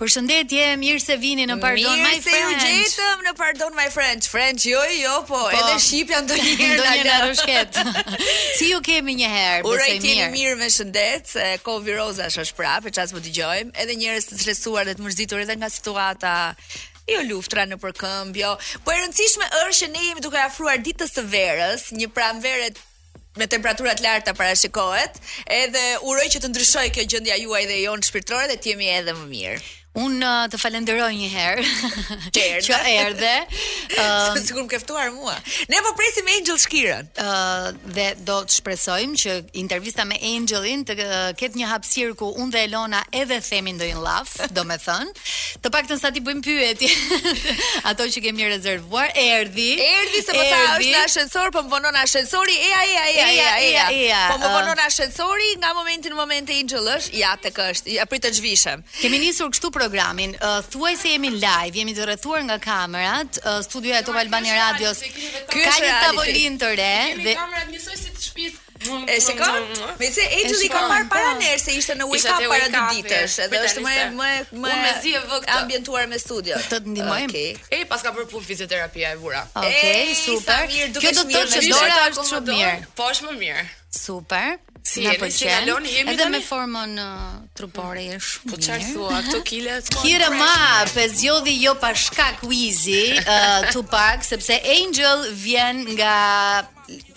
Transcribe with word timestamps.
Përshëndetje, 0.00 0.64
mirë 0.80 0.98
se 1.00 1.14
vini 1.20 1.46
në 1.48 1.54
Pardon 1.62 1.94
mirë 1.96 2.04
My 2.04 2.18
Friends. 2.24 2.56
Mirë 2.60 2.60
se 2.60 2.66
u 2.68 2.74
ju 2.76 2.88
gjetëm 2.90 3.22
në 3.26 3.30
Pardon 3.38 3.76
My 3.78 3.86
Friends. 3.94 4.28
French, 4.28 4.66
jo, 4.68 4.82
jo, 4.92 5.14
po, 5.28 5.38
po 5.38 5.44
edhe 5.56 5.76
Shqip 5.80 6.10
janë 6.12 6.28
të 6.28 6.36
një 6.42 6.50
herë. 6.60 6.74
Do 6.76 6.90
një 7.00 7.14
në 7.22 8.18
si 8.58 8.68
ju 8.74 8.82
kemi 8.84 9.14
një 9.22 9.30
herë, 9.32 9.62
përse 9.64 9.70
mirë. 9.70 9.70
Urejt 9.72 10.04
jemi 10.10 10.28
mirë 10.34 10.58
me 10.60 10.68
shëndet, 10.74 11.32
se 11.32 11.46
ko 11.64 11.78
virozë 11.86 12.28
është 12.28 12.58
prapë, 12.58 12.90
e 12.90 12.92
qasë 12.98 13.16
më 13.16 13.24
të 13.28 13.32
gjojmë. 13.38 13.72
Edhe 13.86 13.96
njërës 14.02 14.28
të 14.30 14.34
të 14.36 14.42
stresuar 14.44 14.90
dhe 14.90 14.96
të 15.00 15.06
mërzitur 15.08 15.46
edhe 15.46 15.56
nga 15.62 15.70
situata 15.78 16.34
jo 17.08 17.22
luftra 17.32 17.64
në 17.70 17.80
përkëmbjo. 17.86 18.52
Po 18.84 18.92
e 18.92 19.00
rëndësishme 19.00 19.48
është 19.62 19.78
që 19.80 19.88
ne 19.96 20.04
jemi 20.10 20.26
duke 20.28 20.42
afruar 20.44 20.76
ditës 20.84 21.16
të 21.16 21.24
verës, 21.32 21.88
një 21.96 22.10
pranverë 22.18 22.68
me 23.36 23.46
temperatura 23.52 23.92
të 23.98 24.04
larta 24.04 24.32
parashikohet, 24.38 25.18
edhe 25.60 25.82
uroj 26.08 26.26
që 26.34 26.40
të 26.44 26.50
ndryshojë 26.52 26.92
kjo 26.96 27.06
gjendja 27.14 27.38
juaj 27.42 27.64
dhe 27.70 27.80
jon 27.82 28.04
shpirtërore 28.08 28.50
dhe 28.52 28.60
të 28.62 28.72
jemi 28.72 28.90
edhe 28.98 29.16
më 29.18 29.28
mirë. 29.32 29.60
Unë 29.96 30.20
uh, 30.20 30.44
të 30.52 30.58
falenderoj 30.60 31.10
një 31.16 31.28
herë 31.32 31.62
që 32.34 32.42
erdhe. 32.52 32.62
që 32.68 32.82
erdhe. 32.98 33.34
Um, 33.96 34.34
sigur 34.42 34.64
më 34.66 34.68
ke 34.74 34.78
ftuar 34.82 35.08
mua. 35.14 35.32
Ne 35.70 35.78
po 35.84 35.92
presim 35.96 36.26
Angel 36.28 36.56
Shkirën. 36.60 37.06
uh, 37.22 37.70
dhe 37.96 38.08
do 38.28 38.34
të 38.44 38.56
shpresojmë 38.58 39.14
që 39.22 39.34
intervista 39.62 40.04
me 40.04 40.18
Angelin 40.34 40.82
të 40.84 40.96
uh, 41.00 41.30
ketë 41.38 41.56
një 41.60 41.68
hapësirë 41.70 42.16
ku 42.18 42.28
unë 42.42 42.52
dhe 42.52 42.64
Elona 42.66 43.00
edhe 43.14 43.38
themi 43.46 43.72
ndonjë 43.72 44.02
me 44.02 44.48
domethënë, 44.52 45.28
të 45.62 45.72
paktën 45.76 46.00
sa 46.02 46.10
ti 46.12 46.20
bëjmë 46.26 46.42
pyetje. 46.44 46.90
Ato 47.88 48.08
që 48.12 48.24
kemi 48.26 48.48
rezervuar 48.50 49.14
erdhi. 49.14 49.78
Erdhi 49.78 50.20
se 50.26 50.34
po 50.34 50.42
është 50.44 50.90
në 50.90 51.00
ashensor, 51.04 51.54
po 51.54 51.62
më 51.64 51.72
vonon 51.76 51.96
ashensori. 52.02 52.58
ea, 52.68 52.82
ja 52.92 53.06
ja 53.06 53.08
ja 53.12 53.48
ja 53.56 53.56
ea, 53.70 53.88
ea. 54.02 54.20
Po 54.34 54.42
më 54.44 54.52
vonon 54.58 54.76
uh, 54.82 54.88
ashensori 54.90 55.50
nga 55.62 55.70
momentin 55.78 56.12
në 56.12 56.20
moment 56.20 56.50
Angel 56.58 56.84
është, 56.98 57.16
ja 57.22 57.32
tek 57.40 57.58
është. 57.70 57.94
Ja 57.96 58.04
zhvishem. 58.32 58.84
nisur 59.16 59.50
kështu 59.54 59.70
programin. 59.88 60.36
Uh, 60.42 60.58
Thuaj 60.70 60.94
se 60.96 61.12
jemi 61.14 61.30
live, 61.30 61.72
jemi 61.78 61.94
të 61.94 62.06
rrethuar 62.10 62.42
nga 62.48 62.58
kamerat, 62.62 63.38
uh, 63.46 63.58
studioja 63.66 64.02
e 64.02 64.06
Top 64.08 64.18
Albani 64.20 64.52
Radios. 64.56 65.02
Ky 65.52 65.64
është 65.64 65.88
një 65.88 65.96
tavolinë 66.06 66.62
të 66.64 66.74
re 66.82 66.90
dhe 67.22 67.36
kamerat 67.40 67.70
njësoj 67.74 68.00
si 68.02 68.12
të 68.16 68.24
shtëpisë 68.26 68.65
E 69.08 69.20
shikon? 69.20 69.70
Me 70.00 70.08
se 70.12 70.24
gjithë 70.28 70.64
i 70.66 70.68
ka 70.68 70.82
marrë 70.90 71.06
para 71.10 71.30
nërë, 71.40 71.60
se 71.62 71.74
ishte 71.78 71.94
në 71.96 72.08
wake 72.10 72.28
up 72.28 72.42
para 72.50 72.66
dy 72.74 72.82
ditësh, 73.00 73.38
edhe 73.46 73.62
është 73.70 73.84
më 73.86 73.94
më 74.18 74.28
më 74.66 74.74
e 74.76 75.40
ambientuar 75.56 76.06
me 76.10 76.18
studio. 76.20 76.60
Të 76.68 76.82
të 76.84 77.08
Okej. 77.16 77.56
E 77.72 77.80
paska 77.88 78.12
bërë 78.12 78.26
përpun 78.28 78.44
fizioterapia 78.44 79.14
e 79.16 79.20
vura. 79.22 79.44
Okej, 79.56 80.12
super. 80.20 80.66
Kjo 80.68 80.90
do 80.92 81.02
të 81.02 81.14
thotë 81.22 81.48
që 81.56 81.66
dora 81.70 81.98
është 82.10 82.26
shumë 82.34 82.46
mirë. 82.52 82.78
Po 82.98 83.08
është 83.14 83.28
më 83.30 83.36
mirë. 83.44 83.64
Super. 83.96 84.56
Si 84.86 85.02
na 85.02 85.16
Edhe 85.16 86.28
me 86.30 86.38
formën 86.46 86.92
uh, 87.02 87.30
trupore 87.58 88.04
është 88.18 88.28
shumë. 88.36 88.52
Po 88.52 88.60
çfarë 88.62 88.92
thua, 88.92 89.16
këto 89.26 89.40
kile 89.48 89.78
të 89.88 89.96
Kire 90.04 90.28
ma, 90.36 90.84
pe 90.94 91.08
zjodhi 91.10 91.56
jo 91.64 91.74
pa 91.82 91.90
shkak 91.94 92.44
Wizi, 92.46 93.16
uh, 93.18 94.22
sepse 94.22 94.60
Angel 94.76 95.26
vjen 95.42 95.82
nga 95.96 96.14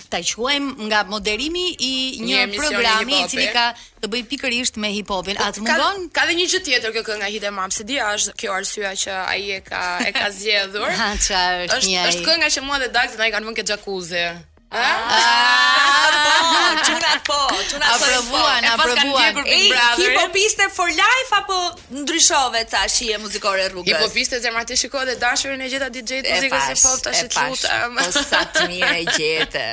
ta 0.09 0.19
quajmë 0.25 0.71
nga 0.89 1.03
moderimi 1.09 1.67
i 1.77 1.93
një, 2.23 2.39
një 2.51 2.57
programi 2.57 3.19
i 3.19 3.27
cili 3.29 3.45
ka 3.53 3.67
të 4.01 4.09
bëjë 4.13 4.27
pikërisht 4.33 4.79
me 4.81 4.89
hip 4.95 5.11
hopin. 5.13 5.37
At 5.37 5.59
mundon? 5.61 6.07
Ka, 6.09 6.23
ka 6.23 6.27
dhe 6.29 6.37
një 6.39 6.47
gjë 6.53 6.61
tjetër 6.67 6.95
kjo 6.97 7.03
kënga 7.11 7.29
Hide 7.35 7.51
Mam, 7.53 7.71
se 7.77 7.85
di 7.89 7.99
është 8.01 8.35
kjo 8.41 8.55
arsyeja 8.57 8.91
që 9.05 9.17
ai 9.25 9.41
e 9.59 9.59
ka 9.69 9.83
e 10.09 10.13
ka 10.17 10.31
zgjedhur. 10.35 10.89
çfarë 11.25 11.65
është? 11.65 11.81
Është, 11.81 12.05
është 12.11 12.25
kënga 12.27 12.51
që 12.57 12.65
mua 12.65 12.81
dhe 12.83 12.89
Dax 12.97 13.17
ndaj 13.19 13.31
kanë 13.35 13.51
vënë 13.51 13.61
ke 13.61 13.67
xhakuzi. 13.69 14.25
Po, 14.69 14.75
çuna 16.85 17.17
po, 17.23 17.83
aprovuan, 17.87 18.63
po. 18.63 18.69
aprovuan. 18.73 19.45
E 19.45 19.69
hipopiste 19.97 20.69
for 20.69 20.87
life 20.89 21.31
apo 21.35 21.75
ndryshove 21.91 22.65
ca 22.71 22.87
shi 22.87 23.09
e 23.13 23.17
muzikore 23.17 23.67
rrugës? 23.69 23.89
Hipopiste 23.89 24.35
zemra 24.43 24.63
ti 24.65 24.75
shikoj 24.81 25.05
dhe 25.09 25.15
dashurin 25.23 25.61
e 25.61 25.67
gjeta 25.71 25.89
DJ 25.95 26.13
të 26.25 26.33
muzikës 26.35 26.67
së 26.69 26.75
pop 26.83 27.01
tash 27.05 27.23
të 27.31 27.45
lutem. 27.49 27.97
Po 27.97 28.23
sa 28.31 28.41
të 28.53 28.67
mirë 28.73 28.91
e 29.01 29.05
gjete. 29.15 29.65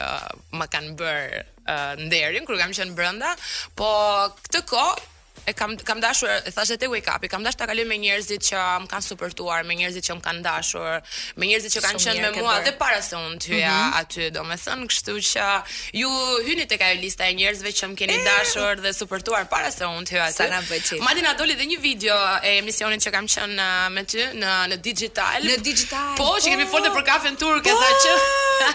më 0.57 0.65
kanë 0.73 0.91
bërë 1.01 1.39
uh, 1.39 2.03
nderin 2.05 2.47
kur 2.47 2.59
kam 2.59 2.73
qenë 2.75 2.95
brenda, 2.97 3.31
po 3.77 3.89
këtë 4.45 4.65
kohë 4.71 4.99
e 5.49 5.53
kam 5.61 5.75
kam 5.89 6.01
dashur 6.05 6.29
thashë 6.57 6.77
te 6.83 6.89
wake 6.93 7.09
up 7.15 7.25
i 7.27 7.31
kam 7.33 7.45
dashur 7.47 7.59
ta 7.63 7.67
kaloj 7.71 7.87
me 7.91 7.97
njerëzit 8.03 8.45
që 8.49 8.63
më 8.85 8.89
kanë 8.93 9.05
suportuar 9.07 9.59
me 9.69 9.77
njerëzit 9.81 10.05
që 10.09 10.17
më 10.19 10.23
kanë 10.27 10.43
dashur 10.47 11.15
me 11.41 11.49
njerëzit 11.51 11.73
që 11.75 11.83
kanë 11.85 12.01
qenë 12.05 12.25
me 12.25 12.43
mua 12.43 12.55
dhe 12.67 12.73
para 12.83 12.99
se 13.07 13.17
unë 13.19 13.37
të 13.45 13.53
hyja 13.53 13.75
mm 13.75 13.93
-hmm. 13.93 13.99
aty 14.01 14.29
domethënë 14.37 14.87
kështu 14.93 15.15
që 15.31 15.47
ju 16.01 16.11
hyni 16.47 16.65
tek 16.73 16.81
ajo 16.89 16.97
lista 17.05 17.23
e 17.31 17.35
njerëzve 17.41 17.71
që 17.81 17.91
më 17.93 18.01
keni 18.01 18.15
e... 18.17 18.19
Eh. 18.21 18.25
dashur 18.29 18.71
dhe 18.85 18.91
suportuar 19.01 19.43
para 19.55 19.69
se 19.77 19.83
unë 19.97 20.05
të 20.09 20.17
hyja 20.17 20.27
aty. 20.29 20.51
bëj 20.71 20.81
çit 20.89 20.99
madje 21.07 21.21
na 21.27 21.33
doli 21.41 21.53
dhe 21.61 21.65
një 21.71 21.79
video 21.89 22.17
e 22.49 22.55
emisionit 22.61 22.99
që 23.07 23.15
kam 23.15 23.25
qenë 23.35 23.65
uh, 23.69 23.87
me 23.95 24.01
ty 24.13 24.21
në 24.43 24.51
në 24.73 24.81
digital 24.89 25.39
në 25.53 25.57
digital 25.69 26.13
po 26.21 26.27
që 26.41 26.47
kemi 26.53 26.65
oh, 26.67 26.71
folur 26.75 26.91
për 26.97 27.05
kafen 27.11 27.35
turke 27.43 27.71
oh, 27.73 27.79
tha 27.81 27.89
që 28.03 28.11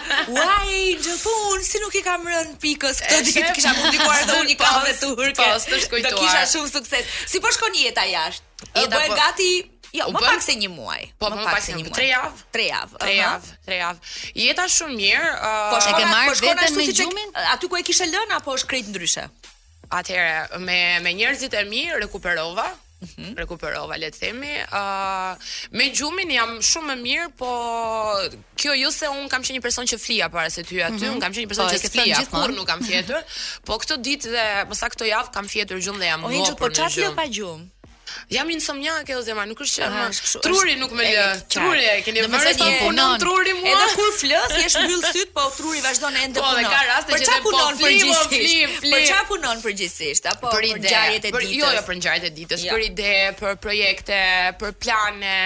why 0.37 0.73
do 1.05 1.13
po, 1.23 1.33
pun 1.45 1.61
si 1.71 1.77
nuk 1.83 1.95
i 1.99 2.01
kam 2.09 2.21
rënë 2.33 2.55
pikës 2.63 2.97
këtë 3.07 3.17
ditë 3.27 3.53
kisha 3.57 3.71
publikuar 3.79 4.21
dhe 4.29 4.33
unë 4.43 4.55
kafe 4.63 4.93
turke 5.05 5.45
do 6.09 6.17
kisha 6.21 6.41
shumë 6.65 6.73
sukses. 6.73 7.13
Si 7.29 7.41
po 7.41 7.51
shkon 7.53 7.73
jeta 7.79 8.03
jashtë? 8.09 8.69
Jeta 8.75 8.97
po 8.99 9.01
e 9.01 9.15
gati 9.17 9.51
Jo, 9.95 10.09
më 10.11 10.19
pak 10.27 10.41
se 10.43 10.57
një 10.59 10.67
muaj. 10.75 11.05
Po, 11.15 11.29
më 11.31 11.43
pak 11.47 11.61
se 11.63 11.71
një 11.71 11.85
muaj. 11.87 11.93
3 11.95 12.07
javë, 12.09 12.39
3 12.51 12.63
javë. 12.67 12.97
3 12.99 13.13
javë, 13.15 13.53
Tre 13.67 13.75
javë. 13.79 14.09
Jeta 14.43 14.65
shumë 14.75 14.95
mirë. 14.99 15.29
Uh, 15.31 15.67
po 15.71 15.77
e 15.79 15.93
ke 15.95 16.09
marrë 16.11 16.33
po 16.33 16.43
vetën 16.59 16.75
me 16.81 16.87
gjumin? 16.89 17.29
Eh, 17.31 17.47
aty 17.53 17.69
ku 17.71 17.79
e 17.79 17.83
kishe 17.87 18.03
lënë 18.11 18.35
apo 18.41 18.57
është 18.59 18.69
krejt 18.73 18.89
ndryshe? 18.91 19.23
Atëherë 19.95 20.59
me 20.67 20.81
me 21.05 21.15
njerëzit 21.15 21.55
e 21.55 21.63
mirë 21.71 22.01
rekuperova. 22.03 22.67
Mhm. 23.03 23.35
Rekuperova 23.37 23.97
le 23.99 24.07
të 24.13 24.21
themi. 24.21 24.51
Ë, 24.71 25.35
me 25.75 25.87
gjumin 25.95 26.31
jam 26.31 26.53
shumë 26.63 26.93
më 26.93 26.95
mirë, 27.01 27.27
po 27.39 27.49
kjo 28.59 28.75
jo 28.79 28.91
se 28.91 29.09
un 29.11 29.27
kam 29.31 29.43
qenë 29.43 29.57
një 29.59 29.63
person 29.65 29.89
që 29.89 29.99
flia 29.99 30.29
para 30.31 30.47
se 30.53 30.63
të 30.63 30.73
hyj 30.77 30.83
aty, 30.87 31.01
mhm. 31.03 31.13
un 31.17 31.23
kam 31.23 31.35
qenë 31.35 31.45
një 31.45 31.51
person 31.51 31.67
po, 31.67 31.75
që 31.75 31.91
flia. 31.95 32.05
Po, 32.05 32.07
gjithkur 32.21 32.55
nuk 32.59 32.69
kam 32.71 32.83
fjetur. 32.83 33.39
Po 33.67 33.79
këtë 33.83 33.99
ditë 34.07 34.33
dhe 34.35 34.47
mos 34.69 34.73
po 34.75 34.79
sa 34.81 34.91
këtë 34.93 35.11
javë 35.11 35.35
kam 35.37 35.51
fjetur 35.55 35.81
gjumë 35.85 36.01
dhe 36.03 36.11
jam 36.13 36.21
më 36.27 36.33
mirë. 36.35 36.57
Po, 36.61 36.71
çfarë 36.79 37.13
pa 37.21 37.27
gjumë? 37.39 37.69
Jam 38.33 38.47
një 38.49 38.59
somnjake 38.63 39.13
ose 39.15 39.29
jam, 39.29 39.39
nuk 39.45 39.59
është 39.61 39.83
çfarë. 39.83 40.29
Truri 40.45 40.73
nuk 40.81 40.93
më 40.97 41.05
lë. 41.13 41.25
Truri 41.53 41.83
e 41.91 41.97
keni 42.05 42.23
vënë 42.25 42.53
sa 42.57 42.69
punon 42.81 43.19
truri 43.21 43.53
mua. 43.59 43.67
Edhe 43.69 43.89
kur 43.93 44.09
flas, 44.17 44.55
je 44.63 44.81
mbyll 44.85 45.03
syt, 45.11 45.29
po 45.35 45.43
truri 45.53 45.83
vazhdon 45.85 46.17
ende 46.23 46.41
po, 46.41 46.47
punon. 46.47 46.65
Po, 46.65 46.71
ka 46.73 46.79
raste 46.89 47.19
që 47.21 47.35
po 47.45 47.53
flas. 47.53 48.31
Për 48.81 49.03
çfarë 49.11 49.27
punon 49.29 49.61
përgjithsisht? 49.65 50.29
Apo 50.31 50.49
për 50.55 50.69
ngjarjet 50.81 51.27
e 51.27 51.27
ditës. 51.27 51.51
Jo, 51.53 51.69
jo 51.77 51.83
për 51.85 51.99
ngjarjet 51.99 52.25
e 52.31 52.31
ditës, 52.39 52.63
jo. 52.65 52.73
për 52.73 52.87
ide, 52.87 53.13
për 53.43 53.59
projekte, 53.65 54.19
për 54.63 54.73
plane. 54.87 55.37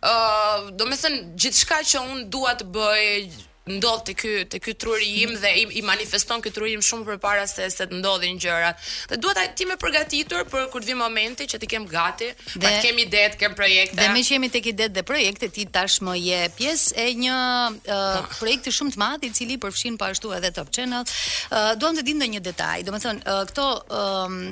Ëh, 0.00 0.64
domethënë 0.80 1.20
gjithçka 1.36 1.82
që 1.92 2.06
un 2.08 2.24
dua 2.32 2.56
të 2.58 2.70
bëj 2.72 3.28
ndodh 3.68 4.02
te 4.04 4.14
ky 4.16 4.44
te 4.50 4.58
ky 4.64 4.72
truri 4.80 5.08
im 5.22 5.34
dhe 5.42 5.50
i, 5.62 5.64
i 5.80 5.82
manifeston 5.86 6.42
ky 6.44 6.52
truri 6.54 6.74
im 6.78 6.82
shumë 6.86 7.06
përpara 7.12 7.44
se 7.50 7.66
se 7.74 7.86
të 7.90 8.00
ndodhin 8.00 8.40
gjërat. 8.42 8.80
Dhe 9.12 9.18
dua 9.22 9.34
ta 9.38 9.44
ti 9.58 9.66
me 9.70 9.76
përgatitur 9.82 10.46
për 10.52 10.68
kur 10.72 10.84
të 10.84 10.90
vi 10.92 10.96
momenti 11.02 11.46
që 11.50 11.60
ti 11.62 11.70
kem 11.72 11.86
gati, 11.92 12.30
dhe, 12.34 12.60
pa 12.64 12.72
të 12.76 12.80
kem 12.86 13.00
ide, 13.04 13.22
të 13.34 13.40
kem 13.42 13.56
projekte. 13.58 13.98
Dhe 14.00 14.08
me 14.14 14.24
që 14.26 14.34
jemi 14.36 14.50
tek 14.54 14.68
idet 14.72 14.94
dhe 14.96 15.04
projekte, 15.12 15.50
ti 15.58 15.66
tashmë 15.78 16.16
je 16.22 16.42
pjesë 16.58 16.96
e 17.04 17.06
një 17.24 17.38
uh, 17.84 18.36
projekti 18.38 18.74
shumë 18.78 18.96
të 18.96 19.02
madh 19.04 19.28
i 19.28 19.32
cili 19.38 19.58
përfshin 19.62 20.00
po 20.00 20.08
ashtu 20.08 20.32
edhe 20.38 20.52
Top 20.58 20.72
Channel. 20.74 21.04
Uh, 21.04 21.72
duam 21.80 21.98
të 21.98 22.06
di 22.08 22.16
ndonjë 22.18 22.44
detaj. 22.50 22.80
Domethën 22.88 23.22
uh, 23.24 23.42
këto 23.50 23.68
um, 24.00 24.42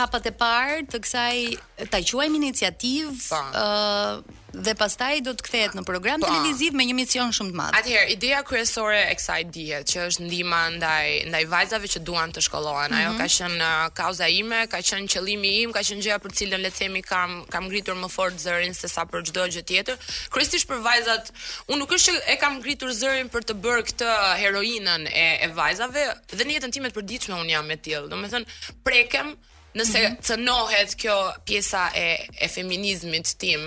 hapat 0.00 0.30
e 0.30 0.34
parë 0.42 0.82
të 0.92 1.02
kësaj 1.06 1.34
ta 1.90 2.02
quajmë 2.04 2.40
iniciativë, 2.42 3.16
ë 3.18 3.48
po 3.54 4.28
dhe 4.54 4.74
pastaj 4.74 5.20
do 5.24 5.32
të 5.38 5.44
kthehet 5.46 5.74
në 5.78 5.82
program 5.86 6.22
televiziv 6.22 6.74
me 6.76 6.84
një 6.86 6.94
mision 6.98 7.30
shumë 7.34 7.52
të 7.52 7.58
madh. 7.58 7.76
Atëherë, 7.78 8.08
ideja 8.14 8.40
kryesore 8.46 8.98
e 9.10 9.14
kësaj 9.18 9.38
dije, 9.54 9.78
që 9.90 10.06
është 10.10 10.26
ndihma 10.26 10.60
ndaj 10.78 11.06
ndaj 11.30 11.42
vajzave 11.52 11.90
që 11.94 12.02
duan 12.06 12.32
të 12.34 12.42
shkollohen, 12.46 12.94
ajo 13.00 13.12
mhm. 13.12 13.20
ka 13.20 13.28
qenë 13.36 13.60
uh, 13.60 13.90
kauza 14.00 14.28
ime, 14.34 14.62
ka 14.72 14.80
qenë 14.90 15.06
qëllimi 15.14 15.52
im, 15.62 15.74
ka 15.76 15.84
qenë 15.86 16.02
gjëja 16.06 16.18
për 16.24 16.34
cilën 16.40 16.64
le 16.64 16.72
të 16.72 16.80
themi 16.82 17.02
kam 17.06 17.38
kam 17.50 17.68
ngritur 17.70 17.98
më 17.98 18.10
fort 18.12 18.38
zërin 18.42 18.74
se 18.76 18.88
sa 18.90 19.06
për 19.08 19.24
çdo 19.30 19.46
gjë 19.54 19.64
tjetër. 19.70 20.00
Kryesisht 20.34 20.68
për 20.70 20.82
vajzat, 20.86 21.30
unë 21.70 21.80
nuk 21.84 21.94
është 21.96 22.16
që 22.16 22.24
e 22.34 22.38
kam 22.42 22.58
ngritur 22.60 22.90
zërin 22.96 23.30
për 23.32 23.46
të 23.50 23.58
bërë 23.66 23.86
këtë 23.92 24.12
heroinën 24.42 25.06
e 25.10 25.28
e 25.46 25.50
vajzave, 25.56 26.06
dhe 26.34 26.42
në 26.46 26.58
jetën 26.58 26.74
time 26.74 26.90
të 26.90 26.96
përditshme 26.98 27.38
un 27.40 27.50
jam 27.54 27.68
me 27.70 27.76
tillë. 27.78 28.10
Domethënë, 28.10 28.58
prekem, 28.84 29.34
nëse 29.74 29.98
mm 29.98 30.06
-hmm. 30.06 30.22
cënohet 30.28 30.94
kjo 30.98 31.16
pjesa 31.46 31.90
e 31.94 32.28
e 32.44 32.48
feminizmit 32.48 33.26
tim. 33.38 33.62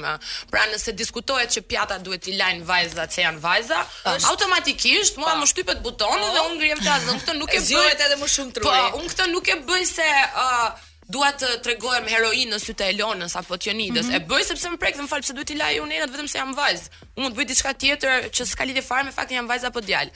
Pra 0.51 0.65
nëse 0.71 0.91
diskutohet 0.95 1.49
që 1.55 1.61
pjata 1.71 1.97
duhet 2.03 2.27
i 2.27 2.33
lajn 2.41 2.63
vajzat 2.69 3.09
që 3.15 3.19
janë 3.25 3.39
vajza, 3.45 3.79
është, 4.05 4.25
automatikisht 4.31 5.13
mua 5.17 5.35
më 5.39 5.45
shtypet 5.51 5.79
butoni 5.85 6.25
oh, 6.27 6.33
dhe 6.33 6.41
unë 6.47 6.55
ngrihem 6.59 6.81
tas, 6.85 7.01
do 7.07 7.13
të 7.15 7.33
nuk 7.39 7.51
e 7.59 7.59
bëhet 7.69 7.99
edhe 8.05 8.17
më 8.21 8.27
shumë 8.35 8.51
truri. 8.53 8.67
Po, 8.91 8.97
unë 8.99 9.09
këtë 9.11 9.23
nuk 9.35 9.47
e 9.55 9.57
bëj 9.69 9.83
se 9.97 10.09
uh, 10.45 10.69
dua 11.13 11.29
të 11.37 11.49
tregohem 11.63 12.07
heroinë 12.09 12.51
në 12.55 12.59
sytë 12.63 12.87
e 12.87 12.95
Elonës 12.95 13.35
apo 13.39 13.57
Tionidës. 13.61 14.09
Mm 14.09 14.15
-hmm. 14.15 14.23
E 14.23 14.27
bëj 14.31 14.45
sepse 14.49 14.71
më 14.73 14.79
prek, 14.81 14.97
më 15.01 15.07
fal, 15.11 15.21
pse 15.25 15.35
duhet 15.37 15.53
i 15.55 15.59
laj 15.59 15.73
unë 15.83 16.01
vetëm 16.15 16.27
se 16.33 16.37
jam 16.41 16.53
vajz. 16.59 16.81
Unë 17.15 17.23
mund 17.23 17.35
të 17.35 17.39
bëj 17.39 17.47
diçka 17.51 17.73
tjetër 17.83 18.25
që 18.35 18.43
s'ka 18.51 18.65
lidhje 18.69 18.85
fare 18.89 19.03
me 19.07 19.11
faktin 19.19 19.37
jam 19.39 19.47
vajza 19.51 19.67
apo 19.71 19.81
djal. 19.87 20.07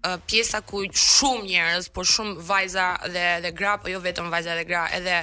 Uh, 0.00 0.14
pjesa 0.24 0.62
ku 0.64 0.78
shumë 0.88 1.42
njerëz, 1.50 1.86
por 1.92 2.06
shumë 2.08 2.38
vajza 2.48 2.84
dhe 3.12 3.24
dhe 3.44 3.48
gra, 3.52 3.74
po 3.82 3.90
jo 3.92 3.98
vetëm 4.00 4.30
vajza 4.32 4.54
dhe 4.56 4.62
gra, 4.64 4.86
edhe 4.96 5.16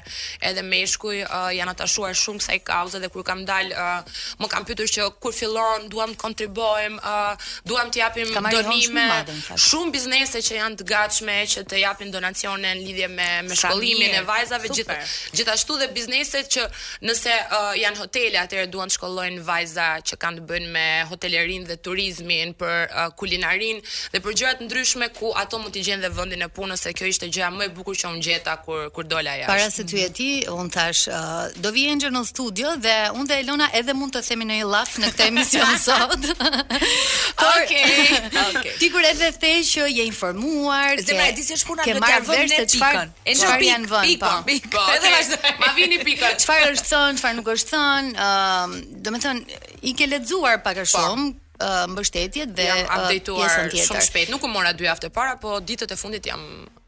edhe 0.45 0.61
meshkuj 0.61 1.23
uh, 1.23 1.47
janë 1.55 1.71
atashuar 1.73 2.11
shumë 2.21 2.43
kësaj 2.43 2.57
kauze 2.67 3.01
dhe 3.01 3.09
kur 3.09 3.23
kam 3.25 3.41
dal, 3.47 3.71
uh, 3.73 4.19
më 4.37 4.49
kanë 4.51 4.67
pyetur 4.69 4.91
që 4.93 5.07
kur 5.23 5.33
fillon, 5.33 5.87
duam 5.89 6.13
të 6.13 6.21
kontribuojm, 6.21 6.99
uh, 7.01 7.49
duam 7.65 7.89
të 7.89 8.01
japim 8.03 8.29
donime, 8.53 9.07
shumë, 9.07 9.55
shumë 9.65 9.95
biznese 9.97 10.43
që 10.45 10.59
janë 10.61 10.77
të 10.83 10.87
gatshme 10.93 11.39
që 11.55 11.65
të 11.73 11.81
japin 11.81 12.13
donacione 12.13 12.75
në 12.77 12.83
lidhje 12.85 13.09
me 13.15 13.27
me 13.49 13.57
shkollimin 13.63 14.13
e 14.19 14.21
vajzave 14.29 14.69
Gjithashtu 14.77 15.79
dhe 15.81 15.89
bizneset 15.97 16.53
që 16.53 16.67
nëse 17.09 17.39
uh, 17.47 17.71
janë 17.81 18.03
hotele, 18.03 18.37
atëherë 18.45 18.69
duan 18.75 18.93
të 18.93 18.99
shkollojnë 18.99 19.41
vajza 19.49 19.89
që 20.05 20.21
kanë 20.21 20.41
të 20.43 20.47
bëjnë 20.53 20.71
me 20.77 20.87
hotelerin 21.09 21.65
dhe 21.69 21.79
turizmin 21.81 22.53
për 22.61 22.77
uh, 22.93 23.07
kulinarin 23.17 23.81
dhe 24.13 24.21
për 24.21 24.37
gjërat 24.37 24.65
ndryshme 24.67 25.07
ku 25.19 25.27
ato 25.43 25.55
mund 25.61 25.71
t'i 25.75 25.81
gjenë 25.87 26.03
dhe 26.05 26.09
vendin 26.17 26.43
e 26.43 26.47
punës 26.57 26.83
se 26.85 26.91
kjo 26.97 27.07
ishte 27.11 27.27
gjëja 27.31 27.49
më 27.55 27.63
e 27.67 27.69
bukur 27.77 27.95
që 27.99 28.11
unë 28.11 28.21
gjeta 28.27 28.55
kur 28.65 28.89
kur 28.95 29.05
dola 29.11 29.33
jashtë. 29.39 29.49
Para 29.51 29.69
se 29.75 29.83
ty 29.91 29.97
e 30.03 30.09
ti, 30.19 30.29
unë 30.59 30.71
thash, 30.75 31.01
uh, 31.07 31.47
do 31.63 31.71
vi 31.75 31.85
Angel 31.91 32.11
në 32.15 32.23
studio 32.29 32.73
dhe 32.85 32.95
unë 33.17 33.27
dhe 33.31 33.39
Elona 33.43 33.67
edhe 33.79 33.95
mund 33.99 34.15
të 34.17 34.23
themi 34.27 34.47
në 34.49 34.59
një 34.61 34.67
laf 34.73 34.97
në 35.03 35.11
këtë 35.13 35.27
emision 35.31 35.71
sot. 35.85 36.27
Por, 37.39 37.63
okay. 37.63 38.19
okay. 38.43 38.75
Ti 38.81 38.91
kur 38.93 39.07
edhe 39.11 39.31
the 39.43 39.53
që 39.71 39.87
je 39.97 40.05
informuar, 40.11 40.99
se 41.05 41.15
më 41.17 41.29
e 41.31 41.35
di 41.39 41.45
se 41.47 41.57
është 41.61 41.69
puna 41.71 41.85
në 41.87 41.97
të 42.01 42.21
vërtetë 42.27 42.59
se 42.59 42.69
çfarë. 42.75 43.05
Çfarë 43.43 43.67
janë 43.71 43.91
vënë. 43.93 44.19
Po. 44.19 44.85
Edhe 44.97 45.11
vazhdo. 45.15 45.41
Ma 45.63 45.71
vini 45.77 46.01
pikën. 46.07 46.39
Çfarë 46.43 46.69
është 46.75 46.91
thën, 46.91 47.19
çfarë 47.21 47.39
nuk 47.39 47.51
është 47.55 47.75
thën? 47.77 48.11
Ëm, 48.13 48.15
uh, 48.17 49.01
domethënë 49.05 49.61
i 49.87 49.93
ke 49.97 50.09
lexuar 50.11 50.63
pak 50.65 50.81
a 50.83 50.87
po. 50.87 50.91
shumë, 50.97 51.35
mbështetjet 51.59 52.51
dhe 52.57 52.65
uh, 52.69 52.87
pjesën 52.87 53.21
tjetër. 53.25 53.85
Shumë 53.89 54.01
shpejt, 54.07 54.29
nuk 54.33 54.43
u 54.45 54.51
mora 54.51 54.73
dy 54.77 54.85
javë 54.85 55.05
të 55.07 55.13
para, 55.15 55.35
po 55.41 55.57
ditët 55.61 55.91
e 55.91 55.99
fundit 55.99 56.29
jam 56.33 56.43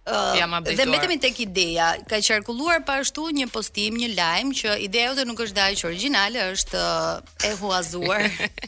Uh, 0.09 0.31
dhe 0.65 0.85
mbetemi 0.89 1.19
tek 1.21 1.37
ideja, 1.43 1.91
ka 2.09 2.17
qarkulluar 2.25 2.79
pa 2.81 2.95
ashtu 2.97 3.27
një 3.35 3.45
postim, 3.53 3.93
një 3.99 4.07
lajm 4.17 4.53
që 4.57 4.71
ideja 4.81 5.11
jote 5.11 5.25
nuk 5.27 5.41
është 5.43 5.57
dajë 5.59 5.83
origjinale, 5.85 6.47
është 6.55 6.79
uh, 6.81 7.19
e 7.45 7.51
huazuar. 7.59 8.23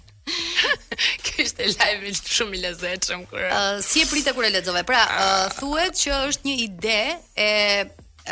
Kjo 1.26 1.40
ishte 1.48 1.66
lajmi 1.80 2.14
shumë 2.20 2.60
i 2.60 2.62
lezetshëm 2.68 3.24
kur. 3.32 3.42
Uh, 3.48 3.80
si 3.82 4.04
e 4.06 4.10
prite 4.12 4.36
kur 4.38 4.46
e 4.46 4.52
lexove? 4.54 4.84
Pra, 4.86 5.00
uh, 5.08 5.56
thuhet 5.58 5.98
që 6.04 6.20
është 6.30 6.52
një 6.52 6.56
ide 6.68 7.00
e 7.34 7.50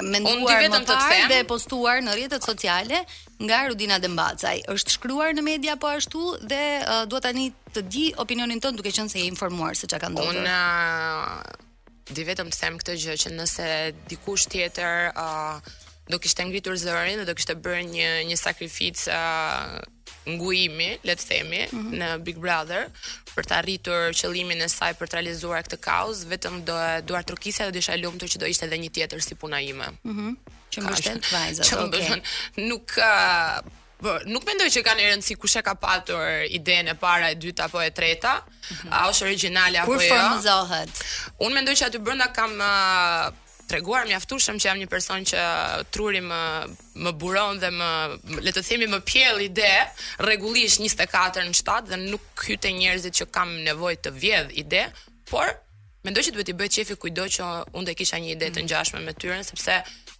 menduar 0.05 0.67
më 0.69 0.83
parë 0.91 1.25
dhe 1.31 1.41
postuar 1.49 2.05
në 2.05 2.13
rrjetet 2.19 2.45
sociale 2.45 3.07
nga 3.39 3.63
Rudina 3.71 3.99
Dembacaj. 4.03 4.59
Është 4.73 4.95
shkruar 4.97 5.33
në 5.37 5.43
media 5.45 5.75
po 5.79 5.89
ashtu 5.95 6.23
dhe 6.43 6.59
uh, 6.83 7.03
dua 7.07 7.21
tani 7.23 7.47
të 7.73 7.83
di 7.91 8.05
opinionin 8.19 8.59
tënd 8.63 8.79
duke 8.81 8.91
qenë 8.93 9.11
se 9.13 9.21
je 9.21 9.29
informuar 9.31 9.77
se 9.79 9.87
çka 9.87 9.99
ka 10.03 10.09
ndodhur. 10.11 10.41
Unë 10.41 12.15
di 12.17 12.25
vetëm 12.27 12.49
të 12.51 12.59
them 12.59 12.79
këtë 12.81 12.95
gjë 13.03 13.17
që 13.23 13.31
nëse 13.37 13.67
dikush 14.11 14.47
tjetër 14.51 15.11
uh, 15.13 15.63
do 16.09 16.17
kishte 16.19 16.43
ngritur 16.49 16.75
zërin 16.81 17.21
dhe 17.21 17.27
do 17.31 17.37
kishte 17.37 17.55
bërë 17.63 17.83
një 17.93 18.11
një 18.31 18.39
sakrificë 18.43 19.13
uh, 19.15 19.79
ngujimi, 20.37 20.89
le 21.07 21.15
të 21.17 21.25
themi, 21.29 21.61
mm 21.71 21.79
-hmm. 21.79 21.97
në 22.01 22.09
Big 22.27 22.37
Brother 22.43 22.85
për 23.35 23.43
të 23.49 23.55
arritur 23.59 24.09
qëllimin 24.19 24.61
e 24.65 24.69
saj 24.69 24.93
për 24.99 25.07
të 25.09 25.13
realizuar 25.17 25.63
këtë 25.65 25.77
kaos, 25.87 26.17
vetëm 26.31 26.55
do 26.67 26.75
e 26.91 27.01
duar 27.07 27.23
trokisja 27.23 27.65
do 27.65 27.71
të 27.71 27.77
isha 27.83 27.95
lumtur 28.03 28.29
që 28.29 28.37
do 28.41 28.45
ishte 28.51 28.65
edhe 28.67 28.77
një 28.83 28.89
tjetër 28.95 29.21
si 29.27 29.33
puna 29.41 29.59
ime. 29.71 29.87
Mm 30.03 30.33
Që 30.71 30.81
mbështet 30.83 31.25
vajzat. 31.31 31.73
Okej. 31.81 32.21
Nuk 32.69 32.85
uh, 33.11 33.77
Po 33.99 34.15
nuk 34.31 34.43
mendoj 34.47 34.69
që 34.71 34.81
kanë 34.87 35.03
rëndësi 35.09 35.35
kush 35.41 35.55
e 35.59 35.61
ka 35.65 35.73
patur 35.75 36.23
idenë 36.57 36.91
e 36.91 36.93
para, 37.03 37.29
e 37.29 37.35
dytë 37.35 37.63
apo 37.65 37.81
e 37.83 37.91
treta, 37.91 38.33
mm 38.35 38.75
-hmm. 38.75 38.91
a 38.95 38.99
është 39.11 39.23
origjinale 39.27 39.77
apo 39.79 39.91
jo. 39.93 39.97
Kur 39.99 40.07
formozohet. 40.11 40.89
Unë 41.43 41.53
mendoj 41.57 41.73
që 41.75 41.83
aty 41.87 41.97
brenda 41.99 42.27
kam 42.37 42.51
uh, 42.55 43.27
treguar 43.69 44.03
mjaftueshëm 44.09 44.57
që 44.59 44.69
jam 44.71 44.79
një 44.81 44.87
person 44.89 45.25
që 45.31 45.43
truri 45.93 46.21
më 46.25 46.39
më 47.05 47.13
buron 47.21 47.61
dhe 47.61 47.69
më 47.75 47.89
le 48.43 48.51
të 48.55 48.63
themi 48.65 48.87
më 48.91 48.99
pjell 49.07 49.43
ide 49.45 49.69
rregullisht 50.25 50.81
24 50.81 51.45
në 51.45 51.53
7 51.61 51.79
dhe 51.93 52.01
nuk 52.07 52.45
hyte 52.49 52.71
njerëzit 52.79 53.19
që 53.21 53.29
kam 53.35 53.53
nevojë 53.67 54.01
të 54.07 54.15
vjedh 54.25 54.53
ide, 54.65 54.85
por 55.31 55.53
Mendoj 56.07 56.21
që 56.29 56.31
duhet 56.31 56.49
i 56.53 56.53
bëj 56.55 56.69
qefi 56.77 56.95
kujdo 56.95 57.25
që 57.35 57.47
unë 57.75 57.89
do 57.89 57.93
kisha 57.99 58.21
një 58.23 58.29
ide 58.37 58.47
të 58.55 58.61
ngjashme 58.63 59.01
me 59.03 59.11
tyrën 59.19 59.41
sepse 59.43 59.73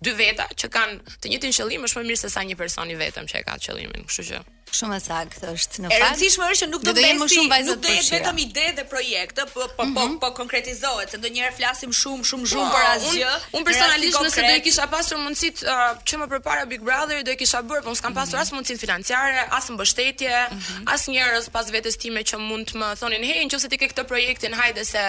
dy 0.04 0.14
veta 0.16 0.48
që 0.56 0.70
kanë 0.72 1.18
të 1.20 1.34
njëjtin 1.34 1.56
qëllim 1.60 1.88
është 1.90 2.00
më 2.02 2.08
mirë 2.10 2.22
se 2.22 2.30
sa 2.32 2.46
një 2.48 2.56
person 2.62 2.94
i 2.94 2.96
vetëm 3.02 3.28
që 3.28 3.42
e 3.42 3.44
ka 3.50 3.58
qëllimin, 3.68 4.08
kështu 4.08 4.30
që 4.32 4.42
Shumë 4.70 5.00
e 5.00 5.02
saktë 5.02 5.48
është 5.50 5.80
në 5.82 5.90
fakt. 5.90 5.96
E 5.98 6.00
rëndësishme 6.04 6.46
është 6.46 6.60
që 6.60 6.66
nuk 6.70 6.84
do 6.86 6.92
të 6.94 7.02
bëjmë 7.02 7.28
shumë 7.32 7.50
vajzat 7.50 7.80
për 7.82 7.88
shkak. 7.90 8.04
do 8.06 8.06
të 8.06 8.12
vetëm 8.14 8.42
ide 8.44 8.66
dhe 8.78 8.84
projekt, 8.92 9.40
po 9.54 9.64
po 9.64 9.70
po, 9.80 9.86
mhm. 9.86 10.18
po 10.22 10.28
konkretizohet, 10.40 11.10
se 11.10 11.18
ndonjëherë 11.18 11.56
flasim 11.58 11.92
shumë 12.02 12.28
shumë 12.30 12.50
shumë 12.52 12.68
po, 12.70 12.76
për 12.76 12.86
asgjë. 12.92 13.32
Unë 13.58 13.66
personalisht 13.66 14.22
nëse 14.28 14.44
do 14.46 14.52
e 14.54 14.60
kisha 14.68 14.86
pasur 14.94 15.18
mundësitë 15.24 15.78
që 16.06 16.20
më 16.22 16.28
përpara 16.36 16.68
Big 16.70 16.84
Brotheri 16.86 17.26
do 17.26 17.34
e 17.34 17.40
kisha 17.42 17.64
bërë, 17.66 17.82
por 17.88 17.98
s'kam 17.98 18.14
pasur 18.20 18.38
mhm. 18.38 18.46
as 18.46 18.54
mundësinë 18.54 18.84
financiare, 18.86 19.42
as 19.58 19.72
mbështetje, 19.74 20.38
mhm. 20.46 20.86
as 20.94 21.08
njerëz 21.16 21.50
pas 21.58 21.74
vetes 21.74 21.98
time 21.98 22.22
që 22.22 22.38
mund 22.44 22.70
të 22.70 22.78
më 22.84 22.92
thonin, 23.02 23.26
"Hey, 23.26 23.50
nëse 23.50 23.74
ti 23.74 23.78
ke 23.82 23.90
këtë 23.90 24.06
projektin, 24.12 24.54
hajde 24.54 24.86
se 24.86 25.02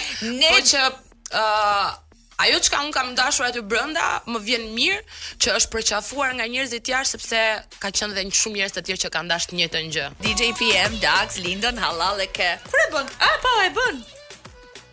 Po 0.43 0.61
që 0.71 0.87
ë 1.33 1.43
ajo 2.37 2.59
çka 2.59 2.83
un 2.83 2.91
kam 2.91 3.17
dashur 3.17 3.45
aty 3.45 3.59
brenda 3.71 4.05
më 4.27 4.39
vjen 4.47 4.65
mirë 4.77 5.01
që 5.41 5.53
është 5.59 5.71
përqafuar 5.75 6.33
nga 6.37 6.47
njerëzit 6.49 6.81
e 6.81 6.85
tjerë 6.89 7.09
sepse 7.13 7.41
ka 7.83 7.91
qenë 7.93 8.11
edhe 8.15 8.23
një 8.29 8.37
shumë 8.41 8.57
njerëz 8.59 8.75
të 8.77 8.83
tjerë 8.87 9.01
që 9.05 9.11
kanë 9.17 9.31
dashur 9.33 9.51
të 9.53 9.59
njëjtën 9.59 9.91
gjë. 9.93 10.07
DJ 10.25 10.49
PM, 10.59 10.97
Dax, 11.03 11.37
Lindon, 11.45 11.77
Halal 11.77 12.19
e 12.25 12.27
ke. 12.35 12.49
Kur 12.69 12.81
e 12.85 12.89
bën? 12.95 13.07
Ah, 13.25 13.35
po 13.45 13.51
e 13.65 13.69
bën. 13.77 13.95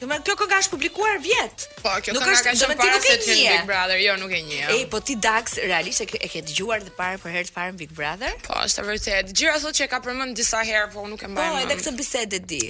Do 0.00 0.06
më 0.08 0.16
kjo 0.24 0.32
që 0.40 0.58
është 0.62 0.72
publikuar 0.72 1.18
vjet. 1.22 1.64
Po, 1.82 1.92
kjo 2.04 2.14
nuk 2.16 2.24
është 2.32 2.54
që 2.56 2.68
ti 2.72 2.72
nuk 2.72 3.08
e 3.10 3.16
njeh. 3.18 3.40
Big 3.56 3.66
Brother, 3.68 3.98
jo, 4.00 4.14
nuk 4.20 4.32
e 4.32 4.40
një. 4.48 4.62
Ej, 4.76 4.86
po 4.92 5.00
ti 5.04 5.16
Dax 5.20 5.58
realisht 5.68 6.00
e 6.00 6.08
ke 6.08 6.20
e 6.24 6.28
ke 6.32 6.40
dëgjuar 6.48 6.84
të 6.88 6.94
parë 6.96 7.20
për 7.20 7.34
herë 7.36 7.48
të 7.50 7.56
parë 7.56 7.76
Big 7.80 7.92
Brother? 7.92 8.36
Po, 8.48 8.56
është 8.64 8.86
vërtet. 8.88 9.34
Gjithashtu 9.36 9.74
që 9.76 9.88
e 9.90 9.90
ka 9.92 10.00
përmend 10.04 10.36
disa 10.40 10.62
herë, 10.64 10.92
po 10.96 11.04
nuk 11.08 11.20
e 11.20 11.28
mbaj. 11.34 11.50
Po, 11.52 11.66
edhe 11.66 11.80
këtë 11.82 11.96
bisedë 12.00 12.40
di. 12.48 12.64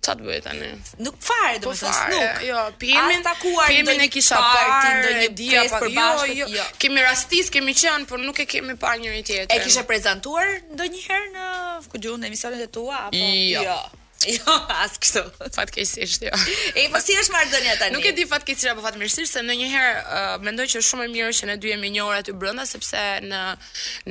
Sa 0.00 0.14
të 0.16 0.24
bëjë 0.24 0.40
tani? 0.44 0.68
Nuk 1.04 1.16
fare, 1.26 1.58
do 1.60 1.74
po 1.74 1.90
më 1.90 2.04
nuk. 2.12 2.38
Jo, 2.48 2.60
pimin, 2.80 3.24
pimin 3.68 4.04
e 4.06 4.08
kisha 4.14 4.38
parë, 4.40 4.78
ti 4.84 4.92
ndonjë 5.00 5.28
dia 5.40 5.64
pa 5.74 5.80
jo, 5.84 6.24
jo, 6.40 6.46
jo. 6.56 6.64
Kemi 6.80 7.04
rastis, 7.04 7.52
kemi 7.52 7.76
qenë, 7.76 8.08
por 8.08 8.22
nuk 8.24 8.40
e 8.40 8.48
kemi 8.48 8.78
parë 8.80 9.02
njëri 9.04 9.22
tjetrin. 9.28 9.52
E 9.52 9.62
kisha 9.66 9.84
prezantuar 9.88 10.48
ndonjëherë 10.72 11.30
në 11.36 11.46
ku 11.92 12.00
e 12.00 12.16
në 12.22 12.30
emisionet 12.32 12.64
e 12.64 12.70
tua 12.78 13.08
apo? 13.10 13.20
Jo. 13.20 13.68
jo. 13.68 13.80
Jo, 14.28 14.54
as 14.68 14.98
kështu. 15.00 15.20
Fatkeqësisht 15.56 16.24
jo. 16.28 16.32
E 16.76 16.84
po 16.92 17.00
si 17.00 17.14
është 17.16 17.32
marrdhënia 17.32 17.76
tani? 17.80 17.94
Nuk 17.94 18.04
e 18.04 18.12
di 18.12 18.26
fatkeqësisht 18.28 18.68
apo 18.74 18.82
fatmirësisht 18.84 19.32
se 19.36 19.40
ndonjëherë 19.46 19.92
uh, 19.96 20.34
mendoj 20.44 20.66
që 20.68 20.82
është 20.82 20.88
shumë 20.90 21.06
më 21.06 21.12
mirë 21.14 21.36
që 21.38 21.48
ne 21.48 21.54
dy 21.62 21.70
jemi 21.72 21.92
një 21.94 22.04
orë 22.04 22.18
aty 22.20 22.34
brenda 22.36 22.66
sepse 22.68 23.00
në 23.24 23.40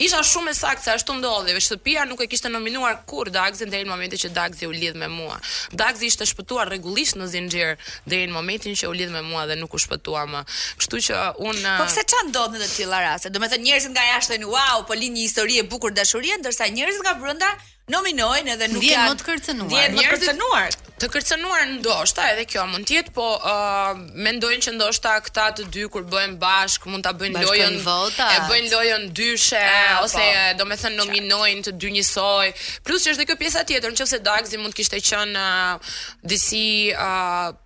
Isha 0.07 0.23
shumë 0.25 0.53
e 0.53 0.57
saktë 0.57 0.87
se 0.87 0.93
ashtu 0.95 1.17
ndodhi, 1.19 1.53
veç 1.57 1.67
shtëpia 1.69 2.07
nuk 2.09 2.23
e 2.25 2.29
kishte 2.33 2.49
nominuar 2.53 2.97
kur 3.11 3.29
Dagzi 3.35 3.69
deri 3.69 3.85
në 3.85 3.93
momentin 3.93 4.21
që 4.25 4.31
Dagzi 4.39 4.69
u 4.71 4.73
lidh 4.73 4.97
me 4.97 5.09
mua. 5.13 5.37
Dagzi 5.77 6.09
ishte 6.09 6.25
shpëtuar 6.31 6.71
rregullisht 6.73 7.19
në 7.21 7.29
zinxhir 7.35 7.75
deri 8.09 8.31
në 8.31 8.37
momentin 8.39 8.79
që 8.79 8.89
u 8.89 8.97
lidh 8.97 9.13
me 9.13 9.21
mua 9.27 9.45
dhe 9.51 9.59
nuk 9.61 9.77
u 9.77 9.83
shpëtua 9.85 10.25
më. 10.33 10.45
Kështu 10.81 11.03
që 11.11 11.21
un 11.45 11.61
Po 11.61 11.91
pse 11.91 12.07
ç'a 12.09 12.23
ndodhin 12.31 12.65
të 12.65 12.71
tilla 12.79 13.03
raste? 13.05 13.31
Domethënë 13.35 13.67
njerëzit 13.69 13.93
nga 13.95 14.09
jashtë 14.15 14.39
thënë 14.39 14.51
wow, 14.55 14.87
po 14.89 14.97
lind 14.97 15.17
një 15.19 15.29
histori 15.29 15.61
e 15.61 15.69
bukur 15.69 15.93
dashurie, 15.93 16.41
ndërsa 16.41 16.71
njerëzit 16.73 17.05
nga 17.05 17.13
brenda 17.21 17.51
nominojnë 17.93 18.55
edhe 18.55 18.69
nuk 18.73 18.85
janë 18.87 19.13
më 19.17 19.19
të 19.21 19.27
kërcënuar. 19.29 19.71
Dhe 19.71 19.85
më 19.97 20.01
të 20.05 20.13
kërcënuar. 20.13 20.77
Të 21.03 21.09
kërcënuar 21.11 21.65
ndoshta 21.71 22.29
edhe 22.33 22.45
kjo 22.53 22.63
mund 22.71 22.87
të 22.89 22.95
jetë, 22.97 23.13
po 23.17 23.25
uh, 23.51 23.97
mendojnë 24.25 24.63
që 24.65 24.73
ndoshta 24.77 25.17
këta 25.27 25.49
të 25.59 25.67
dy 25.75 25.85
kur 25.93 26.07
bëhen 26.09 26.37
bashk 26.41 26.87
mund 26.89 27.05
ta 27.05 27.13
bëjnë 27.19 27.43
lojën 27.45 27.77
vota. 27.85 28.29
E 28.37 28.39
bëjnë 28.49 28.71
lojën 28.73 29.05
dyshe 29.19 29.59
e, 29.59 29.75
po. 29.75 30.07
ose 30.07 30.23
po, 30.23 30.47
domethënë 30.63 30.97
nominojnë 31.03 31.67
të 31.67 31.75
dy 31.83 31.91
njësoj. 31.99 32.55
Plus 32.87 33.05
që 33.05 33.11
është 33.13 33.19
edhe 33.21 33.29
kjo 33.33 33.39
pjesa 33.43 33.67
tjetër, 33.69 33.93
nëse 33.99 34.23
Dagzi 34.31 34.63
mund 34.63 34.77
kishte 34.79 35.03
qenë 35.11 35.45
uh, 35.75 36.97
uh, 36.97 37.61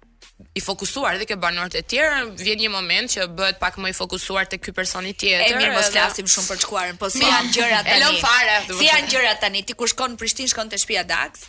i 0.55 0.61
fokusuar 0.61 1.19
dhe 1.21 1.26
ke 1.31 1.37
banorët 1.43 1.76
e 1.78 1.83
tjerë, 1.93 2.23
vjen 2.40 2.62
një 2.64 2.71
moment 2.73 3.11
që 3.12 3.26
bëhet 3.37 3.59
pak 3.61 3.76
më 3.83 3.93
i 3.93 3.97
fokusuar 3.99 4.49
te 4.50 4.59
ky 4.59 4.73
person 4.76 5.07
i 5.07 5.12
tjetër. 5.12 5.52
E 5.57 5.61
mirë 5.61 5.75
mos 5.76 5.90
flasim 5.95 6.26
dhe... 6.26 6.33
shumë 6.35 6.49
për 6.52 6.62
çkuarën, 6.64 6.97
po 7.02 7.11
si 7.14 7.23
po. 7.23 7.28
janë 7.31 7.52
gjërat 7.57 7.85
tani? 7.88 8.00
Elon 8.00 8.19
fare. 8.23 8.59
Si 8.78 8.88
janë 8.88 9.12
gjërat 9.12 9.43
tani? 9.45 9.62
Ti 9.69 9.78
kur 9.78 9.93
shkon 9.93 10.14
në 10.17 10.21
Prishtinë 10.23 10.52
shkon 10.55 10.73
te 10.73 10.81
shtëpia 10.81 11.05
Daks? 11.12 11.47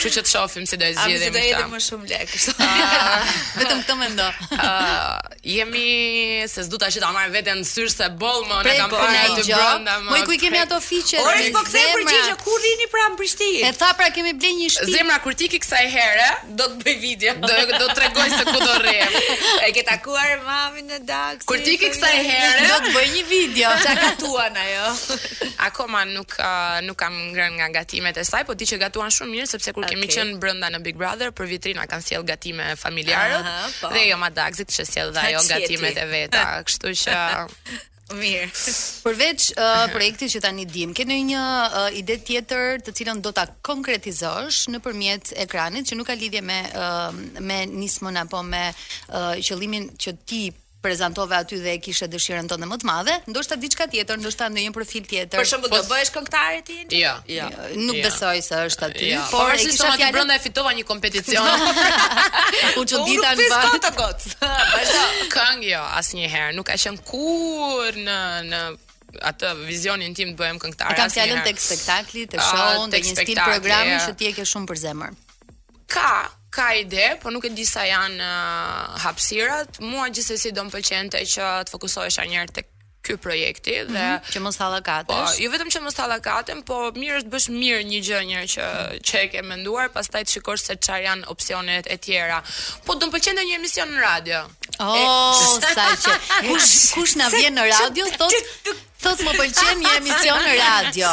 Kështu 0.00 0.10
që 0.14 0.24
të 0.26 0.32
shohim 0.32 0.66
si 0.70 0.78
do 0.80 0.88
e 0.88 0.94
zgjidhim. 0.96 1.28
Ai 1.28 1.32
do 1.36 1.44
jetë 1.44 1.68
më 1.74 1.82
shumë 1.88 2.08
lek. 2.12 2.34
Ah. 2.56 3.34
Vetëm 3.60 3.82
këtë 3.82 3.92
ndo. 3.92 3.96
mendo. 4.02 4.28
Ah, 4.56 5.18
jemi 5.44 6.44
se 6.48 6.64
s'du 6.64 6.80
ta 6.80 6.88
shit 6.94 7.04
ta 7.04 7.12
marr 7.12 7.30
veten 7.36 7.60
syrse 7.68 8.08
boll 8.20 8.46
më 8.48 8.62
ne 8.64 8.74
kam 8.80 8.90
punë 8.94 9.40
të 9.42 9.46
jo. 9.50 9.60
brenda 9.60 9.98
më. 10.06 10.14
Po 10.14 10.30
ku 10.30 10.38
i 10.38 10.40
kemi 10.40 10.58
ato 10.64 10.80
fiqe? 10.80 11.20
Ore 11.20 11.44
po 11.52 11.60
kthej 11.68 12.06
që 12.30 12.34
kur 12.44 12.58
rini 12.64 12.86
pra 12.94 13.10
në 13.12 13.16
Prishtinë. 13.20 13.68
E 13.68 13.72
tha 13.80 13.92
pra 13.98 14.08
kemi 14.16 14.32
blenë 14.40 14.58
një 14.62 14.70
shtëpi. 14.76 14.94
Zemra 14.96 15.20
kur 15.24 15.36
ti 15.36 15.44
tiki 15.48 15.60
kësaj 15.64 15.84
herë 15.96 16.30
do 16.58 16.68
të 16.72 16.82
bëj 16.86 16.96
video. 17.04 17.32
Do 17.44 17.58
do 17.82 17.86
t'rregoj 17.94 18.30
se 18.38 18.44
ku 18.54 18.58
po 18.62 18.66
do 18.66 18.72
rrem. 18.86 19.10
E 19.66 19.68
ke 19.74 19.82
takuar 19.84 20.28
mamin 20.46 20.86
në 20.94 20.98
Dax? 21.06 21.46
Kur 21.48 21.58
ti 21.60 21.74
ke 21.80 21.90
kësaj 21.92 22.16
herë, 22.22 22.68
do 22.70 22.76
të 22.86 22.90
bëj 22.94 23.06
një 23.14 23.22
video. 23.30 23.70
Ça 23.84 23.94
gatuan 23.98 24.54
ajo? 24.64 24.90
Akoma 25.66 26.04
nuk 26.08 26.36
uh, 26.38 26.78
nuk 26.86 26.94
kam 26.98 27.14
ngrënë 27.34 27.58
nga 27.60 27.68
gatimet 27.82 28.14
e 28.20 28.24
saj, 28.26 28.44
po 28.48 28.54
ti 28.58 28.68
që 28.70 28.78
gatuan 28.86 29.10
shumë 29.14 29.32
mirë 29.34 29.48
sepse 29.50 29.74
kur 29.76 29.86
okay. 29.86 29.98
kemi 29.98 30.10
qenë 30.14 30.36
brenda 30.42 30.70
në 30.72 30.82
Big 30.86 30.98
Brother 31.00 31.34
për 31.36 31.50
vitrinë 31.54 31.88
kanë 31.90 32.06
sjell 32.06 32.26
gatime 32.28 32.74
familjare. 32.80 33.42
Po. 33.80 33.90
Dhe 33.94 34.06
jo 34.10 34.20
ma 34.22 34.30
Daxit 34.34 34.70
që 34.74 34.86
sjell 34.90 35.14
dhe 35.16 35.26
ajo 35.30 35.42
gatimet 35.50 35.98
e 35.98 36.06
veta, 36.12 36.44
kështu 36.66 36.94
që 37.04 37.18
Mirë. 38.12 38.44
Përveç 39.04 39.46
uh, 39.56 39.86
projektit 39.94 40.32
që 40.34 40.42
tani 40.44 40.66
dim, 40.68 40.92
ke 40.96 41.06
ndonjë 41.08 41.40
uh, 41.40 41.88
ide 41.96 42.18
tjetër 42.28 42.82
të 42.84 42.94
cilën 43.00 43.22
do 43.24 43.32
ta 43.36 43.46
konkretizosh 43.64 44.66
nëpërmjet 44.74 45.32
ekranit 45.46 45.88
që 45.88 45.98
nuk 45.98 46.08
ka 46.10 46.18
lidhje 46.20 46.42
me 46.44 46.58
uh, 46.76 47.08
me 47.40 47.62
nismën 47.72 48.20
apo 48.26 48.42
me 48.44 48.66
uh, 48.74 49.32
qëllimin 49.48 49.88
që 49.96 50.18
ti 50.28 50.42
prezantove 50.86 51.34
aty 51.42 51.56
dhe 51.64 51.72
e 51.76 51.80
kishe 51.84 52.08
dëshirën 52.12 52.48
tonë 52.52 52.68
më 52.70 52.76
të 52.82 52.88
madhe, 52.88 53.14
ndoshta 53.32 53.56
diçka 53.64 53.86
tjetër, 53.92 54.18
ndoshta 54.20 54.50
një 54.52 54.72
profil 54.76 55.06
tjetër. 55.10 55.40
Për 55.40 55.48
shembull, 55.50 55.72
do 55.72 55.80
po, 55.80 55.90
bëhesh 55.94 56.12
këngëtare 56.16 56.60
ti? 56.68 56.76
Jo, 56.92 57.14
jo. 57.36 57.38
Ja. 57.38 57.46
Jo. 57.50 57.78
Nuk 57.86 57.96
ja. 57.98 58.02
Jo. 58.02 58.08
besoj 58.08 58.42
se 58.48 58.60
është 58.68 58.86
aty, 58.90 59.08
ja. 59.12 59.20
Jo. 59.20 59.24
por 59.32 59.54
e 59.54 59.58
kisha 59.62 59.92
fjalën 59.96 60.12
brenda 60.16 60.36
e 60.38 60.42
fitova 60.44 60.74
një 60.78 60.84
kompeticion. 60.90 61.66
U 62.80 62.84
çuditën 62.92 63.24
në 63.24 63.34
vend. 63.40 63.88
Po, 63.96 64.04
po, 64.04 64.10
po. 64.42 64.52
Këng 65.34 65.64
jo, 65.70 65.80
asnjëherë 66.02 66.52
nuk 66.58 66.68
ka 66.70 66.78
qenë 66.84 67.04
kur 67.10 68.00
në 68.08 68.20
në 68.52 68.62
atë 69.30 69.54
vizionin 69.70 70.14
tim 70.18 70.34
të 70.34 70.38
bëhem 70.42 70.60
këngëtare. 70.62 70.98
Kam 71.00 71.12
fjalën 71.16 71.44
tek 71.48 71.60
spektakli, 71.64 72.26
të 72.34 72.42
ah, 72.44 72.48
show-n, 72.50 72.92
një 72.96 73.16
stil 73.22 73.40
programi 73.46 73.96
që 74.08 74.16
ti 74.18 74.32
e 74.32 74.36
ke 74.36 74.46
shumë 74.50 74.68
për 74.72 74.82
zemër. 74.88 75.20
Ka, 75.94 76.12
ka 76.54 76.70
ide, 76.78 77.18
po 77.18 77.34
nuk 77.34 77.48
e 77.48 77.50
di 77.50 77.66
sa 77.66 77.82
janë 77.86 78.22
uh, 78.22 78.94
hapësirat. 79.02 79.82
Mua 79.82 80.06
gjithsesi 80.14 80.54
do 80.54 80.62
të 80.70 80.76
pëlqente 80.78 81.24
që 81.34 81.48
të 81.66 81.74
fokusohesha 81.74 82.28
një 82.30 82.38
herë 82.40 82.54
tek 82.60 82.70
ky 83.04 83.18
projekti 83.20 83.74
dhe 83.84 83.92
mm 83.92 83.96
-hmm, 83.96 84.28
që 84.32 84.38
mos 84.40 84.56
hallakatesh. 84.62 85.34
Po, 85.34 85.42
jo 85.42 85.48
vetëm 85.52 85.68
që 85.74 85.78
mos 85.86 85.96
hallakatem, 86.00 86.58
po 86.70 86.76
mirë 87.00 87.16
është 87.20 87.30
bësh 87.34 87.48
mirë 87.62 87.82
një 87.90 87.98
gjë 88.06 88.20
një 88.30 88.40
që 88.54 88.68
që 89.10 89.16
e 89.24 89.26
ke 89.34 89.40
menduar, 89.50 89.90
pastaj 89.96 90.22
të 90.24 90.32
shikosh 90.36 90.62
se 90.68 90.74
çfarë 90.84 91.04
janë 91.08 91.24
opsionet 91.34 91.84
e 91.94 91.98
tjera. 92.06 92.38
Po 92.86 92.94
do 92.96 93.06
të 93.10 93.16
pëlqente 93.16 93.42
një 93.48 93.54
emision 93.60 93.88
në 93.94 94.00
radio. 94.10 94.38
Oh, 94.80 95.60
sa 95.76 95.84
që 96.06 96.10
kush 96.48 96.72
kush 96.96 97.14
na 97.20 97.26
vjen 97.36 97.52
në 97.58 97.64
radio 97.78 98.04
thotë 98.18 98.40
Thot 99.04 99.20
më 99.24 99.32
pëlqen 99.36 99.80
një 99.82 99.90
emision 100.00 100.40
në 100.48 100.54
radio. 100.58 101.10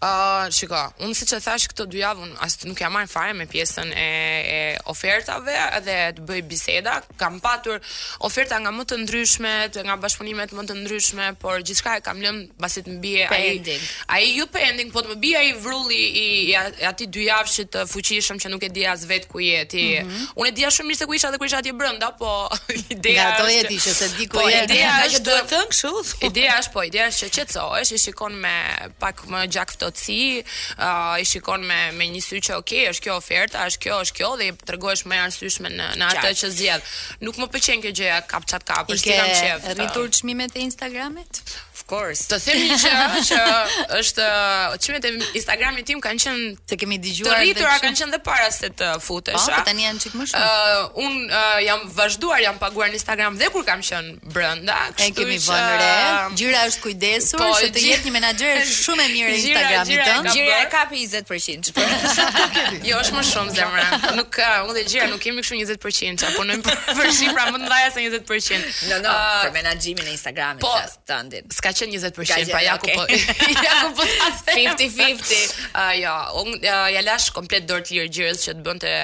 Ah, 0.00 0.46
shiko, 0.48 0.78
unë 1.04 1.12
si 1.18 1.26
që 1.28 1.38
thash 1.44 1.66
këto 1.68 1.84
dy 1.92 1.98
javë, 2.00 2.22
unë 2.24 2.36
as 2.40 2.54
nuk 2.64 2.78
jam 2.80 2.94
marrë 2.96 3.08
fare 3.12 3.34
me 3.36 3.44
pjesën 3.50 3.90
e, 3.92 4.04
e 4.40 4.60
ofertave 4.88 5.52
dhe 5.84 5.96
të 6.16 6.24
bëj 6.24 6.38
biseda, 6.48 6.94
kam 7.20 7.36
patur 7.44 7.76
oferta 8.24 8.56
nga 8.64 8.72
më 8.72 8.86
të 8.88 8.96
ndryshmet, 9.02 9.76
nga 9.84 9.96
bashkëpunimet 10.00 10.54
më 10.56 10.64
të 10.70 10.76
ndryshme, 10.78 11.26
por 11.42 11.58
gjithçka 11.68 11.98
e 12.00 12.04
kam 12.06 12.22
lënë 12.24 12.62
basit 12.64 12.88
më 12.88 12.96
bie 13.04 13.26
a 13.26 13.28
i... 13.28 13.50
Pending. 13.50 13.84
A 14.16 14.22
i 14.24 14.30
ju 14.38 14.46
pending, 14.54 14.88
po 14.94 15.02
të 15.04 15.12
më 15.12 15.18
bie 15.26 15.34
a 15.36 15.42
i 15.50 15.50
vrulli 15.66 16.00
i, 16.08 16.24
i, 16.54 16.56
i 16.56 17.10
dy 17.18 17.26
javë 17.28 17.52
që 17.58 17.66
të 17.76 17.84
fuqishëm 17.92 18.40
që 18.40 18.54
nuk 18.54 18.64
e 18.70 18.72
di 18.72 18.88
as 18.88 19.04
vet 19.04 19.28
ku 19.28 19.44
jeti. 19.44 19.84
Mm 20.00 20.08
-hmm. 20.08 20.32
Unë 20.40 20.48
e 20.48 20.56
dija 20.62 20.72
shumë 20.78 20.88
mirë 20.92 21.00
se 21.02 21.06
ku 21.12 21.18
isha 21.20 21.28
dhe 21.30 21.36
ku 21.38 21.44
isha 21.44 21.60
ati 21.60 21.76
brënda, 21.76 22.08
po 22.16 22.48
ideja 22.96 23.36
është... 23.36 23.42
Nga 23.42 23.54
jeti 23.60 23.76
që 23.84 23.92
se 24.00 24.08
di 24.16 24.24
ku 24.26 24.38
po, 24.40 24.48
jeti. 24.48 24.64
ideja 24.72 24.96
është... 25.04 25.36
Ideja 26.24 26.58
është, 26.64 26.72
po, 26.72 26.82
ideja 26.88 27.06
është 27.12 27.24
që 27.28 27.30
qëtësohesh, 27.36 27.92
i 27.94 27.98
shikon 27.98 28.32
me 28.44 28.56
pak 29.02 29.16
më 29.32 29.40
gjak 29.52 29.70
fëto 29.76 29.88
plotësi, 29.90 30.44
uh, 30.78 31.18
i 31.20 31.24
shikon 31.26 31.64
me 31.66 31.80
me 31.98 32.06
një 32.10 32.22
sy 32.22 32.40
që 32.42 32.56
okay, 32.58 32.86
është 32.92 33.04
kjo 33.06 33.16
oferta, 33.20 33.66
është 33.70 33.82
kjo, 33.84 33.98
është 34.06 34.16
kjo 34.20 34.30
dhe 34.40 34.48
i 34.50 34.54
tregohesh 34.66 35.04
më 35.10 35.18
arsyeshme 35.26 35.70
në 35.74 35.90
në 36.00 36.10
atë 36.12 36.32
që 36.40 36.50
zgjedh. 36.56 36.94
Nuk 37.26 37.38
më 37.42 37.50
pëlqen 37.54 37.84
kjo 37.84 37.94
gjëja 38.02 38.20
kap 38.30 38.46
çat 38.50 38.64
kap, 38.70 38.90
është 38.94 39.10
kam 39.18 39.32
qejf. 39.34 39.66
Ke 39.66 39.76
rritur 39.78 40.10
çmimet 40.20 40.56
e 40.56 40.66
Instagramit? 40.68 41.42
course. 41.90 42.20
Të 42.30 42.38
themi 42.44 42.76
që 42.80 42.90
që 43.30 43.38
është 43.98 44.26
çmimet 44.84 45.08
e 45.08 45.12
Instagramit 45.40 45.86
tim 45.90 46.00
kanë 46.04 46.22
qenë 46.24 46.48
të 46.70 46.78
kemi 46.82 46.98
dëgjuar. 47.02 47.32
Të 47.32 47.44
rritura 47.44 47.76
kanë 47.82 47.98
qenë 47.98 48.12
edhe 48.12 48.22
para 48.26 48.48
se 48.54 48.70
të 48.80 48.90
futesh. 49.04 49.48
Po, 49.50 49.62
tani 49.66 49.86
janë 49.88 50.02
çik 50.04 50.16
më 50.18 50.28
shumë. 50.30 50.46
Uh, 50.46 50.78
Un 51.04 51.16
uh, 51.26 51.58
jam 51.64 51.84
vazhduar, 51.98 52.40
jam 52.44 52.58
paguar 52.62 52.90
në 52.92 52.98
Instagram 53.00 53.38
dhe 53.40 53.50
kur 53.54 53.64
kam 53.66 53.82
qenë 53.84 54.30
brenda, 54.34 54.76
kështu 54.96 55.08
që 55.08 55.16
kemi 55.18 55.38
vënë. 55.46 56.38
Gjyra 56.38 56.64
është 56.70 56.84
kujdesur, 56.86 57.40
po, 57.42 57.50
që 57.58 57.70
të 57.74 57.84
jetë 57.86 58.08
një 58.08 58.14
menaxher 58.16 58.60
shumë 58.84 59.06
e 59.08 59.10
mirë 59.12 59.30
në 59.30 59.40
Instagramit 59.40 60.06
tënd. 60.06 60.30
Gjyra 60.34 60.60
e 60.64 60.68
ka 60.74 60.86
20%. 60.92 61.70
Jo, 62.90 62.96
është 63.02 63.14
më 63.16 63.22
shumë 63.28 63.54
zemra. 63.54 63.98
Nuk 64.16 64.30
ka, 64.38 64.46
unë 64.66 64.72
dhe 64.78 64.82
gjyra 64.88 65.08
nuk 65.12 65.20
kemi 65.22 65.42
kështu 65.42 65.58
20%, 65.58 66.26
apo 66.30 66.44
në 66.46 66.56
përsi 66.64 67.28
pra 67.34 67.48
më 67.50 67.58
të 67.58 67.64
ndaja 67.64 67.90
se 67.94 68.04
20%. 68.04 68.70
Në, 68.90 68.98
për 69.44 69.52
menaxhimin 69.54 70.08
e 70.10 70.14
Instagramit. 70.16 70.64
Po, 70.64 70.72
s'ka 71.56 71.72
qenë 71.80 72.00
20% 72.02 72.50
pra 72.52 72.62
jaku 72.64 72.88
okay. 72.88 72.96
po 72.96 73.04
jaku 73.68 73.88
po 73.96 74.02
50 74.52 74.88
50 74.88 75.60
Ah 75.72 75.80
uh, 75.90 75.94
ja, 75.96 76.14
un 76.40 76.48
uh, 76.56 76.88
ja 76.92 77.00
lash 77.04 77.32
komplet 77.36 77.68
dorë 77.68 77.84
të 77.88 77.94
lirë 77.98 78.12
gjërat 78.18 78.44
që 78.46 78.56
të 78.58 78.66
bënte 78.68 78.94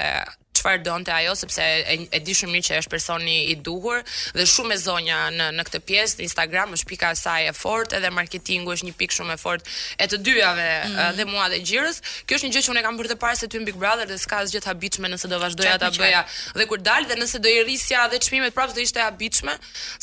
çfarë 0.67 0.85
donte 0.85 1.13
ajo 1.13 1.35
sepse 1.37 1.63
e, 1.63 1.97
e 2.13 2.19
di 2.27 2.35
shumë 2.35 2.55
mirë 2.57 2.67
që 2.69 2.81
është 2.83 2.93
personi 2.93 3.35
i 3.53 3.57
duhur 3.67 4.01
dhe 4.37 4.47
shumë 4.53 4.75
e 4.75 4.79
zonja 4.83 5.19
në 5.35 5.49
në 5.59 5.65
këtë 5.69 5.81
pjesë 5.89 6.25
Instagram 6.27 6.75
është 6.77 6.89
pika 6.91 7.11
e 7.15 7.19
saj 7.21 7.49
e 7.51 7.53
fortë 7.55 8.01
edhe 8.01 8.11
marketingu 8.19 8.75
është 8.75 8.89
një 8.91 8.95
pikë 9.01 9.17
shumë 9.21 9.35
e 9.37 9.39
fortë 9.43 9.77
e 10.03 10.09
të 10.11 10.19
dyjave 10.27 10.67
mm 10.73 10.97
-hmm. 10.97 11.17
dhe 11.19 11.25
mua 11.31 11.47
dhe 11.53 11.61
Gjirës. 11.67 11.99
Kjo 12.27 12.35
është 12.39 12.47
një 12.49 12.53
gjë 12.55 12.65
që 12.67 12.71
unë 12.73 12.81
e 12.81 12.83
kam 12.87 12.97
bërë 12.99 13.11
të 13.13 13.19
parë 13.25 13.37
se 13.41 13.47
ty 13.51 13.59
Big 13.69 13.75
Brother 13.83 14.07
dhe 14.11 14.19
s'ka 14.25 14.37
asgjë 14.43 14.61
të 14.65 14.69
habitshme 14.73 15.07
nëse 15.13 15.27
do 15.33 15.39
vazhdoja 15.45 15.79
ta 15.83 15.89
bëja. 16.01 16.23
Dhe 16.59 16.65
kur 16.71 16.79
dal 16.91 17.03
dhe 17.11 17.17
nëse 17.23 17.37
do 17.45 17.49
i 17.57 17.61
rrisja 17.65 18.01
dhe 18.13 18.17
çmimet 18.25 18.53
prapë 18.57 18.75
do 18.77 18.81
ishte 18.87 19.01
habitshme 19.09 19.53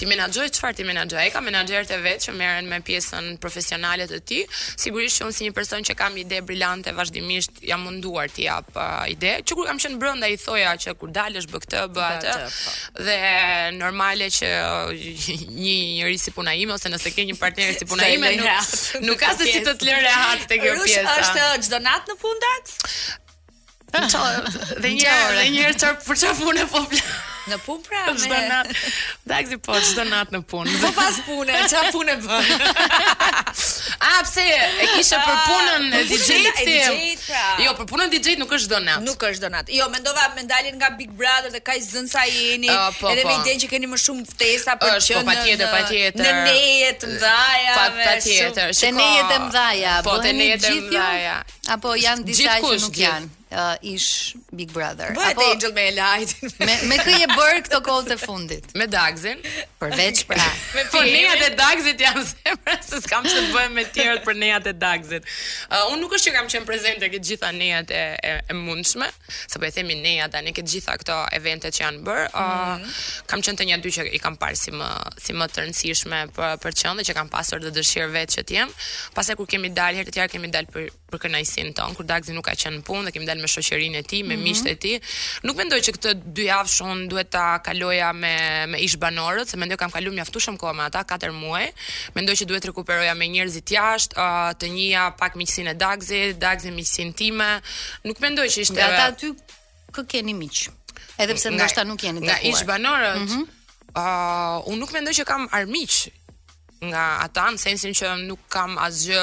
ti 0.00 0.08
menaxhoj 0.08 0.48
çfarë 0.56 0.80
ti 0.80 0.88
menaxhoj? 0.88 1.26
Ka 1.34 1.44
menaxherët 1.44 1.92
e 1.92 2.00
vet 2.06 2.24
që 2.24 2.34
merren 2.40 2.70
me 2.72 2.80
pjesën 2.86 3.34
profesionale 3.42 4.08
të 4.08 4.22
ti. 4.30 4.40
Sigurisht 4.80 5.20
që 5.20 5.28
unë 5.28 5.36
si 5.36 5.50
një 5.50 5.54
person 5.60 5.84
që 5.84 5.98
kam 6.00 6.16
ide 6.24 6.40
brillante 6.46 6.96
vazhdimisht 6.96 7.60
jam 7.68 7.84
munduar 7.84 8.32
t'i 8.32 8.48
jap 8.48 8.72
ide, 9.12 9.36
Çu 9.44 9.58
kur 9.60 9.68
kam 9.68 9.76
qenë 9.82 10.00
brenda 10.00 10.30
i 10.32 10.40
mendoja 10.54 10.76
që 10.84 10.94
kur 11.00 11.10
dalësh 11.14 11.46
bë 11.50 11.60
këtë, 11.64 11.82
bë 11.94 12.04
atë. 12.10 12.36
Po. 12.52 13.02
Dhe 13.06 13.18
normale 13.78 14.28
që 14.32 14.50
uh, 14.60 15.04
një 15.50 15.74
njerëz 15.98 16.28
si 16.28 16.34
puna 16.36 16.54
ime 16.58 16.74
ose 16.76 16.92
nëse 16.92 17.12
ke 17.16 17.26
një 17.32 17.36
partner 17.40 17.74
si 17.78 17.88
puna 17.90 18.08
ime 18.14 18.32
nuk 18.38 18.72
nuk 19.04 19.20
ka 19.20 19.34
se 19.38 19.48
si 19.50 19.60
të 19.64 19.74
të 19.80 19.88
lë 19.90 19.98
rehat 20.06 20.46
te 20.50 20.58
kjo 20.62 20.76
pjesa. 20.82 21.04
Rush 21.04 21.28
është 21.28 21.44
uh, 21.44 21.54
çdo 21.68 21.82
natë 21.84 22.12
në 22.12 22.18
fundat? 22.24 22.74
Dhe 23.94 24.82
një 24.82 24.82
dhe 24.82 25.46
një 25.54 25.62
herë 25.62 25.78
çfarë 25.78 26.02
për 26.08 26.22
çfarë 26.24 26.42
punë 26.44 26.68
po 26.74 26.84
flas? 26.90 27.14
Në 27.50 27.58
pun 27.64 27.80
pra 27.84 28.04
po 28.08 28.12
me... 28.14 28.28
Gjdo 28.28 28.36
nat, 28.48 28.70
dakzi 29.28 29.56
po, 29.62 29.74
gjdo 29.76 30.04
nat 30.08 30.30
në 30.32 30.40
pun. 30.50 30.68
Po 30.80 30.90
pas 30.96 31.18
pune, 31.26 31.58
qa 31.70 31.82
pune 31.92 32.14
bën? 32.24 32.64
A, 34.14 34.14
pse, 34.24 34.44
e 34.44 34.86
kishe 34.94 35.18
për 35.20 35.42
punën 35.44 35.86
e 35.96 36.00
DJ-t 36.08 37.26
pra. 37.26 37.42
Jo, 37.66 37.74
për 37.78 37.88
punën 37.92 38.12
DJ-t 38.14 38.40
nuk 38.40 38.54
është 38.56 38.70
donat. 38.74 39.04
Nuk 39.04 39.24
është 39.28 39.44
donat. 39.46 39.72
Jo, 39.76 39.88
mendova 39.92 40.26
me 40.36 40.44
ndalin 40.46 40.78
nga 40.80 40.90
Big 40.98 41.12
Brother 41.20 41.52
dhe 41.54 41.60
kaj 41.68 41.76
zënë 41.90 42.12
sa 42.14 42.24
jeni, 42.30 42.68
uh, 42.72 42.88
ah, 42.88 42.98
po, 43.00 43.12
edhe 43.12 43.24
po. 43.28 43.34
me 43.34 43.38
idejnë 43.44 43.64
që 43.66 43.70
keni 43.76 43.92
më 43.94 44.02
shumë 44.06 44.26
ftesa 44.32 44.76
për 44.80 44.96
është, 44.96 44.98
po, 44.98 45.06
që 45.06 45.20
po, 45.20 45.22
në, 45.22 45.38
neje 45.44 46.10
të 46.16 46.24
në 46.24 46.34
nejet 46.48 47.08
mdhaja. 47.12 47.78
Pa, 47.78 47.86
pa 48.00 48.16
tjetër. 48.24 48.74
të 48.80 48.92
nejet 49.02 49.38
mdhaja. 49.48 49.94
Po, 50.08 50.18
të 50.24 50.34
nejet 50.40 50.68
mdhaja. 50.80 51.40
Apo 51.76 51.96
janë 52.04 52.28
disa 52.32 52.58
që 52.64 52.76
nuk 52.86 53.02
janë 53.06 53.32
uh, 53.54 53.76
ish 53.94 54.34
Big 54.52 54.70
Brother. 54.72 55.12
Bëhet 55.14 55.36
apo, 55.38 55.48
Angel 55.52 55.72
me 55.72 55.84
Elajt. 55.90 56.34
me 56.58 56.74
me 56.90 56.98
kë 57.02 57.14
je 57.22 57.28
bër 57.30 57.60
këto 57.66 57.78
kohë 57.86 58.06
të 58.10 58.16
fundit? 58.20 58.74
Me 58.78 58.86
Dagzin. 58.90 59.40
Përveç 59.80 60.22
pra. 60.28 60.46
me 60.76 61.02
nejat 61.04 61.44
e 61.48 61.50
Dagzit 61.58 62.02
jam 62.04 62.18
zemra 62.26 62.76
se 62.84 63.00
s'kam 63.04 63.24
që 63.26 63.34
të 63.36 63.52
bëjmë 63.54 63.76
me 63.78 63.84
tjerët 63.96 64.24
për 64.26 64.38
nejat 64.42 64.68
e 64.70 64.74
Dagzit. 64.84 65.28
Uh, 65.68 65.92
unë 65.92 66.00
nuk 66.02 66.16
është 66.18 66.28
që 66.30 66.34
kam 66.38 66.50
qenë 66.54 66.68
prezente 66.68 67.10
këtë 67.12 67.30
gjitha 67.30 67.52
nejat 67.56 67.94
e, 67.94 68.02
e, 68.30 68.34
e 68.50 68.58
mundshme, 68.58 69.08
se 69.36 69.58
po 69.62 69.68
e 69.68 69.72
themi 69.76 69.96
nejat 70.04 70.34
tani 70.34 70.54
këtë 70.56 70.74
gjitha 70.74 70.98
këto 71.02 71.20
eventet 71.38 71.76
që 71.78 71.84
janë 71.86 72.04
bër. 72.10 72.22
Uh, 72.32 72.42
mm 72.42 72.66
-hmm. 72.66 73.24
Kam 73.30 73.44
qenë 73.44 73.62
të 73.62 73.68
një 73.70 73.80
dy 73.84 73.94
që 73.98 74.08
i 74.10 74.22
kam 74.24 74.36
parë 74.42 74.56
si 74.62 74.70
më 74.78 74.88
si 75.24 75.32
më 75.38 75.46
të 75.52 75.58
rëndësishme 75.64 76.18
për 76.36 76.58
për 76.64 76.72
qenë 76.78 76.98
dhe 77.00 77.04
që 77.12 77.18
kam 77.20 77.28
pasur 77.36 77.58
të 77.62 77.70
dëshirë 77.78 78.10
vetë 78.16 78.32
që 78.34 78.42
jem. 78.58 78.68
Pastaj 79.16 79.36
kur 79.38 79.46
kemi 79.48 79.68
dalë 79.78 79.96
herë 80.00 80.08
të 80.10 80.14
tjera 80.18 80.28
kemi 80.32 80.48
dalë 80.54 80.70
për 80.74 80.84
për 81.14 81.22
kënaqësinë 81.24 81.72
ton, 81.78 81.94
kur 81.96 82.06
Dagzi 82.08 82.34
nuk 82.34 82.46
ka 82.48 82.54
qenë 82.58 82.78
në 82.80 82.84
punë 82.86 83.08
dhe 83.08 83.12
kemi 83.14 83.28
dalë 83.28 83.44
me 83.44 83.50
shoqërinë 83.50 84.02
e 84.02 84.04
tij, 84.06 84.24
me 84.26 84.36
mm 84.36 84.36
-hmm. 84.36 84.44
miqtë 84.48 84.70
e 84.70 84.76
tij. 84.82 85.16
Nuk 85.46 85.56
mendoj 85.60 85.80
që 85.86 85.94
këtë 85.96 86.14
dy 86.36 86.44
javë 86.50 86.72
shon 86.74 87.06
duhet 87.10 87.30
ta 87.36 87.44
kaloja 87.66 88.08
me 88.20 88.34
me 88.72 88.78
ish 88.86 88.96
banorët, 89.04 89.48
se 89.50 89.56
mendoj 89.62 89.78
kam 89.82 89.90
kaluar 89.94 90.14
mjaftueshëm 90.18 90.56
kohë 90.62 90.74
me 90.78 90.82
ata 90.88 91.00
4 91.16 91.32
muaj. 91.42 91.66
Mendoj 92.16 92.34
që 92.38 92.44
duhet 92.48 92.64
rikuperoja 92.70 93.14
me 93.18 93.26
njerëzit 93.34 93.68
jashtë, 93.76 94.14
të 94.60 94.66
njëja 94.76 95.04
pak 95.20 95.32
miqësinë 95.38 95.70
e 95.70 95.76
Dagzi, 95.84 96.22
Dagzi 96.44 96.70
miqësinë 96.78 97.14
time. 97.20 97.48
Nuk 98.06 98.18
mendoj 98.24 98.46
që 98.54 98.58
ishte 98.64 98.80
ata 98.86 99.02
aty 99.12 99.28
kë 99.94 100.02
keni 100.10 100.34
miq. 100.40 100.56
Edhe 101.22 101.32
pse 101.38 101.48
ndoshta 101.50 101.80
nuk 101.88 102.00
jeni 102.04 102.20
të 102.20 102.24
kuar 102.26 102.38
Nga 102.42 102.48
ish 102.50 102.62
banorët. 102.70 103.18
Mm 103.26 103.30
-hmm. 103.30 103.44
Uh, 104.02 104.58
unë 104.70 104.80
nuk 104.82 104.90
mendoj 104.96 105.12
që 105.18 105.24
kam 105.30 105.42
armiq 105.58 105.92
nga 106.92 107.04
ata 107.24 107.46
në 107.54 107.60
sensin 107.60 107.94
që 107.96 108.10
nuk 108.24 108.42
kam 108.52 108.76
asgjë 108.80 109.22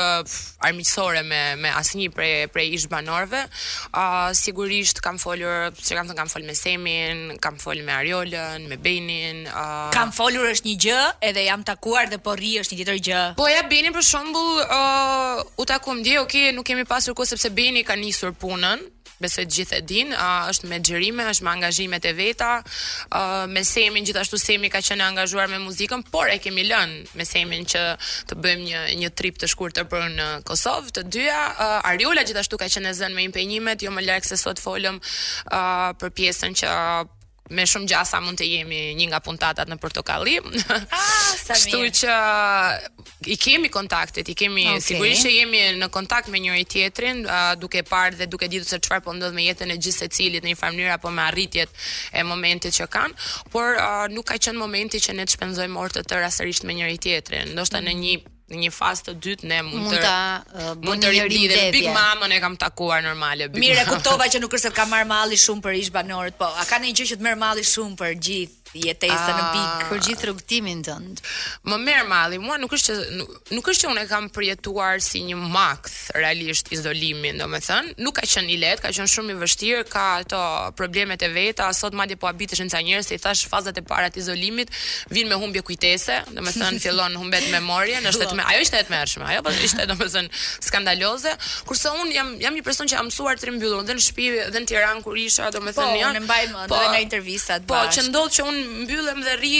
armiqësore 0.68 1.22
me 1.28 1.42
me 1.62 1.72
asnjë 1.78 2.10
prej 2.16 2.32
prej 2.54 2.68
ish 2.78 2.90
banorëve. 2.92 3.44
Ë 3.46 4.04
uh, 4.04 4.30
sigurisht 4.38 5.02
kam 5.04 5.20
folur, 5.22 5.72
se 5.80 5.98
kam 5.98 6.10
thënë 6.10 6.18
kam 6.22 6.32
fol 6.32 6.46
me 6.48 6.56
Semin, 6.58 7.36
kam 7.44 7.60
fol 7.62 7.82
me 7.86 7.94
Ariolën, 8.02 8.68
me 8.72 8.78
Benin. 8.82 9.44
Uh... 9.52 9.90
Kam 9.96 10.14
folur 10.16 10.50
është 10.52 10.70
një 10.72 10.78
gjë, 10.86 11.02
edhe 11.32 11.46
jam 11.48 11.66
takuar 11.68 12.10
dhe 12.12 12.20
po 12.24 12.36
rri 12.40 12.56
është 12.64 12.76
një 12.76 12.82
tjetër 12.82 13.04
gjë. 13.10 13.22
Po 13.42 13.50
ja 13.52 13.62
Benin 13.72 13.96
për 13.96 14.08
shembull, 14.12 14.62
ë 14.64 14.80
uh, 14.80 15.44
u 15.62 15.68
takom 15.70 16.02
dje, 16.06 16.22
okay, 16.24 16.52
nuk 16.56 16.68
kemi 16.72 16.88
pasur 16.90 17.16
kohë 17.18 17.36
sepse 17.36 17.52
Beni 17.54 17.84
ka 17.86 17.98
nisur 18.00 18.32
punën, 18.38 18.82
besoj 19.22 19.46
të 19.46 19.54
gjithë 19.58 19.78
e 19.78 19.84
din, 19.88 20.14
është 20.52 20.70
me 20.72 20.80
xhirime, 20.82 21.28
është 21.32 21.46
me 21.46 21.52
angazhimet 21.56 22.08
e 22.10 22.14
veta, 22.18 22.50
me 23.54 23.64
semin 23.68 24.08
gjithashtu 24.08 24.40
semi 24.42 24.70
ka 24.74 24.82
qenë 24.88 25.08
angazhuar 25.12 25.52
me 25.52 25.60
muzikën, 25.64 26.04
por 26.14 26.32
e 26.34 26.40
kemi 26.44 26.66
lënë 26.72 27.16
me 27.20 27.28
semin 27.30 27.68
që 27.74 27.84
të 28.32 28.40
bëjmë 28.44 28.68
një 28.72 28.82
një 29.04 29.14
trip 29.22 29.40
të 29.42 29.50
shkurtër 29.54 29.88
për 29.94 30.08
në 30.18 30.28
Kosovë. 30.50 30.94
Të 30.98 31.06
dyja, 31.14 31.40
a, 31.50 31.70
Ariola 31.94 32.26
gjithashtu 32.28 32.60
ka 32.62 32.70
qenë 32.74 32.96
zënë 33.00 33.18
me 33.20 33.26
impenjimet, 33.30 33.86
jo 33.86 33.94
më 33.94 34.08
lërkë 34.10 34.32
se 34.34 34.42
sot 34.42 34.62
folëm 34.64 34.98
uh, 35.02 35.90
për 36.02 36.16
pjesën 36.22 36.58
që 36.62 36.74
me 37.52 37.66
shumë 37.68 37.90
gjasa 37.92 38.20
mund 38.24 38.40
të 38.40 38.48
jemi 38.48 38.78
një 38.96 39.08
nga 39.12 39.20
puntatat 39.26 39.70
në 39.70 39.78
portokalli. 39.82 40.38
Ah, 40.72 41.06
sa 41.40 41.56
mirë. 41.56 41.58
Kështu 41.58 41.82
që 42.02 43.30
i 43.34 43.38
kemi 43.42 43.70
kontaktet, 43.74 44.30
i 44.32 44.36
kemi 44.40 44.66
okay. 44.70 44.84
sigurisht 44.88 45.26
që 45.28 45.34
jemi 45.36 45.64
në 45.82 45.90
kontakt 45.94 46.32
me 46.34 46.40
njëri 46.44 46.64
tjetrin, 46.72 47.24
uh, 47.28 47.52
duke 47.62 47.84
parë 47.88 48.20
dhe 48.22 48.30
duke 48.32 48.48
ditur 48.52 48.70
se 48.72 48.80
çfarë 48.82 49.04
po 49.10 49.16
ndodh 49.20 49.36
me 49.38 49.46
jetën 49.50 49.72
e 49.74 49.78
gjithë 49.78 50.08
secilit 50.08 50.46
në 50.48 50.54
një 50.54 50.60
farë 50.62 50.78
mënyrë 50.78 50.96
apo 50.98 51.14
me 51.14 51.28
arritjet 51.28 51.82
e 52.14 52.24
momentit 52.28 52.76
që 52.80 52.88
kanë, 52.96 53.32
por 53.54 53.76
uh, 53.78 54.06
nuk 54.14 54.30
ka 54.32 54.40
qenë 54.42 54.60
momenti 54.64 55.04
që 55.04 55.18
ne 55.20 55.28
të 55.28 55.36
shpenzojmë 55.38 55.84
orë 55.84 56.00
të 56.00 56.08
tëra 56.14 56.32
sërish 56.34 56.64
me 56.66 56.80
njëri 56.80 57.02
tjetrin, 57.08 57.54
ndoshta 57.56 57.82
mm. 57.84 57.90
në 57.92 58.00
një 58.04 58.20
në 58.52 58.66
një 58.66 58.72
fazë 58.76 59.06
të 59.08 59.14
dytë 59.26 59.50
ne 59.52 59.60
mund 59.66 59.94
të 59.94 60.14
mund 60.84 61.04
të 61.06 61.12
uh, 61.12 61.32
dhe 61.32 61.62
Big 61.74 61.90
Mamën 61.96 62.36
e 62.36 62.40
kam 62.44 62.58
takuar 62.62 63.04
normale 63.06 63.48
Big 63.52 63.64
Mirë, 63.64 63.86
e 63.86 63.90
kuptova 63.90 64.28
që 64.32 64.42
nuk 64.44 64.58
është 64.58 64.70
se 64.72 64.74
ka 64.80 64.88
marr 64.92 65.08
malli 65.10 65.40
shumë 65.42 65.64
për 65.66 65.80
ish 65.82 65.94
banorët, 65.96 66.38
po 66.40 66.50
a 66.52 66.68
ka 66.70 66.82
ndonjë 66.82 67.00
gjë 67.02 67.12
që 67.14 67.20
të 67.22 67.28
merr 67.28 67.42
malli 67.42 67.68
shumë 67.72 68.00
për 68.02 68.18
gjithë 68.28 68.61
jetesa 68.78 69.16
ah, 69.16 69.32
në 69.40 69.44
pik 69.54 69.86
për 69.92 70.02
gjithë 70.06 70.28
rrugtimin 70.30 70.82
tënd. 70.86 71.22
Më 71.68 71.78
merr 71.84 72.08
malli, 72.08 72.38
mua 72.42 72.58
nuk 72.60 72.72
është 72.78 72.94
që 72.94 73.26
nuk 73.56 73.68
është 73.72 73.84
që 73.86 73.90
unë 73.92 74.04
e 74.06 74.08
kam 74.10 74.28
përjetuar 74.36 75.02
si 75.04 75.24
një 75.28 75.38
makth 75.52 75.98
realisht 76.16 76.72
izolimin, 76.76 77.40
domethënë, 77.42 77.98
nuk 78.06 78.16
ka 78.20 78.26
qenë 78.28 78.54
i 78.56 78.60
lehtë, 78.62 78.84
ka 78.86 78.94
qenë 78.96 79.12
shumë 79.12 79.34
i 79.36 79.40
vështirë, 79.42 79.84
ka 79.92 80.06
ato 80.22 80.42
problemet 80.80 81.24
e 81.28 81.32
veta, 81.36 81.68
sot 81.76 81.96
madje 82.00 82.18
po 82.22 82.30
habitesh 82.30 82.64
në 82.64 82.72
ca 82.74 82.84
njerëz 82.88 83.12
se 83.12 83.18
i 83.18 83.22
thash 83.24 83.44
fazat 83.52 83.80
e 83.80 83.84
para 83.92 84.10
të 84.14 84.24
izolimit, 84.24 84.72
vin 85.12 85.28
me 85.32 85.40
humbje 85.42 85.64
kujtese, 85.68 86.22
domethënë 86.32 86.80
fillon 86.86 87.20
humbet 87.20 87.50
memorie, 87.52 88.00
në 88.06 88.16
shtet 88.16 88.36
me 88.40 88.48
ajo 88.48 88.64
ishte 88.68 88.80
e 88.82 88.88
tmerrshme, 88.88 89.28
ajo 89.34 89.44
po 89.50 89.56
ishte 89.68 89.88
domethënë 89.92 90.44
skandaloze, 90.70 91.36
kurse 91.68 91.92
un 92.00 92.08
jam 92.16 92.34
jam 92.42 92.56
një 92.56 92.64
person 92.64 92.88
që 92.90 92.96
jam 93.00 93.10
mësuar 93.12 93.36
të 93.42 93.52
rimbyllur, 93.52 93.84
dhe 93.88 93.98
në 94.00 94.06
shtëpi 94.08 94.30
dhe 94.54 94.64
në 94.64 94.70
Tiranë 94.72 95.02
kur 95.04 95.18
isha, 95.20 95.50
domethënë, 95.54 95.76
po, 95.76 96.00
ja, 96.00 96.12
jo. 96.16 96.24
po, 96.30 96.40
po, 96.72 96.72
po, 96.72 96.80
po, 96.80 96.82
po, 96.88 97.76
po, 97.76 97.76
po, 97.76 97.76
po, 97.76 97.76
po, 97.76 97.76
po, 97.76 98.08
po, 98.08 98.28
po, 98.32 98.48
po, 98.48 98.58
mbyllëm 98.70 99.22
dhe 99.26 99.34
rri 99.40 99.52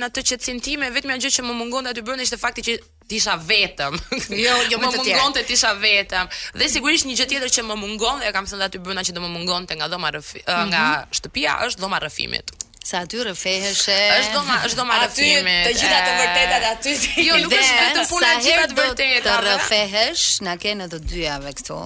në 0.00 0.08
atë 0.08 0.22
qetësinë 0.30 0.62
time, 0.64 0.88
vetëm 0.94 1.12
ajo 1.16 1.30
që 1.36 1.44
më 1.46 1.56
mungon 1.58 1.90
aty 1.90 2.04
brenda 2.06 2.26
ishte 2.28 2.38
fakti 2.40 2.64
që 2.68 2.76
tisha 3.10 3.36
vetëm. 3.48 3.96
Jo, 4.44 4.54
jo 4.72 4.78
më 4.82 4.90
mungon 4.96 5.36
të 5.36 5.44
tisha 5.50 5.72
vetëm. 5.82 6.32
Dhe 6.56 6.70
sigurisht 6.72 7.08
një 7.10 7.18
gjë 7.20 7.28
tjetër 7.32 7.54
që 7.58 7.66
më 7.70 7.78
mungon 7.84 8.22
dhe 8.24 8.32
kam 8.36 8.48
thënë 8.50 8.68
aty 8.70 8.82
brenda 8.84 9.04
që 9.08 9.16
do 9.18 9.24
më 9.26 9.32
mungonte 9.36 9.76
nga 9.78 9.90
dhoma 9.92 10.12
rëfi, 10.16 10.44
mhm. 10.46 10.66
nga 10.72 10.84
mm 10.84 10.94
-hmm. 10.94 11.18
shtëpia 11.20 11.52
është 11.68 11.80
dhoma 11.84 11.98
rëfimit 12.06 12.54
sa 12.86 13.02
aty 13.02 13.18
rrefeheshe. 13.26 13.96
Është 14.20 14.36
doma, 14.36 14.58
është 14.68 14.78
doma 14.80 14.98
aty 15.06 15.28
të 15.42 15.74
gjitha 15.80 16.00
të 16.06 16.12
vërtetat 16.20 16.66
aty. 16.70 16.94
Jo, 17.26 17.38
nuk 17.42 17.54
është 17.56 17.78
vetëm 17.82 18.10
puna 18.12 18.30
e 18.36 18.38
gjitha 18.46 18.66
të 18.72 18.76
vërteta. 18.80 19.22
Të 19.26 19.36
po. 19.36 19.44
rëfehesh 19.48 20.26
na 20.46 20.54
kanë 20.62 20.86
edhe 20.86 21.00
dy 21.10 21.22
javë 21.24 21.54
këtu. 21.60 21.78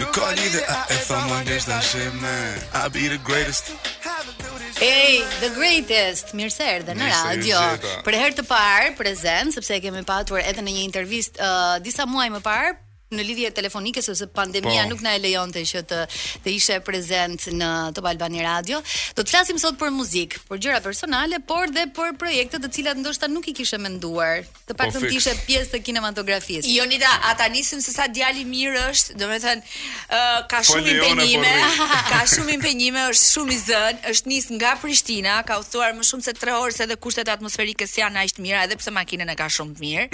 Në 0.00 0.10
kodi 0.16 0.50
dhe 0.54 0.62
a 0.72 0.78
e 0.94 0.98
fa 1.06 1.20
më 1.26 2.34
I'll 2.74 2.92
be 2.94 3.08
the 3.12 3.20
greatest 3.30 3.72
Hey, 4.80 5.20
the 5.44 5.50
greatest, 5.54 6.30
mirë 6.32 6.52
se 6.54 6.64
erdhe 6.64 6.94
në 6.96 7.08
radio. 7.10 7.58
Për 8.06 8.16
herë 8.16 8.38
të 8.38 8.44
parë 8.48 8.94
prezant, 8.96 9.52
sepse 9.52 9.74
e 9.76 9.82
kemi 9.84 10.00
patur 10.08 10.40
edhe 10.40 10.62
në 10.64 10.72
një 10.76 10.84
intervistë 10.86 11.42
uh, 11.44 11.74
disa 11.84 12.06
muaj 12.08 12.30
më 12.38 12.40
parë, 12.46 12.70
në 13.10 13.24
lidhje 13.26 13.48
telefonike 13.50 14.02
sepse 14.06 14.28
pandemia 14.30 14.84
po. 14.84 14.90
nuk 14.92 15.00
na 15.02 15.16
e 15.16 15.18
lejonte 15.18 15.64
që 15.66 15.80
të 15.90 15.98
të 16.44 16.52
ishe 16.54 16.76
prezant 16.86 17.48
në 17.58 17.70
Top 17.96 18.06
Albani 18.06 18.42
Radio. 18.44 18.78
Do 19.18 19.24
të 19.26 19.32
flasim 19.34 19.58
sot 19.58 19.74
për 19.80 19.90
muzikë, 19.90 20.44
për 20.46 20.60
gjëra 20.62 20.80
personale, 20.84 21.40
por 21.42 21.72
dhe 21.74 21.88
për 21.96 22.14
projekte 22.20 22.60
të 22.62 22.70
cilat 22.76 23.00
ndoshta 23.02 23.26
nuk 23.32 23.48
i 23.50 23.54
kishe 23.58 23.80
menduar, 23.82 24.44
të 24.68 24.76
po, 24.76 24.78
paktën 24.84 25.02
ti 25.02 25.08
të 25.08 25.16
ishe 25.18 25.34
pjesë 25.48 25.72
të 25.72 25.80
kinematografisë. 25.88 26.70
Jonida, 26.70 27.10
ata 27.32 27.48
nisim 27.50 27.82
se 27.82 27.90
sa 27.92 28.06
djali 28.08 28.44
mirë 28.46 28.84
është, 28.92 29.18
domethënë 29.18 29.60
po, 30.14 30.20
uh, 30.20 30.38
ka 30.52 30.62
shumë 30.70 30.94
impenjime, 30.94 31.52
ka 32.12 32.20
shumë 32.34 32.54
impenjime, 32.60 33.04
është 33.10 33.30
shumë 33.34 33.50
i 33.50 33.60
zën, 33.64 34.00
është 34.12 34.34
nis 34.34 34.48
nga 34.60 34.76
Prishtina, 34.82 35.40
ka 35.46 35.58
udhëtuar 35.60 35.98
më 35.98 36.06
shumë 36.12 36.28
se 36.28 36.36
3 36.38 36.56
orë 36.62 36.78
se 36.78 36.86
dhe 36.86 36.96
kushtet 37.02 37.28
atmosferike 37.34 37.90
janë 38.00 38.22
aq 38.22 38.38
të 38.38 38.46
mira 38.46 38.62
edhe 38.68 38.78
pse 38.78 38.94
makina 38.94 39.26
e 39.34 39.36
ka 39.36 39.50
shumë 39.50 39.74
të 39.76 39.82
mirë. 39.86 40.08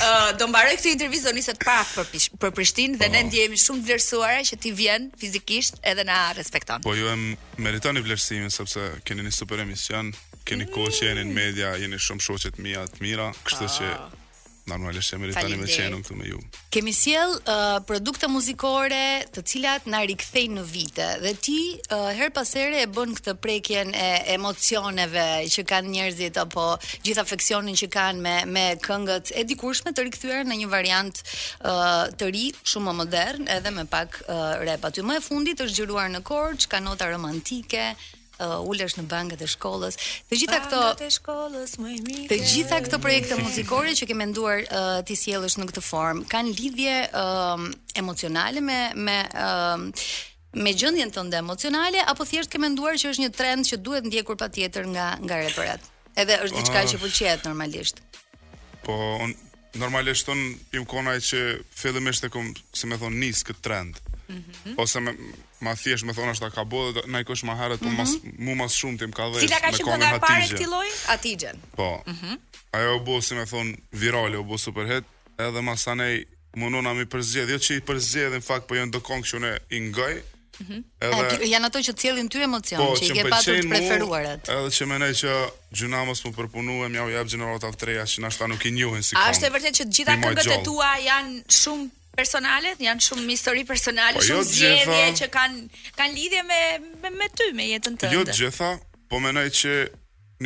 uh, 0.00 0.32
do 0.40 0.48
mbaroj 0.48 0.78
këtë 0.80 0.94
intervistë 0.96 1.28
do 1.30 1.36
niset 1.36 1.58
pa 1.64 1.82
për 1.92 2.08
për 2.42 2.52
Prishtinë 2.56 2.98
dhe 3.00 3.08
ne 3.12 3.20
po. 3.22 3.26
ndjehemi 3.28 3.58
shumë 3.60 3.84
vlerësuara 3.88 4.44
që 4.50 4.58
ti 4.62 4.72
vjen 4.80 5.08
fizikisht 5.20 5.80
edhe 5.92 6.04
na 6.10 6.18
respekton. 6.38 6.84
Po 6.86 6.94
ju 6.94 7.08
e 7.10 7.16
meritoni 7.62 8.02
vlerësimin 8.06 8.52
sepse 8.54 8.88
keni 9.08 9.26
një 9.28 9.34
super 9.38 9.62
emision, 9.64 10.12
keni 10.48 10.68
kohë 10.76 10.94
që 10.98 11.10
jeni 11.10 11.26
në 11.30 11.36
media, 11.40 11.74
jeni 11.84 11.98
shumë 12.08 12.24
shoqet 12.28 12.56
të 12.58 12.66
mia 12.68 12.86
të 12.94 13.06
mira, 13.06 13.30
kështu 13.48 13.70
që 13.76 13.90
ah. 13.96 14.06
Normalisht 14.68 15.12
jam 15.12 15.22
ritani 15.24 15.56
me 15.56 15.66
qenën 15.70 15.96
këtu 16.04 16.16
me 16.18 16.26
ju. 16.28 16.38
Kemi 16.74 16.92
sjell 16.96 17.32
uh, 17.40 17.78
produkte 17.88 18.28
muzikore, 18.30 19.00
të 19.32 19.44
cilat 19.52 19.86
na 19.88 20.00
rikthejnë 20.08 20.58
në 20.58 20.64
vite 20.72 21.06
dhe 21.22 21.32
ti 21.46 21.56
uh, 21.94 22.08
her 22.18 22.30
pas 22.36 22.50
here 22.58 22.82
e 22.82 22.88
bën 22.92 23.14
këtë 23.18 23.34
prekjen 23.44 23.94
e 23.96 24.08
emocioneve 24.34 25.24
që 25.54 25.64
kanë 25.72 25.92
njerëzit 25.94 26.40
apo 26.44 26.66
gjithë 27.06 27.24
afeksionin 27.24 27.78
që 27.80 27.90
kanë 27.96 28.26
me 28.28 28.36
me 28.58 28.66
këngët 28.84 29.32
e 29.40 29.46
dikurshme 29.48 29.94
të 29.96 30.06
rikthyer 30.10 30.44
në 30.50 30.60
një 30.64 30.70
variant 30.76 31.22
uh, 31.22 32.04
të 32.20 32.30
ri, 32.34 32.46
shumë 32.68 32.90
më 32.90 32.96
modern, 33.00 33.48
edhe 33.56 33.72
me 33.78 33.86
pak 33.94 34.20
uh, 34.26 34.60
rap. 34.68 34.84
Aty 34.90 35.04
më 35.08 35.18
e 35.18 35.24
fundit 35.24 35.64
është 35.64 35.80
gjëruar 35.80 36.12
në 36.16 36.22
korç, 36.28 36.68
ka 36.72 36.82
nota 36.84 37.08
romantike, 37.12 37.92
uh, 38.42 38.58
ulesh 38.68 38.96
në 38.98 39.04
bankët 39.10 39.42
e 39.44 39.48
shkollës. 39.50 39.98
Të 40.30 40.38
gjitha 40.42 40.58
këto 40.66 41.08
shkollës 41.18 41.76
më 41.82 41.92
mirë. 42.06 42.24
Të 42.30 42.38
gjitha 42.48 42.80
këto 42.86 43.00
projekte 43.02 43.38
muzikore 43.40 43.94
që 43.98 44.08
ke 44.10 44.16
menduar 44.18 44.64
uh, 44.66 44.88
ti 45.06 45.16
sjellësh 45.18 45.58
në 45.60 45.68
këtë 45.72 45.84
formë 45.88 46.26
kanë 46.32 46.54
lidhje 46.58 46.96
um, 47.12 47.68
emocionale 48.02 48.62
me 48.64 48.78
me 49.08 49.18
uh, 49.38 50.06
me 50.58 50.72
gjendjen 50.74 51.10
tënde 51.14 51.40
emocionale 51.42 52.02
apo 52.08 52.24
thjesht 52.26 52.50
ke 52.52 52.58
menduar 52.62 52.96
që 53.00 53.12
është 53.12 53.26
një 53.26 53.34
trend 53.36 53.68
që 53.68 53.80
duhet 53.84 54.06
ndjekur 54.08 54.38
patjetër 54.40 54.86
nga 54.94 55.10
nga 55.24 55.42
reperat. 55.44 55.90
Edhe 56.18 56.38
është 56.46 56.58
diçka 56.62 56.80
ah. 56.82 56.88
që 56.92 57.02
pëlqejet 57.02 57.44
normalisht. 57.46 58.00
Po 58.86 58.94
normalisht 59.78 60.30
on 60.32 60.40
im 60.74 60.86
kona 60.88 61.18
që 61.22 61.40
fillimisht 61.78 62.24
e 62.26 62.30
kom, 62.32 62.48
si 62.74 62.88
më 62.90 62.96
thon, 63.02 63.18
nis 63.20 63.44
këtë 63.46 63.62
trend. 63.62 64.00
Mm 64.28 64.42
-hmm. 64.42 64.74
Ose 64.82 65.00
me, 65.00 65.12
ma 65.64 65.74
thjesht 65.76 66.04
me 66.06 66.12
thonë 66.14 66.34
është 66.36 66.46
ta 66.48 66.54
ka 66.58 66.64
bo 66.64 66.82
dhe 66.94 67.02
na 67.10 67.20
i 67.22 67.26
kosh 67.26 67.42
ma 67.46 67.56
herët 67.58 67.80
mm 67.82 67.96
-hmm. 67.96 68.32
mu 68.38 68.54
mas 68.54 68.72
shumë 68.82 68.98
tim 68.98 69.12
ka 69.12 69.26
dhejt 69.32 69.46
Cila 69.48 69.60
ka 69.60 69.70
qimë 69.70 69.92
përgar 69.94 70.18
pare 70.20 70.46
këti 70.50 70.66
loj? 70.66 70.88
Atijgen 71.06 71.56
Po 71.76 72.02
mm 72.06 72.14
-hmm. 72.16 72.38
Ajo 72.72 72.96
u 72.96 73.00
bo 73.00 73.20
si 73.22 73.34
me 73.34 73.42
thonë 73.42 73.74
virale 73.92 74.38
u 74.38 74.44
bo 74.44 74.58
super 74.58 74.86
hit 74.86 75.04
edhe 75.38 75.60
ma 75.60 75.76
sanej 75.76 76.24
munon 76.56 76.86
a 76.86 76.92
mi 76.94 77.04
përzgjedh 77.04 77.50
jo 77.50 77.56
që 77.58 77.72
i 77.76 77.80
përzgjedh 77.80 78.32
në 78.36 78.40
fakt 78.42 78.66
po 78.66 78.74
jenë 78.74 78.90
jo 78.92 78.92
do 78.92 78.98
kongë 79.00 79.24
që 79.30 79.36
une 79.36 79.52
i 79.70 79.78
ngaj 79.90 80.14
mm 80.14 80.64
-hmm. 80.68 80.80
edhe, 81.00 81.44
A, 81.44 81.48
Janë 81.54 81.66
ato 81.66 81.78
që 81.78 81.92
cilin 82.00 82.28
ty 82.28 82.38
emocion 82.42 82.78
po, 82.80 82.94
që, 82.94 83.02
që 83.08 83.12
i 83.16 83.16
ke 83.22 83.28
patur 83.30 83.54
të 83.62 83.68
preferuarat 83.68 84.48
edhe 84.48 84.68
që 84.76 84.86
me 84.86 84.98
nej 84.98 85.10
që 85.20 85.30
Gjunamos 85.76 86.18
më 86.24 86.30
përpunu 86.36 86.74
e 86.86 86.88
mjau 86.88 87.08
jep 87.10 87.26
gjeneratat 87.32 87.74
të 87.80 87.84
reja 87.84 88.02
që 88.10 88.18
nashta 88.20 88.46
nuk 88.46 88.64
i 88.64 88.70
njuhin 88.70 89.02
si 89.02 89.14
kam. 89.14 89.22
A 89.24 89.30
është 89.32 89.44
e 89.46 89.50
vërtet 89.56 89.74
që 89.78 89.84
gjitha 89.94 90.12
këngët 90.22 90.52
e 90.56 90.64
tua 90.64 90.90
janë 91.10 91.32
shumë 91.60 91.88
personale, 92.18 92.70
janë 92.82 93.04
shumë 93.06 93.30
histori 93.36 93.62
personale, 93.68 94.18
po, 94.18 94.24
jo 94.26 94.40
shumë 94.40 94.50
zgjedhje 94.50 94.96
gjitha... 94.96 95.14
që 95.20 95.28
kanë 95.36 95.62
kanë 96.00 96.16
lidhje 96.18 96.42
me 96.48 96.60
me, 97.04 97.12
me 97.22 97.28
ty, 97.38 97.46
me 97.58 97.68
jetën 97.70 97.98
tënde. 98.02 98.14
Jo 98.16 98.24
të 98.26 98.34
gjitha, 98.40 98.72
po 99.10 99.20
mendoj 99.24 99.46
që 99.60 99.74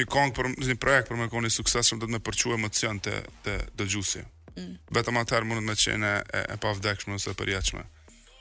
një 0.01 0.07
kong 0.13 0.35
për 0.37 0.51
një 0.69 0.77
projekt 0.81 1.11
për 1.13 1.21
më 1.23 1.31
koni 1.33 1.53
suksesshëm 1.53 2.01
do 2.03 2.09
të 2.09 2.15
më 2.17 2.21
përçuë 2.29 2.57
emocion 2.59 3.01
të 3.07 3.17
të 3.47 3.57
dëgjuesi. 3.81 4.23
Mm. 4.53 4.75
Vetëm 4.99 5.19
atëherë 5.23 5.49
mund 5.49 5.63
të 5.63 5.67
më 5.71 5.79
çënë 5.85 6.13
e, 6.21 6.43
e 6.57 6.61
pa 6.63 6.73
vdekshëm 6.77 7.17
ose 7.17 7.33
e 7.33 7.37
përjetshme. 7.41 7.85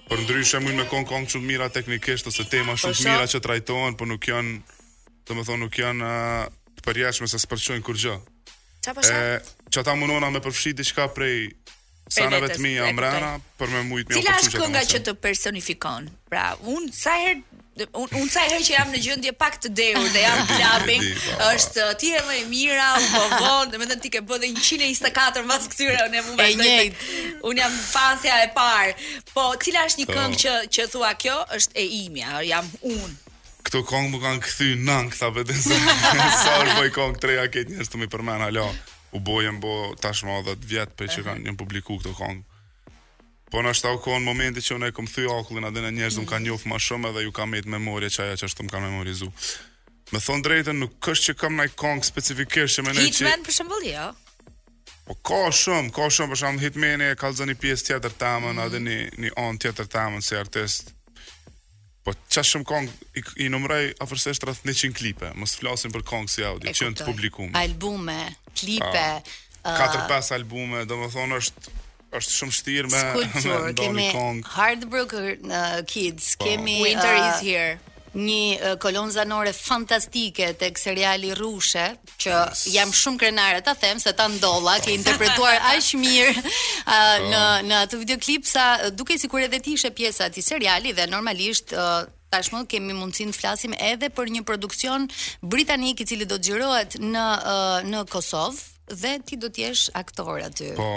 Por 0.09 0.19
ndryshe 0.25 0.59
mund 0.63 0.79
me 0.79 0.85
kong 0.91 1.07
kong 1.07 1.27
shumë 1.31 1.49
mira 1.53 1.69
teknikisht 1.71 2.27
ose 2.31 2.45
tema 2.51 2.75
po 2.75 2.89
shumë 2.89 2.97
po, 2.97 3.09
mira 3.11 3.29
që 3.31 3.43
trajtohen, 3.47 3.95
por 3.99 4.11
nuk 4.11 4.27
janë, 4.27 4.57
domethënë 5.29 5.63
nuk 5.65 5.79
janë 5.83 6.05
të 6.79 6.87
përjashtme 6.89 7.31
sa 7.31 7.39
spërçojnë 7.39 7.83
kur 7.87 7.99
gjë. 8.03 8.17
Çfarë 8.87 8.97
po 8.99 9.05
shaj? 9.07 9.37
Çfarë 9.71 9.87
ta 9.87 9.97
mundona 9.99 10.31
me 10.35 10.43
përfshi 10.43 10.75
diçka 10.81 11.07
prej 11.15 11.51
Sanave 12.09 12.49
të 12.55 12.59
mia 12.63 12.87
Amrana 12.89 13.35
për 13.59 13.69
më 13.75 13.81
shumë 13.83 13.87
të 13.87 14.01
mia. 14.01 14.17
Cila 14.21 14.35
është 14.41 14.59
kënga 14.61 14.81
që 14.91 14.99
të 15.07 15.13
personifikon? 15.25 16.07
Pra, 16.31 16.51
un 16.61 16.91
sa 16.95 17.19
herë 17.25 17.49
Un 17.97 18.11
un 18.19 18.25
sa 18.29 18.41
herë 18.45 18.57
që 18.67 18.73
jam 18.75 18.89
në 18.91 18.99
gjendje 19.01 19.31
pak 19.41 19.53
të 19.63 19.69
dehur 19.71 20.07
dhe 20.11 20.19
jam 20.21 20.41
klubing, 20.49 21.05
po. 21.23 21.37
është 21.55 21.85
ti 22.01 22.09
e 22.13 22.19
më 22.27 22.35
e 22.41 22.41
mira, 22.51 22.89
po 23.13 23.21
von, 23.31 23.71
domethënë 23.71 24.03
ti 24.03 24.11
ke 24.11 24.19
bërë 24.27 24.49
124 24.51 25.45
mas 25.47 25.69
këtyre, 25.71 26.03
unë 26.09 26.19
e 26.19 26.25
mua 26.27 26.35
më 26.35 26.67
e 26.67 27.39
Un 27.47 27.57
jam 27.63 27.71
fansja 27.79 28.41
e 28.43 28.51
parë. 28.53 28.91
Po 29.31 29.47
cila 29.63 29.87
është 29.87 30.03
një 30.03 30.09
po. 30.11 30.17
këngë 30.19 30.41
që 30.43 30.55
që 30.75 30.87
thua 30.93 31.13
kjo 31.23 31.37
është 31.57 31.79
e 31.81 31.87
imja, 32.03 32.41
jam 32.51 32.69
un. 32.91 33.17
Këto 33.63 33.85
këngë 33.87 34.13
më 34.13 34.21
kanë 34.27 34.45
kthy 34.45 34.69
nën 34.91 35.09
këta 35.15 35.31
vetë. 35.39 35.59
Sa 35.63 36.61
boi 36.75 36.91
këngë 36.99 37.21
treja 37.23 37.47
këtë 37.47 37.71
njerëz 37.79 37.87
të 37.89 38.03
më 38.03 38.11
përmanalo 38.13 38.67
u 39.11 39.19
bojën 39.19 39.59
bo 39.61 39.91
tashmë 40.01 40.39
edhe 40.41 40.53
10 40.61 40.67
vjet 40.71 40.95
për 40.95 41.09
që 41.15 41.23
kanë 41.27 41.43
një 41.47 41.55
publiku 41.59 41.97
këto 41.99 42.13
këngë. 42.17 42.43
Po 43.51 43.59
në 43.59 43.73
ashtu 43.73 43.91
ka 44.05 44.15
në 44.15 44.23
momenti 44.23 44.63
që 44.63 44.77
unë 44.77 44.87
e 44.91 44.95
kam 44.95 45.07
thyë 45.11 45.33
akullin 45.35 45.67
atë 45.67 45.83
në 45.83 45.89
njerëz 45.97 46.19
që 46.21 46.27
kanë 46.29 46.41
mhm. 46.41 46.47
njohur 46.47 46.69
më 46.71 46.79
shumë 46.85 47.11
edhe 47.11 47.25
ju 47.25 47.33
kam 47.35 47.51
me 47.51 47.59
memorie 47.77 48.09
çaja 48.09 48.37
që 48.39 48.47
ashtu 48.47 48.65
më 48.67 48.71
kanë 48.75 48.91
memorizu. 48.91 49.29
Me 50.11 50.19
thon 50.19 50.41
drejtën 50.43 50.79
nuk 50.79 50.95
kësht 51.03 51.27
që 51.29 51.37
kam 51.41 51.59
një 51.59 51.67
këngë 51.79 52.07
specifikisht 52.07 52.77
që 52.77 52.85
më 52.87 52.95
ne. 52.95 53.05
Hitman 53.07 53.43
që... 53.43 53.45
për 53.49 53.57
shembull 53.57 53.89
jo. 53.89 54.07
Po 55.07 55.15
ka 55.27 55.41
shumë, 55.51 55.91
ka 55.95 56.07
shumë 56.15 56.31
për 56.35 56.41
shembull 56.43 56.65
hitmeni 56.65 57.11
e 57.11 57.19
ka 57.19 57.31
dhënë 57.35 57.59
pjesë 57.59 57.89
tjetër 57.91 58.15
tamën, 58.23 58.55
mm. 58.55 58.65
atë 58.67 58.81
një 58.85 58.97
një 59.25 59.33
on 59.43 59.59
tjetër 59.59 59.89
tamën 59.91 60.23
si 60.23 60.37
artist. 60.39 60.93
Po 62.05 62.13
qa 62.33 62.43
shumë 62.47 62.65
kong, 62.67 62.87
i, 63.19 63.23
i 63.45 63.49
numëraj 63.51 63.89
afërsesht 64.03 64.45
rrëth 64.47 64.63
100 64.67 64.93
klipe, 64.99 65.31
mos 65.39 65.55
flasin 65.59 65.93
për 65.95 66.03
kong 66.09 66.31
si 66.33 66.43
audio, 66.47 66.71
që 66.75 66.91
në 66.91 66.99
të 67.01 67.07
publikume. 67.07 67.51
Albume, 67.59 68.15
klipe. 68.55 69.21
Uh, 69.63 69.71
ah, 69.71 70.07
4-5 70.09 70.09
ah, 70.09 70.31
albume, 70.35 70.83
do 70.89 70.97
më 71.03 71.11
thonë 71.15 71.37
është 71.41 71.79
është 72.11 72.33
shumë 72.35 72.53
shtirë 72.57 72.89
me 72.91 73.01
Skulptur, 73.01 73.67
kemi 73.79 74.07
Kong. 74.11 74.39
Heartbroken 74.43 75.47
uh, 75.47 75.79
Kids, 75.87 76.33
pa. 76.35 76.49
Po. 76.59 76.75
Winter 76.83 77.15
uh, 77.15 77.29
is 77.29 77.43
Here. 77.45 77.77
Një 78.11 78.57
uh, 78.59 78.73
kolon 78.83 79.07
zanore 79.13 79.53
fantastike 79.55 80.49
të 80.59 80.67
seriali 80.75 81.29
rushe 81.39 81.85
Që 82.19 82.33
yes. 82.33 82.65
jam 82.73 82.91
shumë 82.91 83.21
krenare 83.21 83.61
të 83.63 83.71
them 83.79 84.01
se 84.03 84.11
ta 84.19 84.25
ndolla 84.33 84.73
Ke 84.83 84.91
interpretuar 84.97 85.61
aqë 85.71 85.99
mirë 86.01 86.33
uh, 86.35 86.57
uh. 86.91 87.29
në, 87.31 87.43
në 87.69 87.79
atë 87.85 88.01
videoklip 88.01 88.43
Sa 88.51 88.65
duke 88.91 89.15
si 89.15 89.31
kur 89.31 89.45
edhe 89.47 89.61
ti 89.63 89.77
ishe 89.79 89.93
pjesa 89.95 90.27
ati 90.27 90.43
seriali 90.43 90.91
Dhe 90.97 91.07
normalisht 91.07 91.71
uh, 91.71 92.01
tashmë 92.31 92.63
kemi 92.71 92.95
mundësin 92.95 93.33
të 93.33 93.39
flasim 93.41 93.73
edhe 93.77 94.07
për 94.15 94.31
një 94.37 94.45
produksion 94.47 95.07
britanik 95.41 95.99
i 96.03 96.07
cili 96.07 96.25
do 96.27 96.37
të 96.39 96.49
xhirohet 96.51 96.97
në, 97.01 97.23
uh, 97.37 97.89
në 97.91 98.05
Kosovë 98.11 98.69
dhe 98.91 99.11
ti 99.23 99.37
do 99.39 99.47
të 99.51 99.61
jesh 99.67 99.83
aktor 99.95 100.39
aty. 100.43 100.71
Po, 100.75 100.87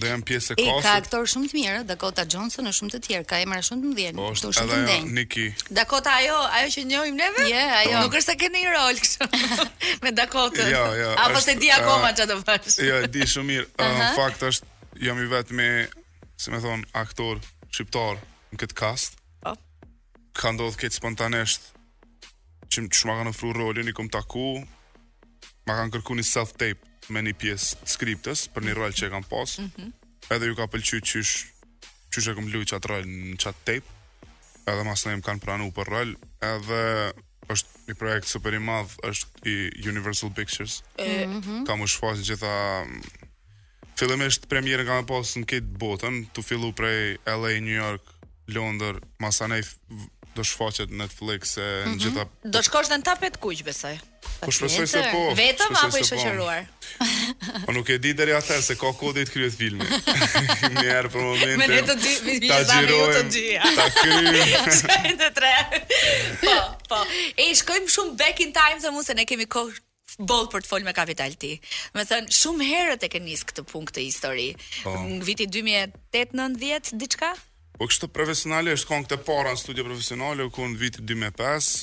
do 0.00 0.08
jam 0.10 0.22
pjesë 0.26 0.56
e 0.56 0.64
kostit. 0.64 0.82
Ka 0.82 0.94
aktor 0.98 1.28
shumë 1.30 1.50
të 1.52 1.56
mirë, 1.60 1.82
Dakota 1.86 2.24
Johnson 2.32 2.66
është 2.66 2.78
shumë 2.80 2.92
të 2.96 3.00
tjerë, 3.04 3.26
ka 3.30 3.38
emra 3.44 3.60
shumë 3.66 3.84
të 3.84 3.90
mëdhen. 3.92 4.18
Po, 4.18 4.30
është 4.34 4.50
shumë 4.58 4.78
ndenj. 4.82 5.10
Niki. 5.18 5.44
Dakota 5.76 6.16
ajo, 6.22 6.40
ajo 6.58 6.72
që 6.74 6.82
njohim 6.90 7.20
neve? 7.20 7.44
Jo, 7.46 7.52
yeah, 7.52 7.76
ajo. 7.84 8.00
Nuk 8.06 8.16
është 8.18 8.32
se 8.32 8.36
keni 8.40 8.64
rol 8.66 8.98
kështu. 9.02 9.28
me 10.02 10.14
Dakota. 10.18 10.66
Jo, 10.72 10.82
jo. 10.98 11.12
Apo 11.22 11.42
se 11.46 11.54
di 11.62 11.70
akoma 11.70 12.10
çfarë 12.18 12.30
do 12.34 12.38
bësh. 12.48 12.80
Jo, 12.88 12.98
di 13.14 13.30
shumë 13.36 13.50
mirë. 13.52 13.92
fakt 14.18 14.42
është 14.50 15.06
jam 15.06 15.22
i 15.22 15.30
vetmi, 15.30 15.68
si 16.34 16.50
më 16.54 16.62
thon, 16.66 16.82
aktor 16.98 17.38
shqiptar 17.76 18.18
në 18.56 18.64
këtë 18.64 18.80
cast 18.82 19.15
ka 20.36 20.52
ndodhë 20.52 20.78
këtë 20.82 20.98
spontanesht 21.00 21.70
që 22.72 22.84
më 22.84 22.90
shumë 22.98 23.14
ka 23.18 23.24
në 23.26 23.32
fru 23.36 23.52
rolin, 23.56 23.88
i 23.88 23.94
kom 23.96 24.08
taku, 24.12 24.60
ma 25.66 25.78
kanë 25.78 25.94
kërku 25.96 26.16
një 26.18 26.24
self-tape 26.28 27.12
me 27.14 27.22
një 27.24 27.34
pjesë 27.40 27.88
skriptës 27.94 28.42
për 28.52 28.66
një 28.66 28.74
rol 28.76 28.94
që 28.96 29.08
e 29.08 29.12
kam 29.14 29.24
pas, 29.30 29.56
mm 29.60 29.68
-hmm. 29.74 29.90
edhe 30.36 30.46
ju 30.50 30.56
ka 30.58 30.66
pëlqy 30.66 31.00
qysh, 31.00 31.34
qysh 32.12 32.30
e 32.30 32.34
kom 32.34 32.48
lujt 32.52 32.68
që 32.70 32.76
atë 32.78 32.88
rol 32.92 33.04
në 33.06 33.36
qatë 33.42 33.62
tape, 33.68 33.88
edhe 34.68 34.82
mas 34.84 35.06
në 35.06 35.16
më 35.16 35.26
kanë 35.28 35.40
pranu 35.44 35.70
për 35.72 35.86
rol, 35.94 36.10
edhe 36.54 36.82
është 37.54 37.68
një 37.88 37.94
projekt 37.94 38.28
super 38.28 38.54
i 38.54 38.58
madh, 38.58 38.90
është 39.08 39.30
i 39.48 39.54
Universal 39.90 40.30
Pictures. 40.36 40.82
Ëh. 40.98 41.26
Mm 41.26 41.40
-hmm. 41.40 41.66
Kam 41.66 41.80
u 41.80 41.86
shfaqur 41.86 42.22
gjitha 42.26 42.54
fillimisht 43.96 44.46
premierën 44.50 44.86
kam 44.86 45.06
pasur 45.06 45.40
në 45.42 45.46
këtë 45.52 45.78
botën, 45.80 46.26
tu 46.32 46.42
fillu 46.42 46.72
prej 46.72 47.18
LA, 47.24 47.52
New 47.62 47.78
York, 47.86 48.04
Londër, 48.46 49.00
Masanej 49.20 49.62
do 50.36 50.42
shfaqet 50.50 50.90
Netflix 51.00 51.42
e 51.56 51.60
mm 51.60 51.64
-hmm. 51.64 51.82
në 51.82 51.88
mhm. 51.88 51.98
gjitha 52.02 52.24
Do 52.54 52.62
shkosh 52.66 52.88
në 52.92 53.00
tapet 53.08 53.34
kuq 53.42 53.62
besoj. 53.66 53.96
Po 54.44 54.50
shpresoj 54.52 54.86
se 54.90 55.02
po. 55.14 55.20
Vetëm 55.40 55.76
apo 55.82 55.96
i 56.00 56.04
po. 56.04 56.08
shoqëruar? 56.10 56.62
Po 57.66 57.72
nuk 57.76 57.88
e 57.94 57.96
di 58.04 58.10
deri 58.20 58.32
atë 58.40 58.58
se 58.68 58.74
ka 58.82 58.90
kodi 59.00 59.22
të 59.26 59.30
kryet 59.34 59.54
filmin. 59.62 59.88
Një 60.80 60.86
herë 60.94 61.10
për 61.14 61.22
momentin. 61.28 61.58
Me 61.62 61.66
ne 61.74 61.80
të 61.88 61.94
dy, 62.04 62.12
me 62.26 62.36
ta 62.50 62.58
gjirojmë 62.72 63.14
të 63.16 63.22
dyja. 63.32 63.64
Ta 63.78 63.86
kryejmë 64.02 65.16
të 65.22 65.30
tre. 65.38 65.54
Po, 66.44 66.54
po. 66.90 66.98
E 67.42 67.46
shkojmë 67.62 67.88
shumë 67.96 68.16
back 68.20 68.44
in 68.44 68.52
time 68.60 68.80
se 68.84 68.92
mos 68.98 69.06
se 69.08 69.14
ne 69.16 69.24
kemi 69.24 69.48
kohë 69.56 70.26
boll 70.28 70.46
për 70.52 70.60
të 70.64 70.68
folë 70.72 70.86
me 70.88 70.96
kapital 71.00 71.32
ti. 71.42 71.52
Me 71.94 72.04
thënë, 72.10 72.28
shumë 72.42 72.68
herët 72.70 73.06
e 73.06 73.08
ke 73.12 73.18
njësë 73.26 73.46
këtë 73.50 73.64
punkt 73.72 73.92
të 73.96 74.04
histori. 74.08 74.48
Po. 74.84 74.90
Në 75.08 75.20
viti 75.28 75.48
2008-90, 75.56 76.96
diçka? 77.00 77.32
Po 77.76 77.84
kështë 77.90 78.08
profesionale 78.16 78.72
është 78.72 78.88
kënë 78.88 79.04
këtë 79.08 79.16
parë 79.26 79.50
në 79.52 79.60
studio 79.60 79.84
profesionale, 79.84 80.46
ku 80.56 80.64
në 80.70 80.78
vitë 80.80 81.02
2005, 81.10 81.74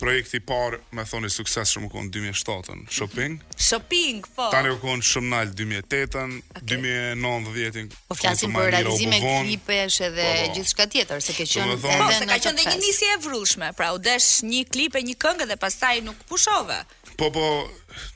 projekti 0.00 0.38
i 0.40 0.44
parë 0.48 0.78
me 0.96 1.04
thoni 1.10 1.28
sukses 1.30 1.72
shumë 1.76 1.90
në 1.92 2.08
2007-ën, 2.14 2.80
shopping. 2.90 3.34
Shopping, 3.60 4.22
po. 4.32 4.46
Tani 4.54 4.72
u 4.72 4.78
kohën 4.80 5.02
shumë 5.10 5.42
2008-ën, 5.50 6.32
okay. 6.54 6.64
2019-ën. 6.72 7.90
Po 8.08 8.16
flasim 8.16 8.56
për 8.56 8.70
realizime 8.78 9.20
klipesh 9.26 10.00
edhe 10.08 10.24
po, 10.24 10.40
po. 10.48 10.56
gjithçka 10.56 10.88
tjetër, 10.96 11.20
se 11.28 11.36
ke 11.36 11.44
qenë 11.46 11.76
edhe 11.76 11.78
në 11.84 11.84
Po, 11.84 12.10
se 12.22 12.30
ka 12.32 12.56
dhe 12.56 12.64
një 12.70 12.74
nisje 12.86 13.12
e 13.12 13.20
vrushme, 13.28 13.70
pra 13.78 13.92
u 13.94 14.00
desh 14.08 14.32
një 14.48 14.64
klip 14.72 14.96
e 14.96 15.04
një 15.04 15.18
këngë 15.22 15.50
dhe 15.52 15.60
pastaj 15.66 15.98
nuk 16.08 16.24
pushove. 16.32 16.80
Po 17.20 17.28
po, 17.30 17.46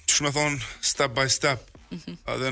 çu 0.08 0.24
më 0.26 0.32
thon 0.40 0.58
step 0.80 1.12
by 1.20 1.28
step, 1.28 1.68
Mm 1.90 2.02
-hmm. 2.06 2.34
Edhe 2.34 2.50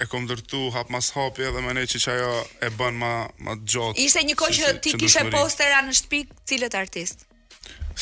e 0.00 0.04
kom 0.10 0.22
dërtu 0.30 0.60
hap 0.74 0.88
mas 0.94 1.08
hapi 1.16 1.42
edhe 1.48 1.60
më 1.66 1.70
që 1.90 1.98
që 2.02 2.10
ajo 2.14 2.32
e 2.66 2.68
bën 2.80 2.94
ma, 3.02 3.12
ma 3.46 3.52
gjotë. 3.72 3.96
Ishte 4.04 4.20
një 4.28 4.34
kohë 4.40 4.54
që 4.58 4.68
ti 4.84 4.90
kishe 5.02 5.22
postera 5.34 5.78
në 5.86 5.92
shpik, 6.00 6.28
cilët 6.48 6.74
artist? 6.84 7.18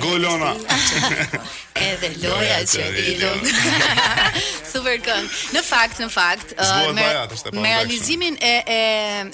Golona! 0.00 0.54
Edhe 1.76 2.08
loja 2.24 2.62
që 2.70 2.80
e 2.80 3.02
i 3.12 3.16
lunë. 3.20 3.52
Super 4.72 4.96
këngë. 5.04 5.28
Në 5.52 5.60
fakt, 5.66 5.98
në 6.00 6.08
fakt, 6.10 6.54
uh, 6.56 6.94
me 6.94 7.66
realizimin 7.66 8.38
e 8.40 8.54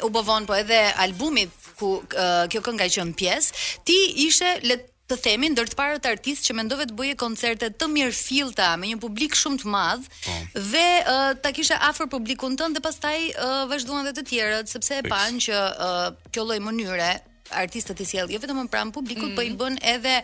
u 0.02 0.10
bovon, 0.10 0.48
po 0.50 0.58
edhe 0.58 0.80
albumit, 1.04 1.54
ku 1.78 1.96
uh, 2.02 2.44
kjo 2.50 2.62
këngë 2.66 2.84
ka 2.86 2.92
qenë 2.98 3.16
pjesë, 3.18 3.66
ti 3.88 3.96
ishe 4.26 4.52
le 4.66 4.78
të 5.08 5.16
themi 5.24 5.48
ndër 5.54 5.70
të 5.72 5.76
parët 5.78 6.06
artist 6.10 6.44
që 6.44 6.54
mendove 6.58 6.84
të 6.90 6.94
bëje 6.98 7.14
koncerte 7.22 7.70
të 7.80 7.86
mirë 7.94 8.12
fillta 8.16 8.72
me 8.76 8.90
një 8.90 8.98
publik 9.00 9.38
shumë 9.40 9.62
të 9.62 9.70
madh 9.72 10.04
oh. 10.04 10.58
dhe 10.72 10.84
uh, 11.00 11.30
ta 11.40 11.54
kishe 11.56 11.78
afër 11.88 12.10
publikun 12.12 12.58
tënd 12.60 12.76
dhe 12.76 12.84
pastaj 12.84 13.16
uh, 13.38 13.62
vazhduan 13.72 14.04
dhe 14.10 14.12
të 14.18 14.26
tjerët 14.28 14.74
sepse 14.74 15.00
e 15.00 15.06
panë 15.08 15.40
që 15.46 15.62
uh, 15.64 16.04
kjo 16.28 16.44
lloj 16.50 16.60
mënyre 16.66 17.14
artistët 17.56 17.98
të 18.00 18.06
sjellë, 18.08 18.34
jo 18.34 18.40
vetëm 18.42 18.68
pranë 18.72 18.92
publikut, 18.94 19.30
mm. 19.30 19.36
po 19.36 19.44
i 19.46 19.50
mm. 19.52 19.58
bën 19.60 19.78
edhe 19.94 20.14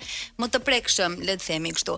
më 0.40 0.48
të 0.54 0.60
prekshëm, 0.66 1.16
le 1.26 1.36
të 1.40 1.46
themi 1.48 1.72
kështu. 1.76 1.96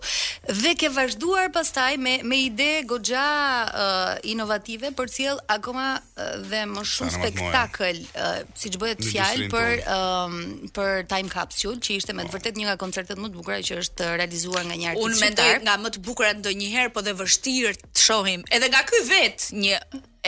Dhe 0.60 0.74
ke 0.78 0.90
vazhduar 0.94 1.50
pastaj 1.54 1.96
me 2.02 2.16
me 2.24 2.38
ide 2.46 2.68
goxha 2.88 3.18
uh, 3.18 4.14
inovative 4.32 4.92
për 4.98 5.10
të 5.10 5.16
sjellë 5.20 5.46
akoma 5.56 5.86
uh, 5.98 6.32
dhe 6.50 6.62
më 6.72 6.84
shumë 6.92 7.14
spektakël, 7.16 8.02
uh, 8.14 8.42
siç 8.62 8.78
bëhet 8.82 9.04
fjalë 9.06 9.50
për 9.52 9.72
uh, 9.84 10.36
për 10.76 11.06
Time 11.10 11.30
Capsule, 11.32 11.80
që 11.82 11.98
ishte 12.00 12.14
me 12.16 12.24
të 12.26 12.30
po. 12.32 12.36
vërtet 12.38 12.58
një 12.60 12.68
nga 12.70 12.76
koncertet 12.80 13.20
më 13.20 13.30
të 13.30 13.38
bukura 13.40 13.60
që 13.68 13.80
është 13.82 14.10
uh, 14.10 14.16
realizuar 14.20 14.66
nga 14.70 14.76
një 14.82 14.92
artist. 14.94 15.06
Unë 15.06 15.24
mendoj 15.24 15.50
nga 15.66 15.78
më 15.86 15.94
të 15.96 16.04
bukura 16.06 16.32
ndonjëherë, 16.38 16.92
po 16.96 17.04
dhe 17.06 17.16
vështirë 17.18 17.76
të 17.92 18.06
shohim 18.08 18.44
edhe 18.56 18.70
nga 18.72 18.84
ky 18.86 19.02
vet 19.08 19.48
një 19.56 19.80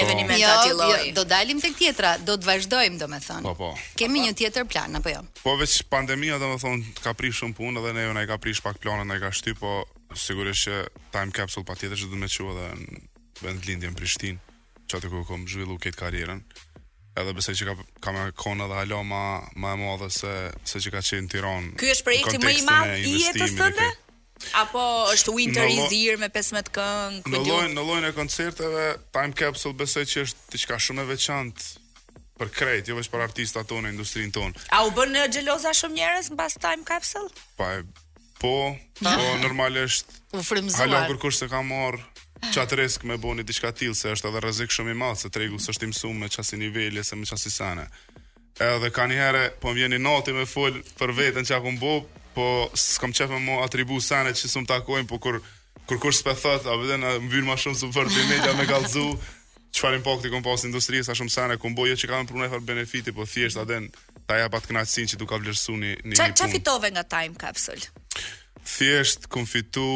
evenimenta 0.02 0.50
jo, 0.52 0.56
ti 0.64 0.70
lloj. 0.74 0.92
Jo, 1.08 1.12
do 1.18 1.24
dalim 1.28 1.60
tek 1.60 1.74
tjetra, 1.78 2.14
do 2.24 2.36
të 2.36 2.48
vazhdojmë 2.48 3.00
domethënë. 3.00 3.44
Po 3.46 3.54
po. 3.58 3.70
Kemi 3.98 4.24
një 4.26 4.34
tjetër 4.40 4.66
plan 4.70 4.98
apo 4.98 5.12
jo? 5.12 5.22
Po 5.42 5.56
veç 5.60 5.80
pandemia 5.90 6.38
domethënë 6.42 7.02
ka 7.04 7.14
prish 7.18 7.40
shumë 7.42 7.56
punë 7.58 7.82
edhe 7.82 7.94
ne 7.98 8.06
na 8.16 8.26
ka 8.28 8.38
prish 8.42 8.62
pak 8.64 8.78
planet, 8.82 9.08
ne 9.10 9.18
ka 9.22 9.32
shty, 9.34 9.56
po 9.58 9.82
sigurisht 10.16 10.68
që 10.68 10.76
time 11.14 11.34
capsule 11.36 11.66
patjetër 11.68 12.00
që 12.02 12.08
do 12.12 12.16
të 12.16 12.22
më 12.24 12.30
çuo 12.36 12.54
edhe 12.54 12.68
në 12.76 13.00
vend 13.42 13.68
lindje 13.70 13.92
në 13.92 13.98
Prishtinë, 13.98 14.58
çati 14.90 15.10
ku 15.12 15.20
kam 15.28 15.44
zhvillu 15.50 15.76
kët 15.82 15.94
karjerën. 15.98 16.42
Edhe 17.18 17.32
besoj 17.34 17.54
që 17.58 17.68
ka 17.70 17.76
ka 18.10 18.26
kona 18.38 18.66
dhe 18.70 18.80
alo 18.84 19.00
më 19.06 19.22
më 19.58 19.72
e 19.72 19.78
madhe 19.84 20.08
se 20.18 20.34
se 20.64 20.82
që 20.84 20.94
ka 20.98 21.02
qenë 21.06 21.26
në 21.28 21.32
Tiranë. 21.34 21.72
Ky 21.80 21.92
është 21.94 22.08
projekti 22.10 22.42
më 22.44 22.52
i 22.60 22.66
madh 22.68 22.94
i 22.98 23.16
jetës 23.24 23.56
tënde? 23.58 23.88
Apo 24.54 24.80
është 25.12 25.32
Winter 25.34 25.66
is 25.70 25.88
Here 25.92 26.16
me 26.20 26.28
15 26.32 26.68
këngë. 26.74 27.22
Në 27.30 27.40
llojin, 27.46 27.72
në 27.76 27.84
llojin 27.86 28.06
e 28.08 28.12
koncerteve 28.16 28.84
Time 29.14 29.34
Capsule 29.36 29.76
besoj 29.80 30.04
që 30.08 30.24
është 30.26 30.52
diçka 30.54 30.78
shumë 30.82 31.04
e 31.04 31.08
veçantë 31.10 31.66
për 32.38 32.52
krejt, 32.54 32.86
jo 32.90 32.96
vetëm 33.00 33.12
për 33.16 33.24
artistat 33.26 33.68
tonë, 33.72 33.90
industrinë 33.96 34.34
tonë. 34.36 34.66
A 34.76 34.84
u 34.86 34.92
bën 34.94 35.18
xheloza 35.34 35.72
shumë 35.74 35.98
njerëz 35.98 36.30
mbas 36.36 36.54
Time 36.62 36.86
Capsule? 36.86 37.32
Pa, 37.58 37.72
po, 38.40 38.52
po 39.00 39.34
normalisht. 39.42 40.14
u 40.32 40.42
frymëzuar. 40.44 40.86
Halo 40.88 41.18
kush 41.18 41.38
se 41.42 41.48
ka 41.48 41.62
marr 41.62 41.98
çatresk 42.54 43.02
me 43.04 43.16
boni 43.18 43.42
diçka 43.42 43.72
till 43.74 43.94
se 43.98 44.12
është 44.14 44.28
edhe 44.30 44.40
rrezik 44.44 44.70
shumë 44.70 44.92
i 44.92 44.94
madh 45.02 45.18
se 45.18 45.30
tregu 45.34 45.58
s'është 45.58 45.88
i 45.88 45.90
mësuar 45.90 46.14
me 46.14 46.28
çasi 46.28 46.56
niveli 46.60 47.04
se 47.04 47.16
me 47.16 47.26
çasi 47.26 47.50
sana. 47.50 47.88
Edhe 48.60 48.90
ka 48.94 49.06
një 49.10 49.18
herë 49.18 49.44
po 49.62 49.70
më 49.72 49.74
vjen 49.82 49.96
i 49.96 50.00
natë 50.02 50.34
me 50.36 50.46
fol 50.46 50.78
për 51.00 51.14
veten 51.18 51.46
çka 51.48 51.58
ku 51.64 51.70
mbop, 51.74 52.06
po 52.38 52.70
s'kam 52.74 53.12
qef 53.16 53.30
me 53.30 53.38
mo 53.42 53.54
atribu 53.66 53.98
sanet 54.08 54.38
që 54.38 54.50
s'um 54.52 54.66
takojnë, 54.74 55.08
po 55.10 55.18
kur 55.18 55.40
kur 55.88 55.98
kush 56.02 56.20
s'pe 56.20 56.34
thot, 56.42 56.66
a 56.70 56.74
vëdhen 56.78 57.04
a 57.08 57.14
mbyr 57.24 57.44
ma 57.48 57.56
shumë 57.58 57.78
s'um 57.80 57.92
fërë 57.94 58.12
të 58.12 58.24
media 58.28 58.52
me 58.58 58.66
galzu, 58.68 59.06
që 59.74 59.80
farin 59.84 60.02
po 60.04 60.12
këti 60.18 60.30
kom 60.34 60.44
pas 60.46 60.66
industrisë, 60.68 61.06
sa 61.08 61.16
shumë 61.18 61.32
sanet, 61.32 61.60
kom 61.62 61.72
bojë, 61.78 61.94
jo 61.94 62.00
që 62.02 62.10
kam 62.10 62.28
më 62.40 62.46
e 62.46 62.50
farë 62.54 62.66
benefiti, 62.70 63.14
po 63.16 63.24
thjesht, 63.32 63.56
a 63.62 63.64
den, 63.70 63.88
ta 64.28 64.36
ja 64.38 64.50
pat 64.52 64.68
kënatsin 64.68 65.08
që 65.12 65.18
du 65.22 65.26
ka 65.30 65.40
vlerësu 65.40 65.76
një 65.80 65.94
një 66.12 66.20
punë. 66.20 66.36
Qa 66.40 66.50
fitove 66.52 66.90
nga 66.92 67.04
time 67.16 67.40
capsule? 67.42 67.88
Thjesht, 68.74 69.26
kom 69.32 69.48
fitu 69.48 69.86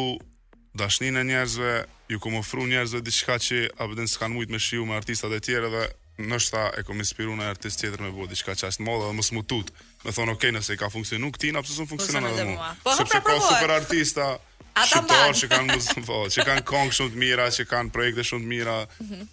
dashnin 0.80 1.20
e 1.20 1.26
njerëzve, 1.28 1.76
ju 2.14 2.22
kom 2.24 2.40
ofru 2.40 2.64
njerëzve, 2.72 3.04
diçka 3.04 3.36
që 3.46 3.66
a 3.76 3.90
vëdhen 3.90 4.08
s'kan 4.10 4.32
mujt 4.34 4.50
me 4.54 4.58
shiu 4.68 4.88
me 4.88 4.96
artistat 4.96 5.36
e 5.36 5.44
tjere 5.44 5.68
dhe, 5.76 5.84
nështë 6.20 6.52
ta 6.52 6.62
e 6.76 6.82
kom 6.86 7.00
inspiru 7.00 7.34
në 7.38 7.46
artist 7.54 7.80
tjetër 7.80 8.02
me 8.04 8.10
bo 8.12 8.26
ka 8.28 8.54
qa 8.54 8.68
është 8.70 8.84
modë 8.84 9.06
dhe 9.08 9.12
më 9.18 9.24
smutut 9.28 9.68
me 10.04 10.12
thonë 10.12 10.32
okej 10.34 10.50
okay, 10.50 10.52
nëse 10.56 10.74
i 10.74 10.76
ka 10.80 10.88
funksionu 10.92 11.30
këti 11.34 11.52
në 11.54 11.60
apësë 11.62 11.74
së 11.74 11.84
më 11.84 11.88
funksionan 11.88 12.22
po, 12.22 12.34
edhe 12.34 12.44
mua 12.50 12.70
po, 12.84 12.96
sepse 12.98 13.20
ka 13.24 13.36
super 13.40 13.70
artista 13.76 14.26
shqiptar 14.88 15.38
që 15.40 15.48
kanë 15.52 15.78
po, 16.08 16.18
që 16.28 16.48
kanë 16.48 16.64
kongë 16.68 16.96
shumë 16.98 17.12
të 17.16 17.22
mira 17.24 17.46
që 17.56 17.68
kanë 17.72 17.94
projekte 17.96 18.26
shumë 18.28 18.44
të 18.44 18.50
mira 18.52 18.74
mhm. 18.88 19.30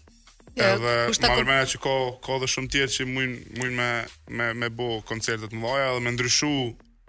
edhe 0.70 0.94
ma 1.20 1.34
vërmeja 1.42 1.66
që 1.74 1.82
ko, 1.84 1.96
ko 2.24 2.38
dhe 2.44 2.50
shumë 2.54 2.72
tjetë 2.76 2.94
që 2.96 3.10
mujnë 3.10 3.42
mujn 3.60 3.76
me, 3.82 3.90
me, 4.40 4.48
me 4.64 4.70
bo 4.72 4.90
koncertet 5.10 5.52
më 5.54 5.66
loja 5.68 5.92
dhe 5.98 6.06
me 6.08 6.16
ndryshu 6.16 6.54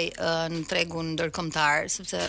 në 0.56 0.64
tregun 0.70 1.12
ndërkombëtar, 1.18 1.88
sepse 1.98 2.24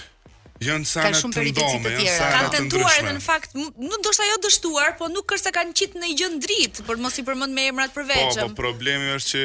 Jan 0.57 0.81
sa 0.89 1.03
ka 1.05 1.11
shumë 1.13 1.35
të 1.37 1.41
ndome, 1.51 1.91
janë 1.99 2.13
sana 2.17 2.47
tentuar 2.49 2.95
edhe 2.97 3.11
në 3.13 3.19
fakt, 3.21 3.51
nuk 3.53 3.77
ndoshta 4.01 4.25
jo 4.25 4.39
dështuar, 4.41 4.95
po 4.97 5.05
nuk 5.13 5.29
është 5.37 5.51
se 5.51 5.53
kanë 5.53 5.75
qit 5.77 5.93
në 6.01 6.07
një 6.07 6.15
gjë 6.17 6.29
ndrit, 6.39 6.81
por 6.87 6.97
mos 6.97 7.19
i 7.21 7.23
përmend 7.27 7.53
me 7.53 7.67
emrat 7.69 7.93
për 7.93 8.07
veçëm. 8.09 8.39
Po, 8.47 8.55
po 8.55 8.61
problemi 8.65 9.11
është 9.19 9.35
që 9.35 9.43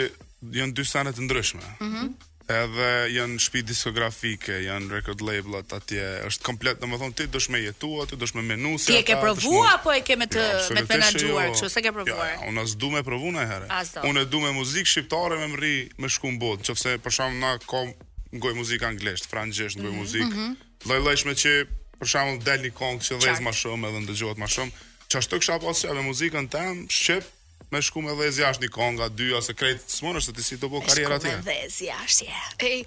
janë 0.50 0.74
dy 0.74 0.84
sene 0.88 1.12
të 1.14 1.26
ndryshme. 1.28 1.66
Mhm. 1.78 1.96
Mm 2.02 2.28
edhe 2.52 2.86
janë 3.14 3.38
shtëpi 3.40 3.60
diskografike, 3.64 4.56
janë 4.66 4.88
record 4.90 5.20
label 5.24 5.54
atje, 5.62 6.02
është 6.26 6.44
komplet, 6.44 6.80
domethënë 6.82 7.14
ti 7.16 7.26
dosh 7.32 7.46
të 7.48 7.52
më 7.54 7.60
jetu 7.62 7.90
ti 8.10 8.16
dosh 8.20 8.34
të 8.34 8.40
më 8.40 8.48
menuse 8.48 8.88
Ti 8.90 8.96
e 8.98 9.04
ke 9.06 9.14
provuar 9.22 9.76
apo 9.78 9.92
e 9.94 10.00
ke 10.04 10.16
me 10.20 10.26
të 10.28 10.42
jo, 10.42 10.64
me 10.74 10.82
të 10.82 10.88
menaxhuar, 10.90 11.46
jo. 11.46 11.52
kështu 11.54 11.70
se 11.76 11.80
ke 11.84 11.92
jo, 11.92 11.94
provuar? 12.00 12.42
unë 12.50 12.64
as 12.66 12.74
duam 12.82 12.98
e 12.98 13.04
provu 13.06 13.30
në 13.32 13.46
herë. 13.46 13.68
Unë 14.10 14.24
e 14.26 14.28
duam 14.34 14.58
muzikë 14.58 14.90
shqiptare 14.90 15.38
me 15.44 15.48
mri 15.54 15.72
me 16.02 16.10
shku 16.12 16.34
në 16.34 16.40
botë, 16.42 16.66
nëse 16.74 16.96
për 17.06 17.16
shkak 17.16 17.36
na 17.46 17.54
kom 17.62 17.92
ngoj 18.34 18.58
muzikë 18.58 18.90
anglisht, 18.90 19.30
frangjisht 19.32 19.78
ngoj 19.80 19.92
mhm, 19.92 20.00
muzikë. 20.02 20.32
Mm 20.34 20.88
Lloj-llojshme 20.90 21.38
që 21.46 21.54
për 22.02 22.10
shkak 22.12 22.42
del 22.50 22.66
një 22.66 22.74
këngë 22.82 23.06
që 23.06 23.22
vëz 23.22 23.44
më 23.46 23.54
shumë 23.62 23.92
edhe 23.94 24.02
ndëgjohet 24.08 24.42
më 24.42 24.50
shumë. 24.58 24.82
Çashtë 25.14 25.40
kisha 25.44 25.62
pasur 25.62 25.94
me 25.94 26.04
muzikën 26.10 26.50
tëm, 26.52 26.84
shqip, 26.90 27.30
me 27.72 27.80
shku 27.82 28.02
me 28.04 28.12
dhe 28.16 28.28
zjasht 28.36 28.60
një 28.62 28.68
konga, 28.70 29.06
dy 29.08 29.30
ose 29.36 29.54
krejt 29.56 29.80
së 29.88 30.04
mënë 30.04 30.20
është 30.20 30.34
të 30.36 30.42
si 30.44 30.56
të 30.60 30.68
po 30.68 30.80
karjera 30.84 31.16
të 31.22 31.30
jenë. 31.30 31.42
Me 31.44 31.44
shku 31.44 31.48
me 31.48 31.50
dhe 31.50 31.74
zjasht, 31.76 32.24
je. 32.26 32.40
Ej, 32.68 32.80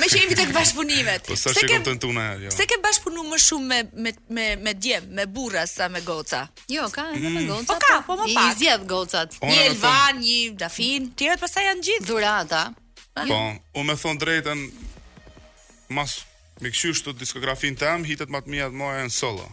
me 0.00 0.08
që 0.12 0.20
imi 0.24 0.34
të 0.36 0.46
këtë 0.48 0.56
bashkëpunimet. 0.56 1.28
Po 1.30 1.36
sa 1.40 1.54
që 1.56 1.96
tuna, 2.04 2.26
jo. 2.44 2.52
Se 2.52 2.66
ke 2.68 2.76
bashkëpunu 2.84 3.24
më 3.30 3.40
shumë 3.46 3.66
me, 3.72 3.78
me, 4.06 4.12
me, 4.36 4.46
me 4.66 4.74
djem, 4.76 5.08
me 5.16 5.24
burra 5.26 5.64
sa 5.66 5.88
me 5.94 6.02
goca? 6.04 6.42
Jo, 6.72 6.86
ka, 6.92 7.06
edhe 7.16 7.24
me 7.24 7.40
mm. 7.40 7.54
goca. 7.54 7.68
Po 7.72 7.76
ka, 7.88 7.98
po 8.06 8.16
më 8.20 8.26
pak. 8.26 8.44
I 8.44 8.62
zjedh 8.62 8.84
gocat. 8.90 9.38
Një 9.48 9.62
elvan, 9.70 10.20
një 10.20 10.38
dafin, 10.60 11.08
tjerët 11.18 11.40
pasaj 11.44 11.64
janë 11.70 11.86
gjithë. 11.88 12.08
Dhurata. 12.12 12.66
Po, 13.16 13.24
po 13.26 13.80
u 13.80 13.86
me 13.88 13.96
thonë 14.02 14.20
drejten, 14.24 14.66
mas 15.96 16.18
me 16.60 16.74
këshysh 16.74 17.00
të 17.06 17.16
diskografin 17.22 17.78
të 17.80 17.88
em, 17.94 18.04
hitet 18.10 18.28
matë 18.34 18.50
mija 18.52 18.68
të 18.72 18.76
moja 18.78 19.06
e 19.06 19.08
në 19.08 19.14
solo. 19.16 19.48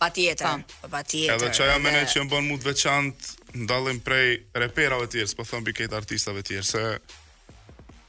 Pa 0.00 0.08
tjetër. 0.16 0.62
Pa, 0.64 0.78
po. 0.86 0.88
pa 0.94 1.00
tjetër. 1.04 1.34
Edhe 1.36 1.50
që 1.52 1.66
aja 1.66 1.76
mene 1.84 2.06
që 2.08 2.22
më 2.24 2.30
bënë 2.32 2.46
mu 2.48 2.56
të 2.62 2.70
veçantë, 2.70 3.39
ndallim 3.54 4.00
prej 4.04 4.40
reperave 4.54 5.06
të 5.06 5.18
tjerë, 5.20 5.34
po 5.38 5.44
thon 5.44 5.64
mbi 5.64 5.74
këta 5.74 5.96
artistave 5.98 6.42
të 6.42 6.48
tjerë 6.54 6.68
se 6.68 6.84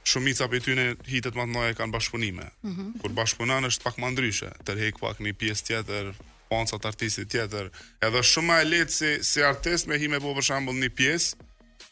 shumica 0.08 0.48
prej 0.50 0.64
tyre 0.66 0.86
hitet 1.10 1.38
më 1.38 1.46
të 1.46 1.54
mëdha 1.56 1.78
kanë 1.78 1.94
bashkëpunime. 1.96 2.46
Mm 2.64 2.72
-hmm. 2.76 3.02
Kur 3.02 3.10
bashkëpunon 3.12 3.66
është 3.66 3.84
pak 3.84 3.98
më 3.98 4.12
ndryshe, 4.12 4.52
tërheq 4.66 5.00
pak 5.00 5.20
një 5.20 5.34
pjesë 5.34 5.64
tjetër, 5.68 6.14
fonca 6.50 6.76
të 6.78 6.88
artistit 6.88 7.30
tjetër. 7.30 7.70
Edhe 8.02 8.22
shumë 8.24 8.48
më 8.48 8.62
e 8.62 8.66
lehtë 8.72 8.92
si, 8.94 9.12
si 9.24 9.44
artist 9.44 9.88
me 9.88 9.96
himë 9.96 10.20
po 10.22 10.34
për 10.36 10.44
shembull 10.46 10.78
një 10.80 10.90
pjesë 10.90 11.36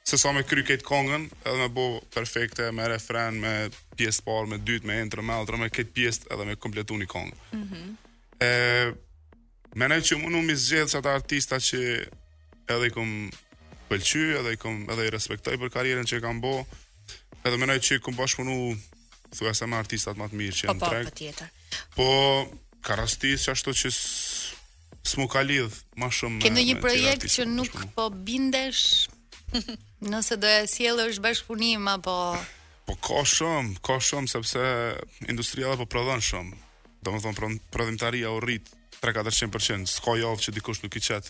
se 0.04 0.18
sa 0.18 0.32
me 0.32 0.42
kry 0.44 0.62
këtë 0.70 0.86
kongën, 0.92 1.30
edhe 1.46 1.58
me 1.58 1.68
bo 1.70 2.02
perfekte, 2.16 2.72
me 2.72 2.88
refren, 2.88 3.34
me 3.40 3.70
pjesë 3.98 4.22
parë, 4.26 4.48
me 4.48 4.58
dytë, 4.58 4.86
me 4.88 5.02
entrë, 5.02 5.22
me 5.24 5.34
altrë, 5.34 5.58
me 5.58 5.70
këtë 5.76 5.92
pjesë 5.96 6.22
edhe 6.34 6.46
me 6.46 6.56
kompletu 6.56 6.94
një 6.94 7.06
kongë. 7.08 7.36
Mm 7.54 7.64
-hmm. 7.66 8.96
që 10.08 10.16
më 10.16 10.42
mi 10.42 10.56
zgjedhë 10.56 10.90
që 10.92 10.98
ata 10.98 11.10
artista 11.16 11.56
që 11.56 11.80
edhe 12.76 12.88
i 12.90 12.94
kom 12.94 13.12
pëlqy, 13.90 14.24
edhe 14.40 14.54
i 14.54 14.60
kom 14.62 14.80
edhe 14.94 15.08
i 15.10 15.14
respektoj 15.14 15.58
për 15.62 15.72
karrierën 15.74 16.08
që 16.10 16.22
kam 16.24 16.40
bë. 16.44 16.54
Edhe 17.46 17.58
mendoj 17.58 17.80
që 17.88 18.00
kom 18.06 18.18
bashkëpunu 18.20 18.76
thua 19.38 19.54
sa 19.56 19.68
me 19.70 19.78
artistat 19.80 20.18
më 20.20 20.30
të 20.32 20.40
mirë 20.42 20.58
që 20.60 20.68
po, 20.68 20.72
janë 20.72 20.80
po, 20.80 20.90
treg. 20.90 21.04
Po, 21.04 21.14
patjetër. 21.14 21.52
Po, 21.96 22.08
ka 22.86 22.98
rasti 23.00 23.34
që 23.40 23.56
ashtu 23.56 23.76
që 23.82 23.92
s'mu 25.10 25.26
ka 25.32 25.42
lidh 25.46 25.80
më 26.00 26.10
shumë 26.20 26.38
me. 26.40 26.46
Ke 26.46 26.52
ndonjë 26.54 26.78
projekt 26.84 27.28
që 27.38 27.48
nuk 27.50 27.80
po 27.96 28.10
bindesh? 28.14 28.84
Nëse 30.12 30.38
do 30.42 30.48
e 30.48 30.68
sjellësh 30.70 31.18
bashkëpunim 31.24 31.90
apo 31.92 32.14
Po 32.90 32.94
ka 33.06 33.22
shumë, 33.26 33.80
ka 33.86 33.98
shumë 34.02 34.30
sepse 34.30 34.66
industria 35.30 35.74
po 35.78 35.86
prodhon 35.90 36.22
shumë. 36.26 36.56
Domethënë 37.06 37.58
prodhimtaria 37.74 38.30
u 38.36 38.42
rrit 38.44 38.66
3-400%, 39.00 39.88
s'ka 39.88 40.18
javë 40.20 40.42
që 40.44 40.56
dikush 40.58 40.82
nuk 40.84 40.98
i 41.00 41.04
çet 41.10 41.30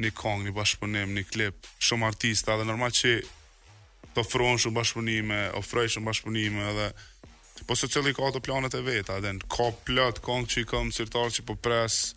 një 0.00 0.12
kong, 0.16 0.46
një 0.46 0.52
bashkëpunim, 0.56 1.12
një 1.16 1.26
klip, 1.28 1.68
shumë 1.84 2.08
artista 2.08 2.56
dhe 2.58 2.66
normal 2.68 2.94
që 2.96 3.12
të 4.14 4.22
ofron 4.24 4.58
shumë 4.60 4.76
bashkëpunime, 4.80 5.40
ofroj 5.60 5.86
shumë 5.94 6.08
bashkëpunime 6.10 6.72
dhe 6.78 6.88
po 7.68 7.76
së 7.76 7.90
cili 7.92 8.14
ka 8.16 8.30
planet 8.46 8.74
e 8.78 8.80
veta, 8.86 9.18
adhen, 9.20 9.38
ka 9.54 9.68
plët, 9.86 10.22
kong 10.24 10.48
që 10.50 10.62
i 10.64 10.68
këmë, 10.72 10.94
sirtar 10.96 11.28
që 11.30 11.42
i 11.42 11.46
po 11.52 11.56
presë, 11.66 12.16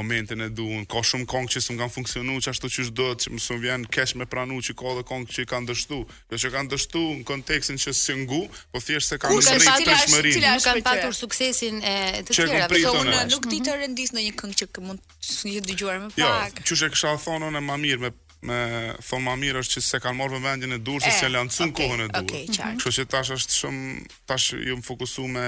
momentin 0.00 0.38
e 0.46 0.48
duhur. 0.58 0.82
ka 0.92 1.00
shumë 1.08 1.26
këngë 1.32 1.52
që 1.54 1.62
s'm 1.66 1.78
kanë 1.80 1.92
funksionuar 1.96 2.48
ashtu 2.52 2.70
siç 2.76 2.90
do, 2.98 3.06
që 3.20 3.32
më 3.34 3.40
son 3.46 3.60
vjen 3.64 3.86
kesh 3.94 4.14
me 4.20 4.26
pranuar 4.32 4.64
që 4.66 4.74
ka 4.80 4.92
edhe 4.92 5.04
këngë 5.10 5.36
që 5.36 5.46
kanë 5.52 5.68
dështu, 5.70 6.00
do 6.32 6.40
që 6.42 6.50
kanë 6.56 6.70
dështu 6.74 7.02
në 7.18 7.24
kontekstin 7.30 7.80
që 7.84 7.94
si 8.02 8.14
po 8.30 8.82
thjesht 8.86 9.12
se 9.14 9.18
kanë 9.22 9.38
mbyllur 9.38 9.88
tashmërinë. 9.88 10.34
Kush 10.34 10.42
është 10.42 10.52
ai 10.52 10.66
kanë 10.66 10.84
patur 10.88 11.16
suksesin 11.22 11.80
e 11.92 11.94
të 12.28 12.36
tjerave? 12.38 12.82
Unë 12.92 13.24
nuk 13.32 13.48
di 13.52 13.62
të 13.64 13.72
mhm. 13.72 13.80
rendis 13.84 14.12
në 14.16 14.26
një 14.26 14.34
këngë 14.42 14.60
që 14.62 14.86
mund 14.86 15.16
të 15.30 15.64
dëgjuar 15.70 15.98
më 16.04 16.12
jo, 16.20 16.30
pak. 16.34 16.60
Jo, 16.60 16.66
çu 16.68 16.80
she 16.82 16.92
kisha 16.94 17.14
thonë 17.24 17.50
unë 17.52 17.64
më 17.70 17.80
mirë 17.86 18.04
me 18.06 18.12
me 18.46 18.58
thonë 19.08 19.24
më 19.26 19.34
mirë 19.42 19.62
është 19.64 19.76
që 19.76 19.86
se 19.86 19.98
kanë 20.04 20.18
marrë 20.20 20.38
vendin 20.44 20.74
e 20.76 20.78
durës 20.86 21.06
se 21.06 21.24
janë 21.24 21.32
lancuar 21.38 21.70
kohën 21.80 22.02
e 22.06 22.12
durës. 22.16 22.60
Kështu 22.82 22.94
që 23.00 23.06
tash 23.14 23.32
është 23.38 23.58
shumë 23.62 23.88
tash 24.28 24.52
ju 24.68 24.76
më 24.76 24.86
fokusoj 24.90 25.30
me 25.38 25.46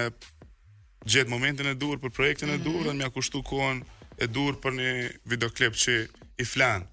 gjet 1.08 1.30
momentin 1.30 1.68
e 1.70 1.76
duhur 1.80 2.00
për 2.02 2.14
projektin 2.18 2.52
e 2.52 2.56
mhm. 2.56 2.64
duhur 2.66 2.88
dhe 2.88 2.96
më 2.98 3.06
ka 3.08 3.12
kushtuar 3.18 3.44
kohën 3.50 3.84
e 4.18 4.26
dur 4.34 4.56
për 4.62 4.74
një 4.78 4.86
videoklip 5.30 5.76
që 5.78 5.94
i 6.42 6.46
flan. 6.46 6.84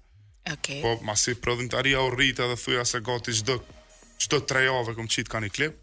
Okay. 0.46 0.78
Po 0.84 0.92
masi 1.06 1.34
prodhën 1.42 1.70
të 1.72 1.80
u 1.98 2.04
rritë 2.14 2.44
edhe 2.46 2.58
thuja 2.62 2.84
se 2.86 3.00
gati 3.02 3.34
çdo 3.40 3.58
çdo 4.22 4.38
të 4.46 4.56
rejave 4.60 4.94
këmë 4.96 5.12
qitë 5.16 5.32
ka 5.32 5.42
një 5.42 5.50
klip. 5.56 5.82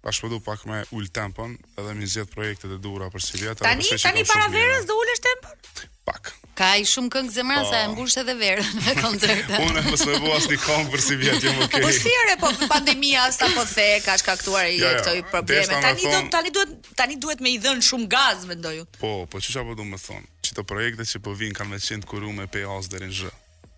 Bashkë 0.00 0.22
shpëdu 0.24 0.38
pak 0.40 0.64
me 0.68 0.80
ullë 0.96 1.12
tempën 1.16 1.56
edhe 1.76 1.92
mi 1.98 2.08
zjetë 2.08 2.32
projekte 2.32 2.70
dhe 2.72 2.80
dura 2.80 3.10
për 3.12 3.26
si 3.26 3.40
vjetë. 3.42 3.66
Tani, 3.68 3.84
tani 4.00 4.24
para 4.32 4.48
verës 4.54 4.88
dhe 4.88 4.96
ull 4.96 5.12
është 5.16 5.28
tempën? 5.28 5.90
Pak. 6.08 6.32
Ka 6.60 6.68
ai 6.76 6.82
shumë 6.84 7.08
këngë 7.14 7.30
zemra 7.32 7.62
sa 7.64 7.78
e 7.86 7.86
mbush 7.88 8.12
po. 8.12 8.20
edhe 8.20 8.34
verën 8.36 8.74
me 8.84 8.92
koncerte. 8.98 9.56
Unë 9.66 9.80
mos 9.86 10.02
më 10.04 10.12
vua 10.20 10.34
asnjë 10.36 10.58
këngë 10.60 10.88
për 10.92 11.00
si 11.06 11.14
vjet 11.16 11.42
jam 11.46 11.56
okay. 11.64 11.80
Po 11.80 11.88
si 11.98 12.12
re 12.28 12.34
po 12.42 12.48
pandemia 12.68 13.22
sa 13.32 13.48
po 13.54 13.62
the 13.72 13.86
ka 14.04 14.14
shkaktuar 14.20 14.66
ja, 14.68 14.76
ja, 14.76 15.00
këto 15.00 15.14
probleme. 15.32 15.72
Tani 15.80 16.04
thon... 16.04 16.28
do 16.28 16.28
tani 16.34 16.50
duhet 16.56 16.70
tani 17.00 17.14
duhet 17.16 17.40
me 17.40 17.48
i 17.54 17.56
dhën 17.64 17.80
shumë 17.80 18.06
gaz 18.12 18.44
mendoj 18.50 18.76
unë. 18.82 18.90
Po, 19.00 19.14
po 19.32 19.38
çfarë 19.40 19.64
apo 19.64 19.72
do 19.80 19.84
të 19.86 19.90
më 19.94 19.98
thon? 20.04 20.24
Çto 20.50 20.62
projekte 20.68 21.04
që 21.08 21.18
po 21.24 21.30
vin 21.40 21.52
kanë 21.56 21.70
me 21.70 21.78
qend 21.86 22.04
kurumë 22.12 22.44
pe 22.52 22.60
as 22.76 22.86
deri 22.92 23.08
në 23.08 23.14
zh. 23.22 23.30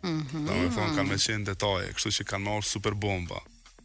Mhm. 0.02 0.38
Mm 0.42 0.46
do 0.50 0.54
të 0.66 0.74
thon 0.80 0.90
kanë 0.98 1.08
me 1.12 1.16
qend 1.22 1.44
detaje, 1.52 1.88
kështu 2.00 2.10
që 2.18 2.24
kanë 2.34 2.44
marr 2.50 2.62
super 2.66 2.94
bomba. 2.98 3.38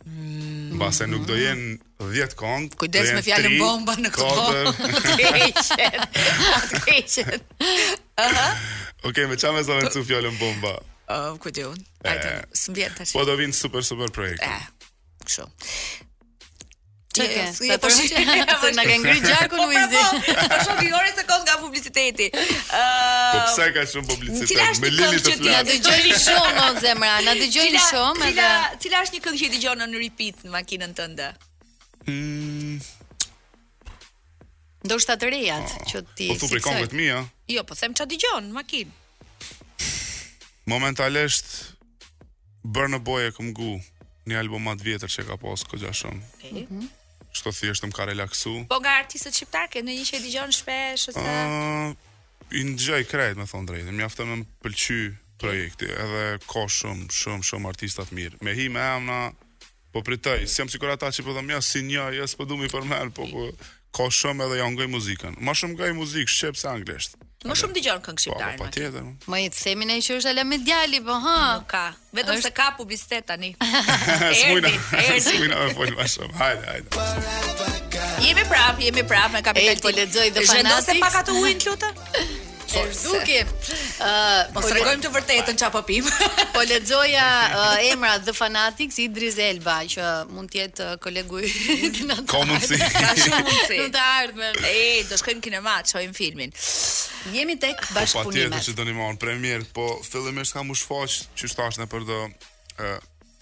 Mm 0.07 0.79
-hmm. 0.79 1.07
nuk 1.11 1.23
do 1.29 1.35
jen 1.35 1.75
10 1.99 2.31
kont. 2.41 2.75
Kujdes 2.81 3.11
me 3.13 3.21
fjalën 3.21 3.57
bomba 3.59 3.93
në 3.97 4.09
këtë 4.09 4.21
botë. 4.23 4.73
Të 5.95 5.95
heqet. 5.95 6.17
Aha. 8.15 8.47
Okej, 9.03 9.23
okay, 9.23 9.25
me 9.29 9.37
qa 9.37 9.51
me 9.53 9.61
zonë 9.61 9.85
në 9.85 9.91
cu 9.93 10.01
fjallën 10.07 10.37
bomba? 10.41 10.71
Uh, 11.05 11.35
Kujtë 11.39 11.67
unë, 11.69 11.83
eh, 12.01 12.13
ajte, 12.15 12.61
së 12.63 12.73
të 12.73 13.05
shi. 13.05 13.13
Po 13.13 13.25
do 13.29 13.35
vinë 13.37 13.53
super, 13.53 13.83
super 13.85 14.09
projekte. 14.11 14.47
E, 14.47 14.55
eh, 14.57 14.93
po 15.21 15.29
shumë. 15.35 15.53
Ja, 17.69 17.77
po 17.81 17.91
shih, 17.93 18.09
se 18.09 18.73
na 18.73 18.87
kanë 18.89 18.97
po 18.97 18.97
ngri 19.05 19.15
gjakun 19.21 19.61
u 19.61 19.69
izi. 19.83 20.01
Po 20.33 20.59
shoh 20.65 20.81
që 20.81 20.89
ore 20.97 21.13
se 21.13 21.23
nga 21.29 21.55
publiciteti. 21.61 22.29
Ë 22.33 22.81
Po 23.37 23.43
pse 23.45 23.69
ka 23.77 23.85
shumë 23.93 24.09
publicitet? 24.09 24.51
Cila 24.51 25.13
është 25.21 25.37
këngë 25.37 25.39
që 25.39 25.39
ti 25.39 25.53
e 25.53 25.61
dëgjoj 25.71 26.21
shumë 26.25 26.59
në 26.59 26.85
zemra? 26.87 27.13
Na 27.29 27.37
dëgjoj 27.37 27.69
shumë 27.91 28.31
edhe. 28.33 28.49
Cila 28.49 28.53
cila 28.85 29.05
është 29.05 29.17
një 29.19 29.25
këngë 29.27 29.43
që 29.45 29.53
dëgjon 29.57 29.85
në 29.85 30.05
repeat 30.07 30.43
në 30.45 30.55
makinën 30.57 30.97
tënde? 30.99 31.31
Hmm. 32.09 32.77
Do 34.87 34.95
shta 35.03 35.17
të 35.19 35.27
rejat 35.33 35.73
që 35.91 36.01
ti 36.15 36.29
Po 36.31 36.37
thupri 36.41 36.61
kongë 36.63 36.85
mija 36.95 37.17
Jo, 37.51 37.63
po 37.67 37.75
them 37.79 37.93
që 37.95 38.05
a 38.05 38.11
digjon, 38.11 38.47
makin 38.55 38.91
Momentalisht 40.69 41.53
Bërë 42.67 42.93
në 42.95 43.01
boje 43.07 43.33
këm 43.35 43.51
gu 43.55 43.73
Një 44.27 44.39
album 44.41 44.65
matë 44.67 44.87
vjetër 44.89 45.13
që 45.17 45.27
ka 45.31 45.37
posë 45.43 45.67
Ko 45.71 45.79
gja 45.81 45.91
shumë 46.01 46.23
Shto 46.27 46.51
mhm. 46.53 46.81
mhm. 46.81 47.55
thjeshtë 47.59 47.89
më 47.91 47.97
ka 47.99 48.07
relaksu 48.11 48.55
Po 48.71 48.79
nga 48.83 48.95
artisët 49.03 49.35
shqiptarke, 49.37 49.83
në 49.83 49.97
një 49.99 50.07
që 50.11 50.21
i 50.23 50.35
gjonë 50.37 50.57
shpesh 50.61 51.09
ose... 51.13 51.23
Uh, 51.23 51.95
I 52.57 52.63
në 52.67 52.77
gjaj 52.79 53.03
krejt 53.11 53.39
me 53.41 53.47
thonë 53.51 53.73
drejtë 53.73 53.95
Mi 53.97 54.07
aftë 54.07 54.27
më 54.31 54.39
pëlqy 54.63 55.01
projekti 55.41 55.89
Edhe 55.91 56.23
ka 56.49 56.63
shumë, 56.71 57.09
shumë, 57.15 57.49
shumë 57.51 57.73
artistat 57.73 58.15
mirë 58.15 58.39
Me 58.47 58.55
hi 58.55 58.69
me 58.71 58.83
emna 58.93 59.21
Po 59.93 60.01
pritaj, 60.03 60.43
si 60.51 60.59
jam 60.59 60.69
sikur 60.69 60.91
ata 60.93 61.07
që 61.15 61.23
po 61.25 61.33
dhe 61.33 61.41
mja 61.47 61.59
si 61.63 61.79
një 61.87 62.07
Jes 62.19 62.35
po 62.37 62.45
du 62.47 62.59
për 62.63 62.71
përmer 62.77 63.11
Po 63.17 63.25
po 63.33 63.49
ka 63.97 64.09
shumë 64.15 64.45
edhe 64.47 64.57
janë 64.59 64.77
ngaj 64.77 64.87
muzikën. 64.93 65.37
Ma 65.47 65.53
shumë 65.57 65.77
ngaj 65.79 65.95
muzikë, 65.97 66.33
shqep 66.33 66.59
se 66.59 66.67
anglesht. 66.69 67.17
Më 67.47 67.55
shumë 67.59 67.75
dëgjon 67.77 68.01
këngë 68.05 68.17
po, 68.17 68.23
shqiptare. 68.23 68.57
Po, 68.57 68.65
patjetër. 68.67 69.07
Më 69.33 69.41
i 69.47 69.49
themi 69.57 69.87
ne 69.89 69.97
që 70.05 70.19
është 70.19 70.31
ala 70.33 70.45
me 70.51 70.59
djali, 70.67 71.01
po 71.07 71.17
ha. 71.23 71.37
Nuk 71.57 71.67
ka. 71.71 71.83
Vetëm 72.13 72.37
është... 72.37 72.47
se 72.49 72.53
ka 72.59 72.67
publicitet 72.77 73.27
tani. 73.29 73.51
Smuina. 73.57 74.73
Smuina 75.29 75.63
më 75.63 75.73
fol 75.77 75.93
më 75.97 76.09
shumë. 76.15 76.33
Hajde, 76.41 76.73
hajde. 76.73 78.25
Jemi 78.27 78.47
prap, 78.49 78.81
jemi 78.81 79.05
prap 79.07 79.33
me 79.37 79.43
kapital. 79.45 79.77
E, 79.77 79.83
po 79.85 79.93
lexoj 79.97 80.29
dhe 80.35 80.45
fanatik. 80.49 80.91
se 80.91 80.99
pak 81.05 81.21
atë 81.23 81.39
ujin, 81.41 81.63
lutë. 81.69 81.93
Erzuki. 82.75 83.39
Ëh, 83.39 84.49
po, 84.53 84.59
po 84.59 84.65
tregojmë 84.67 85.03
të 85.05 85.11
vërtetën 85.13 85.59
çfarë 85.59 85.73
po 85.77 85.81
pim. 85.87 86.07
Po 86.57 86.63
lexoja 86.67 87.25
emra 87.85 88.15
The 88.23 88.33
Fanatics 88.35 88.97
Idris 89.01 89.37
Elba 89.41 89.77
që 89.89 90.07
mund 90.33 90.49
të 90.51 90.59
jetë 90.63 90.87
kolegu 91.03 91.41
i 91.43 91.51
Natës. 92.09 92.29
Ka 92.33 92.41
mundsi. 92.47 92.79
Ka 92.81 93.13
shumë 93.13 93.41
mundsi. 93.47 93.79
Do 93.83 93.89
të 93.95 94.03
ardhmë. 94.05 94.51
E, 94.69 94.85
do 95.09 95.19
shkojmë 95.21 95.43
kinema, 95.47 95.77
shohim 95.87 96.15
filmin. 96.17 96.53
Jemi 97.35 97.57
tek 97.61 97.77
bashkëpunimet. 97.93 98.17
Po 98.17 98.31
patjetër 98.31 98.65
që 98.71 98.77
doni 98.81 98.97
më 98.97 99.05
on 99.11 99.21
premier, 99.21 99.67
po 99.75 99.87
fillimisht 100.07 100.57
kam 100.57 100.73
u 100.73 100.77
shfaq 100.77 101.19
që 101.37 101.53
thashë 101.59 101.83
në 101.85 101.91
për 101.93 102.07
të 102.09 102.23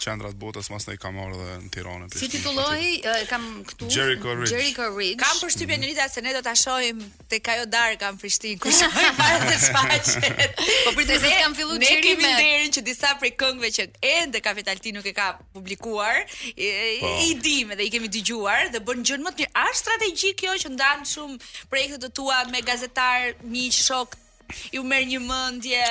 qendra 0.00 0.28
të 0.30 0.36
botës 0.40 0.68
mas 0.72 0.86
ne 0.88 0.94
i 0.94 0.98
kam 1.02 1.14
marrë 1.16 1.36
dhe 1.36 1.54
në 1.64 1.68
Tiranë. 1.74 2.08
Si 2.14 2.28
titullohi 2.32 2.94
kam 3.30 3.44
këtu 3.66 3.88
Jericho 3.92 4.34
Ridge. 4.34 4.52
Jericho 4.52 4.88
Ridge. 4.92 5.18
Kam 5.22 5.38
përshtypjen 5.42 5.80
mm 5.80 5.84
-hmm. 5.84 5.94
Rita 5.94 6.08
se 6.14 6.20
ne 6.26 6.32
do 6.36 6.42
ta 6.48 6.54
shohim 6.62 6.98
tek 7.32 7.44
ajo 7.52 7.64
darkë 7.76 7.98
kam 8.02 8.14
Prishtinë 8.20 8.58
kush 8.64 8.82
ai 9.00 9.08
para 9.16 9.38
se 9.50 9.56
shfaqet. 9.66 10.60
po 10.84 10.88
për 10.96 11.04
të 11.10 11.14
se 11.24 11.30
kam 11.42 11.52
filluar 11.58 11.80
të 11.82 12.00
kemi 12.06 12.22
me... 12.26 12.34
derën 12.42 12.70
që 12.78 12.82
disa 12.88 13.08
prej 13.20 13.32
këngëve 13.40 13.70
që 13.76 13.82
ende 14.20 14.38
Kapitalti 14.46 14.88
nuk 14.92 15.06
e 15.06 15.12
ka 15.20 15.28
publikuar, 15.54 16.16
po. 16.28 17.08
i, 17.26 17.28
dimë 17.46 17.72
i 17.72 17.76
dhe 17.78 17.84
i 17.86 17.90
kemi 17.94 18.08
dëgjuar 18.16 18.62
dhe 18.74 18.78
bën 18.86 19.00
gjën 19.06 19.20
më 19.26 19.30
të 19.30 19.38
mirë. 19.38 19.52
Është 19.66 19.80
strategji 19.84 20.30
kjo 20.40 20.52
që 20.62 20.68
ndan 20.76 20.98
shumë 21.12 21.38
projektet 21.70 22.00
të 22.04 22.10
tua 22.16 22.38
me 22.52 22.58
gazetar, 22.68 23.20
miq, 23.52 23.72
shok, 23.86 24.10
ju 24.74 24.82
merr 24.84 25.06
një 25.08 25.20
mendje, 25.22 25.86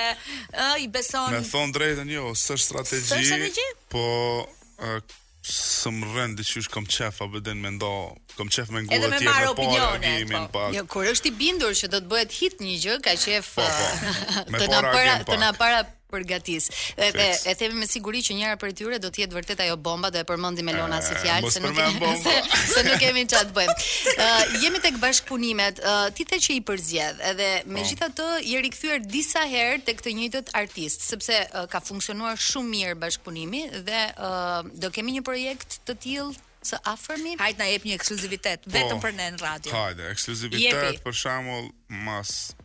ë, 0.51 0.70
i 0.84 0.88
beson. 0.91 1.30
Me 1.34 1.43
thon 1.47 1.74
drejtën 1.76 2.10
jo, 2.12 2.32
s'është 2.34 2.66
strategji. 2.66 3.06
S'është 3.10 3.30
strategji? 3.30 3.78
Po 3.91 4.08
uh, 4.45 5.16
së 5.45 5.91
më 5.93 6.08
rëndë 6.16 6.45
që 6.49 6.64
është 6.64 6.74
kam 6.74 6.88
qef 6.89 7.20
a 7.22 7.28
bëden 7.36 7.60
me 7.62 7.74
ndo 7.76 7.89
kam 8.36 8.47
qef 8.51 8.72
me 8.74 8.82
ngurë 8.84 8.95
Edhe 8.97 9.12
me 9.12 9.20
para 9.28 9.51
agimin 9.51 10.47
po. 10.51 10.64
jo, 10.74 10.82
kur 10.89 11.06
është 11.12 11.30
i 11.30 11.32
bindur 11.38 11.76
që 11.78 11.89
do 11.93 11.99
të 12.01 12.10
bëhet 12.12 12.34
hit 12.34 12.64
një 12.66 12.80
gjë 12.82 12.95
ka 13.06 13.14
qef 13.22 13.51
po, 13.60 13.68
po. 13.68 14.41
me 14.56 14.64
para 14.72 14.95
pak 14.95 15.30
të 15.30 15.38
na 15.43 15.51
para 15.53 15.84
përgatis. 16.16 16.68
Dhe 16.99 17.11
e, 17.13 17.32
e 17.51 17.55
themi 17.59 17.80
me 17.84 17.88
siguri 17.89 18.22
që 18.26 18.38
njëra 18.39 18.57
prej 18.61 18.76
tyre 18.80 18.99
do 19.03 19.11
të 19.13 19.24
jetë 19.26 19.38
vërtet 19.39 19.63
ajo 19.66 19.78
bomba 19.88 20.11
do 20.16 20.22
e 20.22 20.26
përmendi 20.30 20.66
me 20.68 20.76
Lona 20.78 21.01
si 21.03 21.16
fjalë 21.20 21.51
se 21.55 21.63
nuk 21.63 21.76
kemi 21.78 22.13
se, 22.24 22.36
se 22.72 22.86
nuk 22.88 22.99
kemi 23.01 23.26
çfarë 23.32 23.51
të 23.51 23.57
bëjmë. 23.57 23.76
Uh, 24.13 24.57
jemi 24.63 24.82
tek 24.86 24.99
bashkëpunimet. 25.03 25.84
Uh, 25.84 26.07
ti 26.18 26.28
the 26.32 26.39
që 26.47 26.57
i 26.59 26.63
përzjedh 26.72 27.22
edhe 27.34 27.51
megjithatë 27.70 28.20
po. 28.20 28.32
oh. 28.38 28.49
je 28.53 28.63
rikthyer 28.68 29.03
disa 29.16 29.43
herë 29.51 29.82
tek 29.88 30.03
të 30.05 30.16
njëjtët 30.20 30.51
artist 30.61 31.05
sepse 31.09 31.38
uh, 31.51 31.63
ka 31.74 31.82
funksionuar 31.84 32.39
shumë 32.39 32.72
mirë 32.76 32.97
bashkëpunimi 33.03 33.63
dhe 33.88 34.03
uh, 34.16 34.59
do 34.84 34.91
kemi 34.95 35.18
një 35.20 35.24
projekt 35.28 35.80
të 35.88 35.97
tillë 36.05 36.43
së 36.66 36.80
afërmi. 36.89 37.36
Hajt 37.38 37.59
na 37.61 37.68
jep 37.70 37.84
një 37.86 37.97
ekskluzivitet 37.99 38.63
po, 38.66 38.74
vetëm 38.74 39.01
për 39.03 39.13
ne 39.20 39.28
në 39.36 39.41
radio. 39.43 39.74
Hajde, 39.76 40.07
ekskluzivitet 40.16 41.03
për 41.05 41.13
shembull 41.22 41.68
mas 42.07 42.55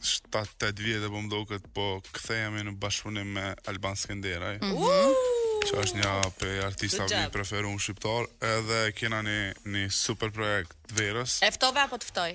7-8 0.00 0.80
vjetë 0.80 1.10
po 1.10 1.20
më 1.20 1.30
do 1.30 1.40
këtë, 1.48 1.70
po 1.76 1.86
këthejemi 2.14 2.64
në 2.66 2.74
bashkëpunim 2.82 3.32
me 3.36 3.48
Alban 3.70 3.98
Skenderaj. 4.00 4.56
Mm 4.60 4.72
-hmm. 4.76 5.26
Që 5.70 5.80
është 5.82 5.96
një 6.00 6.06
apë 6.26 6.52
artista 6.64 7.04
vi 7.04 7.24
preferu 7.34 7.68
në 7.74 7.80
shqiptar, 7.84 8.24
edhe 8.52 8.78
kena 8.96 9.20
një, 9.22 9.40
një 9.74 9.90
super 9.92 10.30
projekt 10.30 10.72
të 10.88 10.96
verës. 11.00 11.38
Eftove 11.44 11.80
apo 11.84 11.98
të 12.00 12.06
ftoj? 12.08 12.32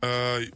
Uh, 0.00 0.46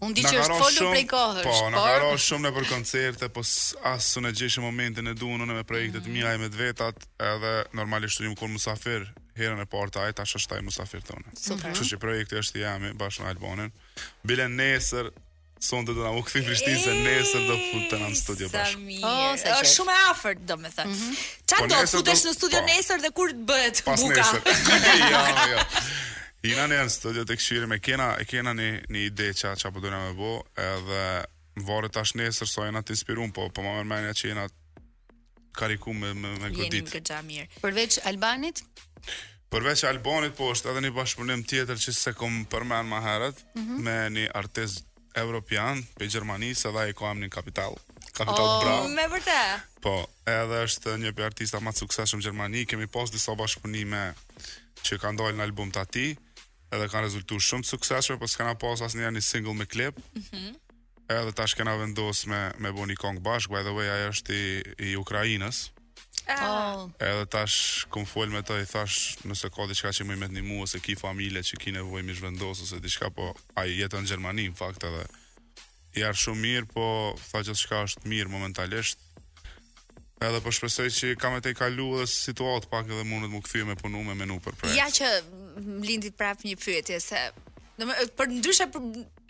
Unë 0.00 0.14
di 0.14 0.22
që 0.22 0.38
është 0.40 0.56
folur 0.58 0.72
shumë, 0.80 0.92
prej 0.94 1.06
kohësh, 1.10 1.44
po, 1.44 1.68
në 1.70 1.76
karo 1.84 2.10
shumë 2.16 2.48
në 2.48 2.50
për 2.56 2.68
koncerte, 2.70 3.28
po 3.28 3.40
asë 3.40 4.08
së 4.08 4.20
në 4.24 4.30
gjeshë 4.38 4.60
momentin 4.62 5.06
e 5.08 5.14
duhen 5.14 5.42
në 5.42 5.52
me 5.58 5.64
projekte 5.64 5.98
të 5.98 6.06
mm. 6.08 6.12
mira 6.12 6.32
e 6.34 6.38
me 6.38 6.48
dvetat, 6.48 6.96
edhe 7.18 7.52
normalisht 7.74 8.18
të 8.20 8.24
një 8.24 8.30
më 8.32 8.38
konë 8.40 8.52
musafir, 8.52 9.02
herën 9.36 9.60
e 9.60 9.66
parta 9.66 10.00
ta 10.06 10.12
tash 10.24 10.46
taj 10.48 10.62
musafir 10.62 11.00
të 11.02 11.12
une. 11.18 11.30
Që 11.76 11.84
që 11.90 11.98
projekte 11.98 12.38
është 12.40 12.52
të 12.52 12.58
jemi, 12.64 12.92
bashkë 12.94 13.22
në 13.22 13.28
Albonin. 13.28 13.72
Bile 14.24 14.48
nesër, 14.48 15.10
Sonë 15.62 15.86
të 15.86 15.94
të 15.94 16.00
nga 16.02 16.10
u 16.18 16.22
këthin 16.26 16.78
se 16.82 16.92
nesër 17.06 17.42
do 17.46 17.54
futë 17.62 17.88
të 17.92 17.98
nga 17.98 18.06
mhm. 18.06 18.06
po 18.06 18.06
në 18.10 18.18
studio 18.20 18.48
bashkë. 18.50 18.96
Oh, 19.06 19.34
se 19.38 19.68
shumë 19.72 19.92
e 19.92 20.00
afer, 20.10 20.40
do 20.42 20.56
po. 20.56 20.62
me 20.62 20.70
thë. 20.74 20.86
Qa 21.52 21.60
do, 21.70 21.78
futesh 21.92 22.24
në 22.26 22.32
studio 22.34 22.62
nesër 22.66 23.02
dhe 23.04 23.10
kur 23.14 23.30
të 23.36 23.44
bëhet 23.50 23.82
buka? 23.86 23.94
Pas 23.94 24.04
nesër. 24.10 24.82
ja, 25.14 25.22
ja. 26.50 26.66
në 26.72 26.80
studio 26.96 27.22
të 27.28 27.36
këshyri 27.38 27.70
me 27.70 27.78
kena, 27.82 28.10
e 28.18 28.26
kena 28.32 28.56
një, 28.58 28.68
një 28.90 29.04
ide 29.06 29.28
që 29.38 29.52
a 29.54 29.70
po 29.76 29.84
dojnë 29.86 30.02
me 30.08 30.10
bo, 30.18 30.32
edhe 30.66 31.04
varet 31.70 31.94
tash 31.94 32.16
nesër, 32.18 32.50
so 32.56 32.66
jena 32.66 32.82
të 32.82 32.96
inspirun, 32.98 33.30
po, 33.36 33.46
po 33.54 33.62
më 33.62 33.76
mërmenja 33.78 34.16
që 34.18 34.32
jena 34.34 34.48
kariku 35.54 35.94
me, 35.94 36.10
me, 36.16 36.34
me 36.42 36.50
godit. 36.50 36.74
Jenim 36.90 36.90
këtë 36.90 36.98
këtë 36.98 37.22
mirë. 37.30 37.50
Përveç 37.62 38.00
Albanit? 38.10 38.64
Përveç 39.54 39.86
Albanit, 39.92 40.34
po, 40.34 40.50
është 40.56 40.72
edhe 40.74 40.82
një 40.88 40.94
bashkëpunim 40.98 41.46
tjetër 41.50 41.78
që 41.86 41.94
se 42.02 42.16
kom 42.18 42.42
përmen 42.50 42.88
ma 42.96 43.02
mm 43.04 43.30
-hmm. 43.54 43.78
me 43.86 43.98
një 44.16 44.30
artist 44.34 44.88
Europian, 45.18 45.82
pe 45.98 46.06
Gjermanisë 46.08 46.72
dhe 46.74 46.84
e 46.90 46.94
kam 46.96 47.20
një 47.20 47.28
kapital. 47.32 47.76
Kapital 48.12 48.46
oh, 48.48 48.58
bra. 48.62 48.74
Me 48.92 49.04
vërte? 49.12 49.36
Po, 49.84 49.94
edhe 50.28 50.62
është 50.66 50.96
një 51.00 51.12
për 51.16 51.26
artista 51.30 51.60
ma 51.62 51.72
të 51.72 51.84
sukseshëm 51.84 52.22
Gjermani, 52.24 52.66
kemi 52.68 52.86
pas 52.90 53.12
disa 53.12 53.34
bashkëpunime 53.38 54.02
që 54.82 54.98
ka 55.02 55.12
ndojnë 55.14 55.38
në 55.40 55.46
album 55.48 55.72
të 55.74 55.84
ati, 55.84 56.06
edhe 56.72 56.88
kanë 56.92 57.08
rezultu 57.08 57.38
shumë 57.42 57.66
të 57.66 57.72
sukseshme, 57.74 58.18
po 58.22 58.28
s'kena 58.28 58.54
pas 58.62 58.84
asë 58.86 59.00
një 59.02 59.14
një 59.16 59.24
single 59.28 59.56
me 59.58 59.66
klip, 59.66 59.98
mm 59.98 60.22
-hmm. 60.22 60.58
edhe 61.20 61.32
ta 61.32 61.46
shkena 61.46 61.76
vendos 61.80 62.26
me, 62.26 62.40
me 62.58 62.72
bu 62.72 62.86
një 62.86 62.96
kong 62.96 63.18
bashkë, 63.20 63.52
by 63.52 63.62
the 63.66 63.72
way, 63.76 63.88
aja 63.94 64.08
është 64.10 64.34
i, 64.34 64.44
i 64.88 64.96
Ukrajinës. 64.96 65.68
Ah. 66.26 66.38
Ah. 66.38 66.82
Edhe 67.10 67.24
tash 67.30 67.86
kum 67.92 68.04
fol 68.10 68.30
me 68.30 68.40
të 68.46 68.58
i 68.62 68.66
thash 68.72 69.22
nëse 69.26 69.48
ka 69.54 69.66
diçka 69.70 69.92
që 69.96 70.06
më 70.06 70.16
imet 70.18 70.34
një 70.36 70.42
mu 70.46 70.58
ose 70.64 70.78
ki 70.84 70.94
familje 71.00 71.42
që 71.50 71.58
ki 71.64 71.74
nevojë 71.78 72.04
mi 72.06 72.14
shvendos 72.18 72.60
ose 72.66 72.78
diçka 72.84 73.10
po 73.16 73.30
a 73.58 73.64
i 73.66 73.76
jetë 73.80 74.02
në 74.02 74.10
Gjermani 74.12 74.46
në 74.50 74.56
fakt 74.60 74.86
edhe 74.88 75.02
i 75.98 76.04
arë 76.08 76.20
shumë 76.24 76.44
mirë 76.46 76.68
po 76.74 76.86
tha 77.30 77.42
që 77.48 77.56
shka 77.64 77.80
është 77.88 78.12
mirë 78.12 78.30
momentalisht 78.32 79.02
edhe 80.22 80.42
po 80.44 80.52
shpresoj 80.54 80.88
që 81.00 81.14
kam 81.22 81.40
e 81.40 81.42
te 81.42 81.54
i 81.56 81.58
kalu 81.58 81.88
edhe 81.98 82.08
situatë 82.14 82.70
pak 82.74 82.92
edhe 82.92 83.02
të 83.02 83.08
më 83.32 83.40
këthyje 83.48 83.70
me 83.72 83.78
punu 83.82 84.04
me 84.10 84.14
menu 84.22 84.38
për 84.46 84.76
Ja 84.78 84.86
që 85.00 85.12
lindit 85.88 86.16
prap 86.20 86.44
një 86.46 86.54
pyetje 86.62 87.00
se 87.08 87.22
Do 87.80 87.86
për 88.18 88.28
ndryshe 88.36 88.66
për 88.72 88.82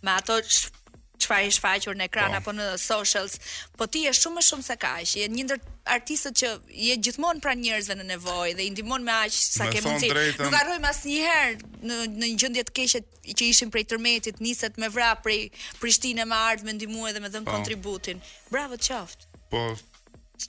me 0.02 0.12
ato 0.20 0.38
çfarë 1.24 1.50
është 1.52 1.64
faqur 1.64 1.98
në 2.00 2.06
ekran 2.10 2.34
po. 2.34 2.40
apo 2.40 2.54
në 2.58 2.68
socials, 2.82 3.36
po 3.78 3.88
ti 3.92 4.06
je 4.06 4.14
shumë 4.18 4.40
më 4.40 4.44
shumë 4.50 4.66
se 4.70 4.76
kaq. 4.82 5.14
Je 5.22 5.28
një 5.34 5.46
ndër 5.48 5.62
artistët 5.96 6.36
që 6.42 6.52
je 6.88 6.96
gjithmonë 7.08 7.44
pranë 7.44 7.64
njerëzve 7.66 7.98
në 8.00 8.06
nevojë 8.14 8.56
dhe 8.60 8.66
i 8.66 8.72
ndihmon 8.76 9.06
me 9.08 9.14
aq 9.18 9.36
sa 9.38 9.68
ke 9.74 9.84
mundsi. 9.86 10.10
Nuk 10.40 10.56
harrojmë 10.56 10.90
asnjëherë 10.92 11.84
në 11.90 12.00
në 12.00 12.26
një 12.26 12.42
gjendje 12.44 12.66
të 12.70 12.76
keqe 12.80 13.04
që 13.40 13.50
ishin 13.52 13.72
prej 13.74 13.86
tërmetit, 13.92 14.42
niset 14.44 14.78
me 14.82 14.90
vrap 14.92 15.24
prej 15.26 15.40
Prishtinës 15.82 16.28
me 16.32 16.40
art, 16.40 16.64
me 16.68 16.74
ndihmë 16.80 17.10
edhe 17.12 17.24
me 17.24 17.32
dhën 17.34 17.46
po. 17.48 17.52
kontributin. 17.58 18.22
Bravo 18.54 18.80
të 18.80 18.90
qoftë. 18.94 19.24
Po 19.52 19.68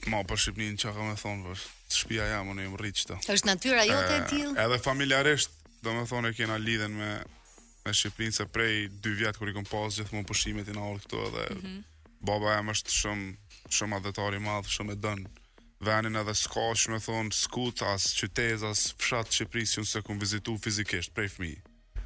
Ma 0.07 0.21
për 0.23 0.27
po 0.29 0.37
Shqipnin 0.39 0.77
që 0.79 0.93
ka 0.95 1.03
me 1.03 1.17
thonë 1.19 1.45
për 1.45 1.63
Shpia 1.91 2.25
ja 2.31 2.39
më 2.47 2.53
në 2.55 2.67
rritë 2.79 3.01
qëta 3.01 3.17
është 3.35 3.49
natyra 3.49 3.83
jote 3.89 4.19
e 4.21 4.21
tjilë 4.31 4.53
eh, 4.55 4.65
Edhe 4.69 4.79
familjarisht 4.85 5.51
Dhe 5.83 5.95
me 5.97 6.05
thonë 6.07 6.31
e 6.31 6.35
kena 6.39 6.61
lidhen 6.63 6.95
me 6.95 7.09
në 7.91 7.99
Shqipërinë 7.99 8.37
se 8.39 8.45
prej 8.51 8.89
2 9.03 9.15
vjet 9.19 9.39
kur 9.41 9.51
i 9.51 9.55
kam 9.57 9.67
pas 9.69 9.99
gjithmonë 9.99 10.27
pushimet 10.31 10.71
i 10.71 10.75
ardhur 10.79 11.05
këtu 11.07 11.25
edhe 11.31 11.47
mm 11.61 11.81
baba 12.21 12.51
jam 12.53 12.67
është 12.69 12.93
shumë 12.93 13.71
shumë 13.73 13.97
adhetar 13.97 14.35
i 14.37 14.41
madh, 14.45 14.67
shumë 14.69 14.93
e 14.93 14.97
don 15.01 15.23
venin 15.81 16.19
edhe 16.21 16.35
s'ka 16.37 16.67
që 16.77 16.91
me 16.93 16.99
thonë 17.01 17.33
skut 17.33 17.81
as 17.89 18.05
qytez 18.19 18.61
as 18.69 18.83
fshat 19.01 19.33
Shqipërisë 19.33 19.79
unë 19.81 19.89
se 19.89 20.03
kum 20.05 20.19
vizitu 20.21 20.53
fizikisht 20.61 21.15
prej 21.17 21.31
fmi 21.33 21.55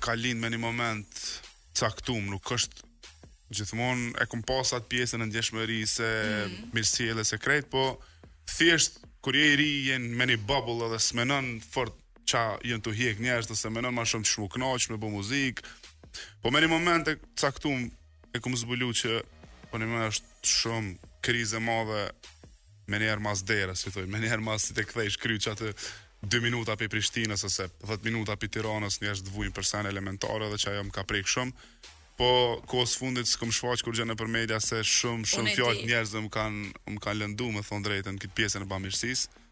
ka 0.05 0.15
lindë 0.15 0.43
me 0.45 0.49
një 0.55 0.59
moment 0.63 1.11
caktum, 1.75 2.31
nuk 2.31 2.45
është 2.55 2.87
gjithmonë 3.51 4.15
e 4.23 4.27
kom 4.31 4.43
atë 4.47 4.87
pjesën 4.93 5.23
e 5.25 5.27
ndjeshmërisë 5.27 5.93
se 5.97 6.11
mm 6.23 6.71
-hmm. 6.71 7.11
e 7.11 7.15
dhe 7.19 7.37
mhm. 7.37 7.71
po 7.71 7.85
thjesht 8.57 8.99
kur 9.21 9.35
je 9.37 9.53
i 9.53 9.57
ri 9.59 9.73
jen 9.91 10.07
me 10.17 10.27
një 10.31 10.39
bubble 10.49 10.87
edhe 10.89 11.01
smenon 11.03 11.59
fort 11.73 11.97
ça 12.29 12.43
jen 12.67 12.81
të 12.85 12.95
hiq 12.97 13.21
njerëz 13.25 13.51
ose 13.51 13.69
smenon 13.69 13.95
më 13.97 14.05
shumë 14.13 14.29
shumë 14.31 14.51
kënaq 14.55 14.89
me 14.93 14.99
bë 15.03 15.11
muzik. 15.15 15.63
Po 16.43 16.53
me 16.53 16.61
një 16.63 16.71
moment 16.73 17.09
e 17.09 17.17
caktum 17.41 17.89
e 18.37 18.41
kum 18.45 18.57
zbulu 18.57 18.91
që 19.03 19.19
po 19.71 19.81
në 19.81 19.89
më 19.93 20.07
është 20.11 20.53
shumë 20.55 21.11
krizë 21.25 21.59
e 21.61 21.65
madhe 21.65 22.03
me 22.89 23.01
një 23.03 23.09
herë 23.11 23.25
mas 23.25 23.43
dera, 23.45 23.75
si 23.77 23.91
thoj, 23.93 24.07
me 24.09 24.21
një 24.23 24.31
herë 24.33 24.45
mas 24.47 24.69
si 24.69 24.77
të 24.77 24.87
kthej 24.89 25.11
shkry 25.17 25.39
që 25.45 25.53
atë 25.57 25.73
2 26.35 26.41
minuta 26.45 26.75
për 26.81 26.89
Prishtinës 26.95 27.45
ose 27.45 27.67
10 27.85 28.01
minuta 28.09 28.37
për 28.41 28.53
Tiranës 28.55 28.99
njerëz 29.03 29.19
është 29.21 29.29
dvujnë 29.33 29.55
për 29.59 29.67
sen 29.71 29.89
elementare 29.91 30.49
dhe 30.51 30.61
që 30.63 30.71
ajo 30.73 30.87
më 30.89 30.95
ka 30.97 31.05
prejkë 31.11 31.33
shumë 31.35 31.69
po 32.19 32.29
kohës 32.67 32.97
fundit 32.99 33.29
s'kam 33.31 33.51
shfaq 33.55 33.85
kur 33.87 33.95
gjëna 33.95 34.17
për 34.19 34.31
media 34.33 34.59
se 34.63 34.81
shumë 34.83 35.29
shumë 35.33 35.53
fjalë 35.55 35.85
njerëz 35.87 36.15
që 36.17 36.23
më 36.25 36.31
kanë 36.35 36.71
më 36.97 37.03
kanë 37.05 37.21
lënduar 37.23 37.55
më 37.57 37.63
thon 37.69 37.85
drejtën 37.85 38.19
këtë 38.25 38.37
pjesën 38.41 38.65
e 38.65 38.69
bamirësisë. 38.73 39.45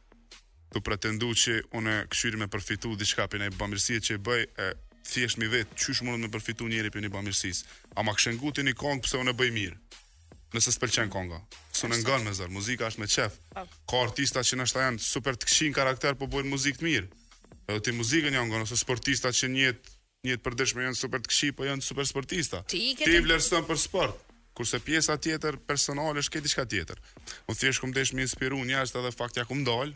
Tu 0.74 0.82
pretendu 0.82 1.28
që 1.42 1.60
unë 1.78 1.94
kshyr 2.10 2.38
me 2.40 2.48
përfitu 2.50 2.96
diçka 2.98 3.28
për 3.30 3.44
një 3.44 3.52
bamirësi 3.60 4.00
që 4.08 4.16
e 4.18 4.22
bëj 4.28 4.42
e 4.64 4.70
thjesht 5.06 5.38
mi 5.38 5.46
vetë 5.52 5.78
qysh 5.78 6.02
mund 6.02 6.18
të 6.18 6.26
më 6.26 6.32
përfitu 6.34 6.66
njëri 6.72 6.90
për 6.90 7.06
një 7.06 7.12
bamirësi. 7.14 7.54
A 7.94 8.02
ma 8.02 8.16
kshëngutin 8.18 8.72
i 8.72 8.74
kong 8.82 9.06
pse 9.06 9.22
unë 9.22 9.36
bëj 9.38 9.52
mirë. 9.60 9.78
Nëse 10.56 10.74
s'pëlqen 10.74 11.10
konga. 11.12 11.38
Sunë 11.74 12.00
në 12.00 12.02
ngon 12.02 12.26
me 12.26 12.34
zor, 12.34 12.50
muzika 12.54 12.90
është 12.90 13.02
me 13.02 13.06
çef. 13.10 13.34
Po. 13.54 13.62
Ka 13.92 14.02
artista 14.08 14.42
që 14.46 14.58
nështa 14.58 14.88
janë 14.88 15.02
super 15.06 15.38
të 15.38 15.46
këshin 15.52 15.74
karakter 15.78 16.18
po 16.18 16.26
bëjnë 16.32 16.50
muzikë 16.50 16.82
të 16.82 16.86
mirë. 16.86 17.26
Edhe 17.66 17.80
ti 17.86 17.94
muzikën 17.94 18.34
janë 18.34 18.50
ngon 18.50 18.66
ose 18.66 18.76
sportista 18.80 19.32
që 19.34 19.48
njëtë 19.54 19.95
njëtë 20.27 20.45
përdeshme 20.47 20.87
janë 20.87 20.99
super 20.99 21.22
të 21.24 21.31
këshi, 21.33 21.53
po 21.57 21.66
janë 21.66 21.85
super 21.87 22.07
sportista. 22.09 22.62
Ti 22.70 22.83
i 23.16 23.22
vlerëson 23.24 23.66
për 23.68 23.79
sport, 23.81 24.18
kurse 24.57 24.81
pjesa 24.83 25.16
tjetër 25.22 25.59
personale 25.68 26.22
është 26.22 26.37
këtë 26.37 26.49
diçka 26.49 26.64
tjetër. 26.72 27.01
U 27.47 27.55
thjeshtë 27.57 27.85
kum 27.85 27.95
desh 27.97 28.14
më 28.16 28.27
inspiru 28.27 28.59
një 28.66 28.79
jashtë 28.81 29.03
edhe 29.03 29.14
faktja 29.14 29.47
kum 29.49 29.62
dal, 29.68 29.93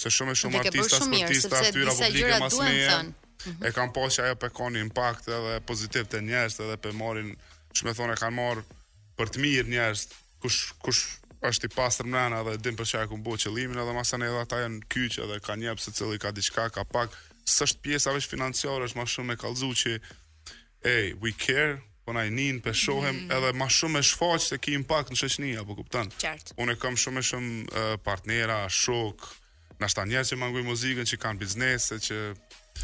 se 0.00 0.12
shumë 0.16 0.36
e 0.36 0.40
shumë 0.42 0.56
dhe 0.56 0.64
artista 0.72 1.00
sportista 1.02 1.62
fytyra 1.66 1.96
publike 1.98 2.42
mas 2.44 2.60
me. 2.62 2.74
Mm 3.10 3.16
mhm. 3.40 3.62
E 3.64 3.70
kam 3.72 3.88
pas 3.96 4.12
që 4.12 4.26
ajo 4.26 4.34
pe 4.36 4.50
kanë 4.52 4.82
impakt 4.84 5.30
edhe 5.32 5.54
pozitiv 5.66 6.04
te 6.12 6.18
njerëz 6.20 6.58
edhe 6.60 6.74
pe 6.84 6.90
marrin, 6.92 7.30
çme 7.72 7.94
thonë 7.96 8.18
kanë 8.20 8.36
marr 8.36 8.60
për 9.16 9.30
të 9.32 9.40
mirë 9.44 9.70
njerëz, 9.72 10.02
kush 10.44 10.58
kush 10.84 11.06
është 11.48 11.70
i 11.70 11.72
pastër 11.72 12.04
mëna 12.12 12.42
edhe 12.42 12.58
din 12.66 12.76
për 12.76 12.90
çfarë 12.90 13.08
kum 13.08 13.22
bëu 13.24 13.40
qëllimin 13.40 13.80
edhe 13.80 13.94
masa 13.96 14.20
ne 14.20 14.28
edhe 14.28 14.42
ata 14.44 14.58
janë 14.66 14.82
kyç 14.92 15.22
edhe 15.24 15.40
kanë 15.48 15.70
jap 15.70 15.80
se 15.80 15.96
ka 16.20 16.32
diçka, 16.36 16.68
ka 16.76 16.84
pak, 16.84 17.16
s'është 17.50 17.82
pjesa 17.84 18.14
veç 18.14 18.28
financiare, 18.30 18.86
është 18.88 18.98
më 19.00 19.06
shumë 19.14 19.36
e 19.36 19.40
kallzu 19.42 19.70
që 19.82 19.94
hey, 20.86 21.10
we 21.22 21.32
care, 21.36 21.78
po 22.06 22.14
na 22.16 22.24
nin 22.32 22.62
pe 22.64 22.72
shohem 22.74 23.24
mm. 23.26 23.34
edhe 23.36 23.50
më 23.60 23.68
shumë 23.76 24.00
e 24.00 24.06
shfaq 24.10 24.40
se 24.46 24.58
ki 24.64 24.74
impakt 24.80 25.12
në 25.12 25.18
shoqëni 25.20 25.50
apo 25.60 25.76
kupton. 25.78 26.10
Unë 26.62 26.78
kam 26.82 26.96
shumë 26.98 27.20
e 27.22 27.28
shumë 27.32 27.52
uh, 27.64 27.92
partnera, 28.06 28.62
shok, 28.82 29.26
na 29.82 29.88
shtan 29.90 30.10
njerëz 30.10 30.32
që 30.32 30.40
mangojnë 30.40 30.68
muzikën, 30.70 31.10
që 31.10 31.20
kanë 31.22 31.42
biznese, 31.44 32.00
që 32.06 32.20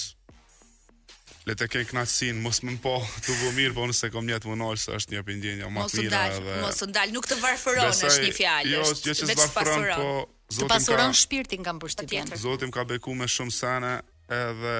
le 1.49 1.57
të 1.57 1.68
kenë 1.72 1.88
knatësin, 1.92 2.40
mos 2.44 2.59
më 2.66 2.76
po 2.84 2.96
të 3.24 3.36
vë 3.40 3.53
mirë, 3.57 3.74
po 3.76 3.86
nëse 3.88 4.11
kom 4.14 4.26
njetë 4.28 4.51
më 4.53 4.57
nëllë, 4.62 4.82
së 4.82 4.96
është 4.99 5.16
një 5.16 5.22
pëndjenja 5.28 5.70
më 5.74 5.86
të 5.88 6.05
pina. 6.05 6.20
Mos 6.20 6.42
dhe... 6.44 6.59
mos 6.64 6.80
ndalë, 6.92 7.14
nuk 7.16 7.28
të 7.30 7.38
varfëron, 7.44 7.94
është 7.94 8.24
një 8.24 8.28
jo, 8.32 8.36
fjallë, 8.40 8.74
jo, 8.76 8.84
është 8.92 9.11
jo, 9.12 9.16
të 9.20 9.38
varfëron, 9.40 9.90
po... 9.96 10.11
Të 10.59 10.68
pasuron 10.72 11.12
shpirtin 11.16 11.64
kam 11.66 11.80
për 11.82 11.92
shtypjen. 11.96 12.30
Zotim 12.40 12.70
ka 12.72 12.84
beku 12.88 13.12
me 13.16 13.26
shumë 13.28 13.53
sene, 13.55 13.90
edhe 14.32 14.76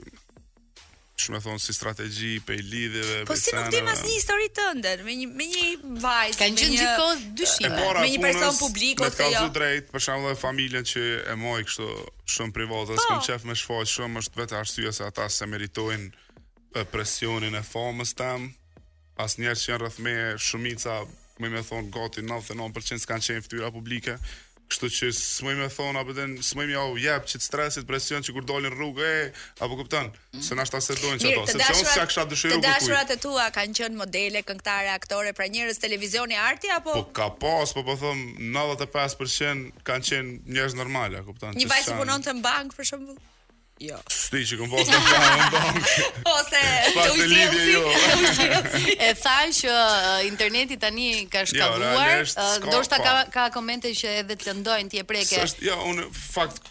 shumë 1.20 1.40
thon 1.42 1.60
si 1.62 1.74
strategji 1.74 2.40
pe 2.46 2.54
lidhje 2.60 3.02
dhe 3.04 3.22
po 3.30 3.36
si 3.40 3.54
nuk 3.56 3.70
dim 3.74 3.88
as 3.88 4.02
një 4.04 4.12
histori 4.16 4.50
tënder 4.58 5.04
me 5.08 5.14
një 5.22 5.28
me 5.40 5.48
një 5.48 5.64
vajz 6.04 6.36
me 6.36 6.36
një 6.36 6.42
kanë 6.42 6.62
gjithë 6.62 6.90
kohë 7.00 7.16
dyshime 7.42 7.80
me 7.80 8.04
një, 8.04 8.12
një 8.16 8.22
person 8.26 8.60
publik 8.60 9.04
ose 9.08 9.30
jo 9.32 9.46
drejt 9.56 9.92
për 9.94 10.04
shembull 10.08 10.38
familjen 10.42 10.88
që 10.92 11.06
e 11.32 11.38
moi 11.40 11.62
kështu 11.64 11.88
shumë 12.36 12.56
privat 12.60 12.92
as 12.98 13.00
po. 13.00 13.08
kam 13.14 13.24
qef 13.30 13.48
me 13.48 13.56
shfaq 13.62 13.88
shumë 13.94 14.24
është 14.26 14.42
vetë 14.42 14.60
arsye 14.60 14.92
se 14.98 15.08
ata 15.08 15.30
se 15.32 15.48
meritojn 15.48 16.10
presionin 16.92 17.56
e 17.56 17.64
famës 17.64 18.12
tam 18.20 18.50
as 19.24 19.38
njerëz 19.40 19.64
që 19.64 19.72
janë 19.72 19.84
rreth 19.86 20.02
me 20.04 20.18
shumica 20.50 21.00
më 21.44 21.54
me 21.54 21.64
thon 21.68 21.88
gati 21.96 22.26
99% 22.28 23.08
kanë 23.08 23.28
qenë 23.30 23.48
fytyra 23.48 23.72
publike 23.76 24.20
Kështu 24.66 24.88
që 24.94 25.08
smoj 25.14 25.52
me 25.60 25.66
thon 25.74 25.98
apo 26.00 26.14
den 26.18 26.32
smoj 26.46 26.64
me 26.72 26.78
au 26.84 26.96
jap 27.02 27.28
të 27.30 27.38
stresit 27.46 27.86
presion 27.90 28.24
që 28.26 28.34
kur 28.38 28.46
dalin 28.50 28.74
rrugë 28.74 29.04
e 29.06 29.20
apo 29.66 29.78
kupton 29.82 30.08
se 30.48 30.58
na 30.60 30.66
shtase 30.70 30.96
që 30.98 31.12
çato 31.26 31.44
se 31.52 31.60
se 31.66 31.76
unë 31.76 31.92
s'aksha 31.92 32.24
dëshiroj 32.32 32.58
Të 32.58 32.64
Dashurat 32.66 33.14
e 33.14 33.20
tua 33.28 33.46
kanë 33.60 33.78
qënë 33.82 34.00
modele, 34.02 34.42
këngëtare, 34.50 34.90
aktore, 34.96 35.36
pra 35.42 35.46
njerëz 35.58 35.78
televizioni 35.86 36.40
arti 36.48 36.74
apo 36.80 36.98
Po 36.98 37.06
ka 37.22 37.30
pas, 37.46 37.76
po 37.78 37.86
po 37.92 37.98
them 38.06 38.26
95% 38.58 39.70
kanë 39.92 40.10
qen 40.12 40.34
njerëz 40.56 40.80
normale, 40.82 41.22
kupton. 41.30 41.54
Një 41.62 41.70
vajzë 41.76 42.00
punonte 42.02 42.34
në 42.34 42.46
bank 42.50 42.74
për 42.82 42.92
shembull. 42.94 43.22
Jo. 43.84 43.98
Sti 44.08 44.40
që 44.48 44.56
kom 44.62 44.70
pasë 44.72 44.88
në 44.88 45.00
planë 45.04 45.48
po. 45.52 45.62
Ose 46.32 46.60
të 46.96 47.08
ujësirësi. 47.12 47.74
Jo. 47.74 48.94
e 49.04 49.10
thaj 49.20 49.50
që 49.58 49.74
uh, 49.74 50.22
interneti 50.30 50.78
tani 50.80 51.26
ka 51.32 51.42
jo, 51.44 51.50
shkaguar, 51.52 52.22
uh, 52.24 52.56
Do 52.72 52.80
shta 52.88 53.00
ka, 53.04 53.16
po. 53.26 53.34
ka 53.34 53.48
komente 53.52 53.92
që 53.92 54.14
edhe 54.22 54.38
të 54.40 54.48
lëndojnë 54.54 54.94
tje 54.94 55.04
preke. 55.10 55.42
Sështë, 55.42 55.68
jo, 55.68 55.76
unë, 55.92 56.08
fakt, 56.16 56.62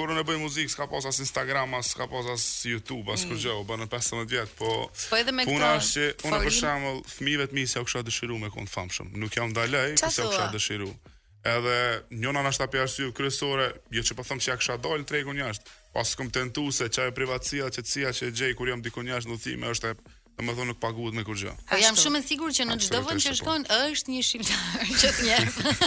kërë 0.00 0.16
unë 0.16 0.24
bëj 0.32 0.40
muzikë, 0.46 0.72
s'ka 0.72 0.88
pas 0.94 1.04
as 1.12 1.20
Instagram, 1.20 1.76
s'ka 1.84 2.08
pas 2.08 2.46
YouTube, 2.70 3.12
as 3.12 3.26
mm. 3.26 3.34
kurgjë, 3.34 3.58
u 3.60 3.68
bën 3.68 3.84
15 3.84 4.24
vjet, 4.32 4.56
po. 4.62 4.72
Po 5.12 5.20
edhe 5.20 5.36
me 5.36 5.44
këtë. 5.44 5.52
Puna 5.60 5.74
është 5.76 6.10
që 6.16 6.30
unë 6.30 6.42
për 6.48 6.58
shembull, 6.62 7.02
fëmijët 7.18 7.56
mi 7.60 7.66
se 7.68 7.84
u 7.84 7.84
kisha 7.84 8.00
dëshiruar 8.08 8.40
me 8.48 8.52
kund 8.56 8.72
famshëm. 8.72 9.12
Nuk 9.20 9.36
jam 9.36 9.52
ndalej, 9.52 9.98
se 10.00 10.16
u 10.24 10.32
kisha 10.32 10.48
dëshiruar. 10.56 10.96
Edhe 11.58 11.78
njëna 12.24 12.40
na 12.40 12.54
shtapi 12.56 12.80
arsye 12.80 13.12
kryesore, 13.12 13.68
jo 13.92 14.00
që 14.00 14.14
po 14.16 14.24
them 14.24 14.40
se 14.40 14.54
ja 14.54 14.56
kisha 14.56 14.80
dalë 14.80 15.04
tregun 15.04 15.36
jashtë 15.44 15.82
pas 15.94 16.08
kom 16.18 16.28
tentu 16.30 16.66
se 16.74 16.90
çaj 16.90 17.12
privatësia, 17.14 17.70
qetësia 17.70 18.10
që 18.18 18.32
gjej 18.34 18.52
kur 18.58 18.68
jam 18.72 18.82
diku 18.82 19.06
jashtë 19.06 19.30
ndodhime 19.30 19.70
është 19.76 19.94
Dhe 20.34 20.42
më 20.42 20.50
thonë 20.58 20.66
nuk 20.66 20.78
paguhet 20.82 21.14
me 21.14 21.22
kur 21.22 21.36
gjë. 21.38 21.52
Po 21.70 21.76
jam 21.78 21.94
shumë 21.94 22.18
e 22.18 22.24
sigur 22.26 22.50
që 22.56 22.64
në 22.66 22.74
çdo 22.82 23.02
vend 23.06 23.22
që 23.22 23.34
shkon 23.38 23.66
po. 23.70 23.76
është 23.94 24.10
një 24.10 24.22
shqiptar 24.26 24.88
që 24.98 25.10
të 25.14 25.36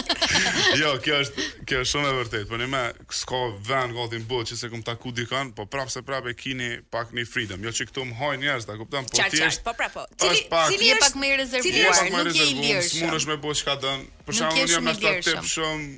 jo, 0.80 0.92
kjo 1.04 1.18
është 1.26 1.44
kjo 1.68 1.82
është 1.84 1.90
shumë 1.92 2.14
e 2.14 2.14
vërtet, 2.22 2.46
Po 2.48 2.56
ne 2.56 2.68
më 2.72 2.80
s'ka 3.18 3.42
vend 3.68 3.92
gati 4.00 4.22
në 4.22 4.26
botë 4.32 4.48
që 4.48 4.58
se 4.62 4.70
kum 4.72 4.80
taku 4.88 5.12
dikon, 5.20 5.52
po 5.52 5.66
prapë 5.68 5.92
se 5.98 6.04
prapë 6.08 6.32
keni 6.40 6.70
pak 6.96 7.12
një 7.12 7.26
freedom. 7.28 7.68
Jo 7.68 7.74
që 7.76 7.90
këtu 7.90 8.06
më 8.08 8.16
hajnë 8.22 8.42
njerëz, 8.46 8.68
ta 8.70 8.78
kupton, 8.80 9.12
po 9.12 9.20
ti. 9.20 9.36
Çfarë? 9.36 9.54
Po 9.68 9.76
prapë. 9.82 10.06
Po. 10.16 10.24
Cili 10.24 10.66
cili 10.72 10.90
është 10.96 11.04
pak 11.04 11.20
më 11.20 11.36
rezervuar, 11.44 12.04
nuk 12.16 12.40
je 12.40 12.48
i 12.48 12.56
lirshëm. 12.64 13.00
Mundesh 13.04 13.28
me 13.28 13.36
bosh 13.44 13.60
çka 13.66 13.76
dën. 13.84 14.08
Për 14.24 14.40
shembull, 14.40 14.76
jam 14.78 14.88
në 14.88 14.96
shtatë 15.02 15.44
shumë 15.56 15.96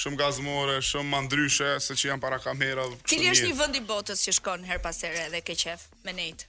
shumë 0.00 0.18
gazmore, 0.22 0.78
shumë 0.84 1.10
mandryshe 1.12 1.70
se 1.84 1.96
që 1.98 2.10
janë 2.12 2.22
para 2.24 2.38
kamera. 2.42 2.86
Cili 3.10 3.30
është 3.32 3.50
një 3.50 3.56
vend 3.58 3.76
i 3.76 3.82
botës 3.86 4.22
që 4.26 4.34
shkon 4.38 4.64
her 4.68 4.80
pas 4.84 4.96
here 5.04 5.26
dhe 5.32 5.42
ke 5.44 5.56
qef 5.60 5.86
me 6.06 6.14
nejt? 6.16 6.46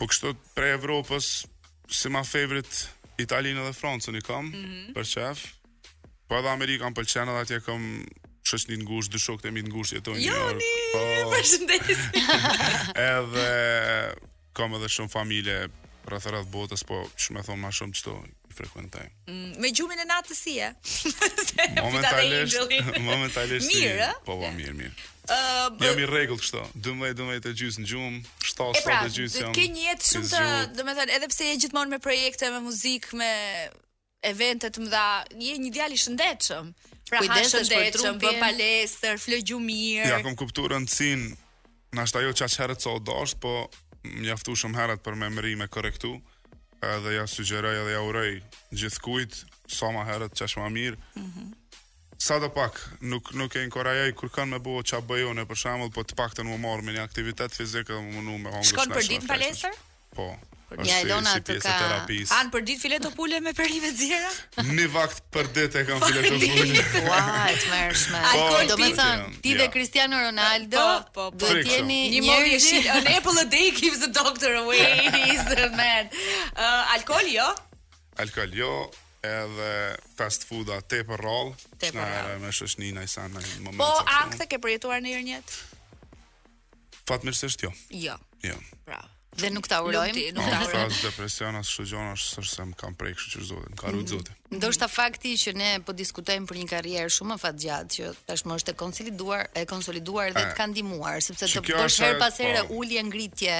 Po 0.00 0.08
kështu 0.10 0.32
prej 0.56 0.76
Evropës 0.78 1.28
si 1.92 2.12
ma 2.14 2.22
fevrit, 2.26 2.86
Italinë 3.20 3.66
dhe 3.68 3.74
Francën 3.76 4.16
i 4.18 4.22
kam 4.24 4.46
mm 4.46 4.52
-hmm. 4.52 4.94
për 4.96 5.04
qef. 5.14 5.38
Po 6.28 6.38
edhe 6.38 6.48
Amerika 6.56 6.88
më 6.88 6.96
pëlqen 6.96 7.28
edhe 7.28 7.42
atje 7.42 7.58
kam 7.66 7.82
shoqni 8.48 8.78
një 8.80 8.86
ngusht, 8.88 9.12
dy 9.12 9.18
shokët 9.24 9.48
e 9.48 9.50
mi 9.52 9.62
të 9.62 9.70
ngushtë 9.70 10.00
një 10.00 10.18
njërë. 10.18 10.28
Jo, 10.28 10.48
një, 10.56 11.28
po... 11.28 11.38
edhe 13.12 13.50
kam 14.56 14.74
edhe 14.78 14.88
shumë 14.94 15.12
familje 15.18 15.58
rreth 16.08 16.26
rreth 16.30 16.50
botës, 16.56 16.82
po 16.88 16.96
shumë 17.22 17.40
e 17.40 17.42
thonë 17.46 17.60
më 17.66 17.70
shumë 17.78 17.94
çto 18.00 18.16
i 18.52 18.56
frekuentoj. 18.58 19.06
Mm, 19.26 19.52
me 19.60 19.68
gjumin 19.76 20.00
e 20.02 20.06
natës 20.08 20.40
si 20.44 20.56
e. 20.62 20.68
Momentalisht. 21.86 23.00
Momentalisht. 23.06 23.68
Mirë, 23.68 24.08
ë? 24.08 24.12
Po, 24.26 24.36
po, 24.38 24.50
mirë, 24.56 24.74
mirë. 24.76 25.08
Ëh, 25.32 25.66
jam 25.86 26.00
i 26.02 26.06
rregull 26.10 26.40
kështu. 26.42 26.62
12, 26.74 27.14
12 27.20 27.42
të 27.44 27.52
gjys 27.60 27.78
në 27.82 27.88
gjumë, 27.92 28.22
7 28.44 28.54
sot 28.54 28.88
të 28.88 29.12
gjys 29.16 29.36
jam. 29.40 29.50
E 29.50 29.50
pra, 29.50 29.52
ti 29.56 29.60
ke 29.60 29.74
një 29.76 29.84
jetë 29.86 30.08
shumë 30.10 30.38
të, 30.38 30.56
domethënë, 30.80 31.16
edhe 31.18 31.30
pse 31.32 31.50
je 31.50 31.60
gjithmonë 31.64 31.94
me 31.94 32.00
projekte, 32.08 32.50
me 32.54 32.62
muzikë, 32.66 33.20
me 33.22 33.32
evente 34.32 34.70
të 34.74 34.84
mëdha, 34.86 35.06
je 35.46 35.54
një 35.62 35.70
djalë 35.78 35.96
i 35.98 36.02
shëndetshëm. 36.06 36.72
Pra, 37.12 37.22
ha 37.30 37.38
shëndetshëm, 37.52 38.18
bë 38.22 38.34
palestër, 38.42 39.20
flë 39.22 39.40
gjumë 39.52 39.68
mirë. 39.70 40.10
Ja 40.10 40.18
kam 40.26 40.36
kuptuar 40.42 40.74
rëndsin. 40.76 41.30
Nashta 41.96 42.20
jo 42.24 42.32
çaj 42.38 42.54
çaret 42.58 42.84
sot 42.84 43.02
dosh, 43.04 43.36
po 43.42 43.56
mjaftu 44.08 44.54
shumë 44.56 44.80
herët 44.80 45.02
për 45.04 45.18
me 45.20 45.28
mërime 45.38 45.66
edhe 46.88 47.14
ja 47.16 47.26
sugjeroj 47.26 47.78
edhe 47.82 47.90
ja 47.92 48.02
uroj 48.02 48.30
gjithkujt 48.74 49.38
sa 49.70 49.90
më 49.94 50.04
herët 50.10 50.36
çash 50.38 50.56
më 50.62 50.68
mirë. 50.78 50.98
Mhm. 51.16 51.26
Mm 51.46 51.58
sa 52.22 52.36
do 52.38 52.46
pak, 52.54 52.76
nuk 53.02 53.32
nuk 53.34 53.56
e 53.58 53.64
inkurajoj 53.66 54.12
kur 54.14 54.30
kanë 54.30 54.54
më 54.54 54.58
bëu 54.62 54.84
çfarë 54.86 55.06
bëjon, 55.10 55.40
për 55.42 55.58
shembull, 55.58 55.90
po 55.90 56.02
të 56.06 56.14
paktën 56.20 56.46
u 56.46 56.54
marr 56.58 56.82
me 56.86 56.92
një 56.94 57.02
aktivitet 57.02 57.50
fizik 57.50 57.90
apo 57.90 57.98
më 58.04 58.22
nuk 58.22 58.38
me 58.44 58.50
hongër. 58.54 58.70
Shkon 58.72 58.94
për 58.94 59.02
ditë 59.10 59.24
në 59.24 59.26
palestër? 59.32 59.74
Po. 60.12 60.28
Për 60.72 60.80
një 60.86 60.94
Elona 61.04 61.34
si, 61.36 61.40
të 61.48 61.54
ka 61.60 61.74
an 62.38 62.48
për 62.52 62.62
ditë 62.68 62.80
fileto 62.80 63.10
pule 63.16 63.38
me 63.44 63.52
perime 63.56 63.90
zjera? 63.96 64.28
Në 64.76 64.86
vakt 64.92 65.18
për 65.32 65.48
ditë 65.56 65.82
e 65.82 65.84
kam 65.88 66.00
fileto 66.00 66.32
pule. 66.36 66.84
Wow, 67.04 67.28
e 67.50 67.56
të 67.60 67.70
mërshme. 67.72 68.22
Po, 68.38 68.46
do 68.70 69.28
ti 69.44 69.52
dhe 69.58 69.66
Cristiano 69.74 70.20
Ronaldo, 70.24 70.82
po, 71.12 71.26
po, 71.32 71.44
po, 71.44 71.60
tjeni 71.68 71.98
një 72.14 72.22
mori 72.24 72.56
e 72.56 72.60
shi, 72.64 72.80
an 72.92 73.08
apple 73.12 73.44
a 73.44 73.48
day 73.52 73.68
keeps 73.76 74.00
the 74.04 74.08
doctor 74.16 74.56
away, 74.62 74.80
he's 75.18 75.44
the 75.52 75.68
man. 75.76 76.08
Uh, 76.56 76.96
alkohol, 76.96 77.28
jo? 77.36 77.48
Alkohol, 78.24 78.56
jo, 78.56 78.72
edhe 79.28 79.70
fast 80.16 80.48
food 80.48 80.72
a 80.72 80.80
te 80.80 81.02
për 81.08 81.20
roll, 81.28 81.52
me 81.92 82.44
në 82.48 83.08
isa 83.08 83.28
në 83.28 83.44
moment. 83.64 83.80
Po, 83.84 83.92
akte 84.24 84.48
ke 84.54 84.60
përjetuar 84.64 85.04
në 85.04 85.18
jërë 85.18 85.30
njët? 85.34 85.58
Fatë 87.02 87.28
mërësisht, 87.28 87.68
jo. 87.68 87.74
Jo. 88.08 88.20
Jo. 88.48 88.60
Bravo. 88.88 89.18
Dhe 89.32 89.48
nuk 89.48 89.64
ta 89.64 89.78
urojmë. 89.80 90.32
Nuk 90.36 90.44
ta 90.52 90.58
urojmë. 90.66 90.88
Fazë 90.92 91.04
depresion 91.08 91.56
as 91.56 91.68
kështu 91.72 91.86
gjona, 91.88 92.10
është 92.16 92.42
se 92.52 92.64
më 92.68 92.74
kam 92.82 92.94
prej 93.00 93.14
kështu 93.16 93.30
që 93.32 93.46
zoti, 93.50 93.70
më 93.72 93.78
ka 93.80 93.90
rujt 93.94 94.02
mm. 94.02 94.10
zoti. 94.10 94.34
Ndoshta 94.58 94.88
fakti 94.92 95.30
që 95.40 95.52
ne 95.56 95.68
po 95.86 95.92
diskutojmë 95.96 96.48
për 96.50 96.56
një 96.60 96.66
karrierë 96.72 97.12
shumë 97.16 97.36
afatgjatë 97.38 97.94
që 97.94 98.10
tashmë 98.28 98.58
është 98.60 98.74
e 98.74 98.76
konsoliduar, 98.82 99.46
e 99.56 99.62
konsoliduar 99.70 100.34
dhe 100.36 100.42
të 100.50 100.58
ka 100.58 100.66
ndihmuar, 100.74 101.22
sepse 101.24 101.48
të 101.48 101.62
bësh 101.64 101.96
herë 102.04 102.18
pas 102.20 102.36
here 102.44 102.64
po. 102.68 102.76
ulje 102.82 103.04
ngritje. 103.08 103.54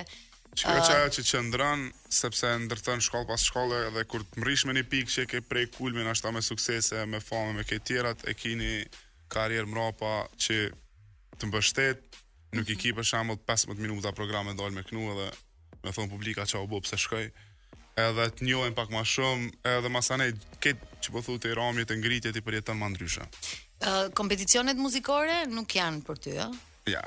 Që 0.52 0.66
kjo 0.68 0.74
është 0.82 0.90
uh, 0.90 0.98
ajo 1.00 1.14
që 1.16 1.24
qëndron, 1.30 1.86
sepse 2.12 2.50
ndërton 2.66 3.00
shkollë 3.06 3.28
pas 3.30 3.46
shkolle 3.48 3.78
dhe 3.94 4.04
kur 4.12 4.26
të 4.28 4.42
mrish 4.42 4.66
me 4.68 4.74
një 4.76 4.82
pikë 4.92 5.14
që 5.14 5.24
ke 5.30 5.40
prej 5.48 5.70
kulmin 5.78 6.10
ashta 6.12 6.28
me 6.36 6.42
suksese, 6.44 7.06
me 7.08 7.22
fame, 7.24 7.54
me 7.56 7.64
këtë 7.64 7.86
tjerat, 7.88 8.26
e 8.28 8.34
kini 8.36 8.74
karrierë 9.32 9.72
mrapa 9.72 10.12
që 10.36 10.58
të 11.40 11.48
mbështet, 11.48 12.04
nuk 12.58 12.68
i 12.68 12.76
ki 12.76 12.92
për 12.98 13.08
shembull 13.14 13.40
15 13.48 13.80
minuta 13.80 14.12
programe 14.12 14.52
dal 14.58 14.68
me 14.76 14.84
knu 14.84 15.08
edhe 15.14 15.30
me 15.84 15.92
thonë 15.92 16.10
publika 16.10 16.46
çao 16.48 16.66
bo, 16.70 16.80
se 16.86 16.96
shkoj 17.00 17.28
edhe 18.02 18.28
të 18.36 18.46
njohen 18.48 18.74
pak 18.76 18.88
më 18.92 19.02
shumë 19.12 19.48
edhe 19.74 19.90
më 19.92 20.00
sa 20.06 20.16
ne 20.20 20.30
po 20.32 20.76
çpo 21.04 21.22
thotë 21.26 21.50
i 21.52 21.56
ramjet 21.58 21.90
e 21.90 21.96
ngritjet 21.98 22.36
i 22.38 22.44
përjetën 22.44 22.78
më 22.78 22.88
ndryshë. 22.94 23.26
Ë 23.82 23.90
uh, 23.90 24.12
kompeticionet 24.16 24.78
muzikore 24.78 25.42
nuk 25.50 25.74
janë 25.74 26.00
për 26.06 26.20
ty, 26.22 26.36
ë? 26.38 26.46
Ja. 26.94 27.02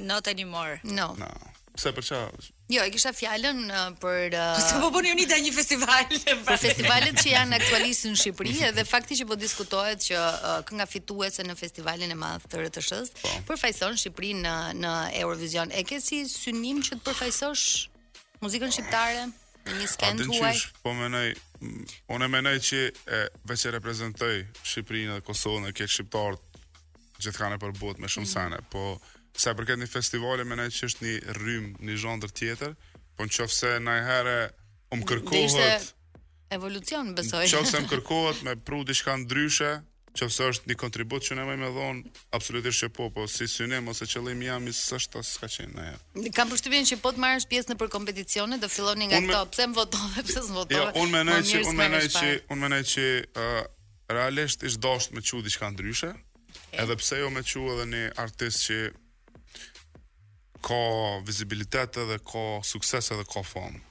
Not 0.00 0.26
anymore. 0.32 0.80
No. 0.88 1.12
No. 1.20 1.28
Pse 1.76 1.90
për 1.92 2.06
çao? 2.06 2.30
Jo, 2.70 2.80
e 2.86 2.90
kisha 2.94 3.12
fjalën 3.12 3.58
uh, 3.66 3.92
për 4.00 4.34
uh, 4.38 4.56
Po, 4.58 4.88
po 4.88 4.90
bëni 4.96 5.12
unë 5.12 5.40
një 5.44 5.52
festival. 5.52 6.06
Për 6.48 6.56
festivalet 6.64 7.18
që 7.20 7.28
janë 7.34 7.58
aktualis 7.58 8.00
në 8.08 8.14
Shqipëri 8.22 8.54
dhe 8.78 8.84
fakti 8.88 9.18
që 9.20 9.26
po 9.28 9.36
diskutohet 9.36 10.00
që 10.08 10.16
uh, 10.16 10.60
kënga 10.70 10.86
fituese 10.88 11.44
në 11.44 11.56
festivalin 11.60 12.08
e 12.08 12.16
madh 12.16 12.46
të 12.48 12.62
RTS-s 12.64 13.12
po. 13.20 13.34
përfaqëson 13.50 13.98
Shqipërinë 14.00 14.44
në 14.48 14.54
në 14.80 14.92
Eurovision. 15.20 15.74
E 15.76 15.84
ke 15.84 16.00
si 16.00 16.22
synim 16.30 16.80
që 16.80 17.00
të 17.02 17.10
përfaqësosh 17.10 17.90
muzikën 18.42 18.72
shqiptare 18.72 19.26
një 19.78 19.88
skenë 19.90 20.26
të 20.26 20.38
uaj 20.40 20.54
po 20.84 20.92
menoj 20.98 21.26
unë 22.14 22.26
e 22.28 22.32
menoj 22.36 22.54
që 22.68 22.80
e, 22.90 23.20
veç 23.48 23.66
e 23.70 23.72
reprezentoj 23.76 24.32
Shqipërinë 24.60 25.18
dhe 25.18 25.22
Kosovën 25.24 25.64
në 25.68 25.74
kjetë 25.78 25.94
shqiptarët 25.94 26.58
gjithkane 27.24 27.58
për 27.62 27.74
botë 27.78 28.02
me 28.04 28.10
shumë 28.12 28.28
mm. 28.28 28.32
sene 28.34 28.58
po 28.74 28.86
sa 29.40 29.54
për 29.56 29.68
këtë 29.70 29.80
një 29.82 29.90
festivali 29.90 30.46
menoj 30.48 30.68
që 30.76 30.90
është 30.90 31.06
një 31.06 31.14
rrym 31.38 31.70
një 31.88 31.98
zhondër 32.02 32.34
tjetër 32.40 32.76
po 33.18 33.26
në 33.28 33.36
qofë 33.38 33.56
se 33.58 33.72
najhere 33.86 34.36
um 34.94 35.02
kërkohet 35.08 35.92
evolucion 36.54 37.14
besoj. 37.16 37.46
Qoftë 37.50 37.70
se 37.72 37.82
më 37.86 37.90
kërkohet 37.94 38.42
me 38.46 38.54
prudi 38.66 38.92
diçka 38.92 39.16
ndryshe, 39.24 39.72
që 40.14 40.28
është 40.54 40.70
një 40.70 40.76
kontribut 40.78 41.24
që 41.26 41.34
ne 41.38 41.44
vajmë 41.48 41.66
e 41.68 41.72
dhonë, 41.74 42.12
absolutisht 42.38 42.84
që 42.84 42.88
po, 42.94 43.08
po 43.10 43.24
si 43.30 43.48
synim, 43.50 43.88
ose 43.90 44.06
që 44.06 44.22
lejmë 44.28 44.46
jam, 44.46 44.66
i 44.70 44.74
sështë 44.78 45.14
të 45.14 45.22
s'ka 45.28 45.48
qenë 45.50 45.72
në 45.74 45.86
jetë. 45.88 46.32
Kam 46.36 46.50
përshëtyvin 46.52 46.86
që 46.90 46.98
po 47.02 47.10
të 47.16 47.22
marrësh 47.24 47.46
pjesë 47.50 47.72
në 47.72 47.76
për 47.80 47.90
kompeticionit, 47.96 48.62
dhe 48.62 48.68
filloni 48.70 49.08
nga 49.10 49.20
këto, 49.24 49.40
pëse 49.54 49.66
më 49.70 49.76
votove, 49.80 50.24
pëse 50.28 50.42
së 50.42 50.50
më 50.50 50.58
votove, 50.60 50.84
jo, 50.86 51.06
më 51.10 51.22
njërës 51.28 51.72
me 51.80 51.88
në 51.90 52.02
shparë. 52.06 52.36
Unë 52.54 52.60
menej 52.62 52.84
po 52.84 52.90
që, 52.92 53.08
uh, 53.42 53.96
realisht 54.14 54.62
ishtë 54.68 54.84
doshtë 54.86 55.18
me 55.18 55.24
qu 55.26 55.40
diçka 55.48 55.70
ndryshe, 55.74 56.12
okay. 56.52 56.84
edhe 56.84 56.98
pëse 57.02 57.18
jo 57.24 57.32
me 57.34 57.42
qu 57.50 57.64
edhe 57.74 57.88
një 57.94 58.04
artist 58.26 58.68
që 58.68 58.78
ka 60.68 60.80
vizibilitet 61.26 61.98
edhe 62.06 62.20
ka 62.22 62.46
sukses 62.64 63.10
edhe 63.18 63.26
ka 63.34 63.42
fanë. 63.50 63.82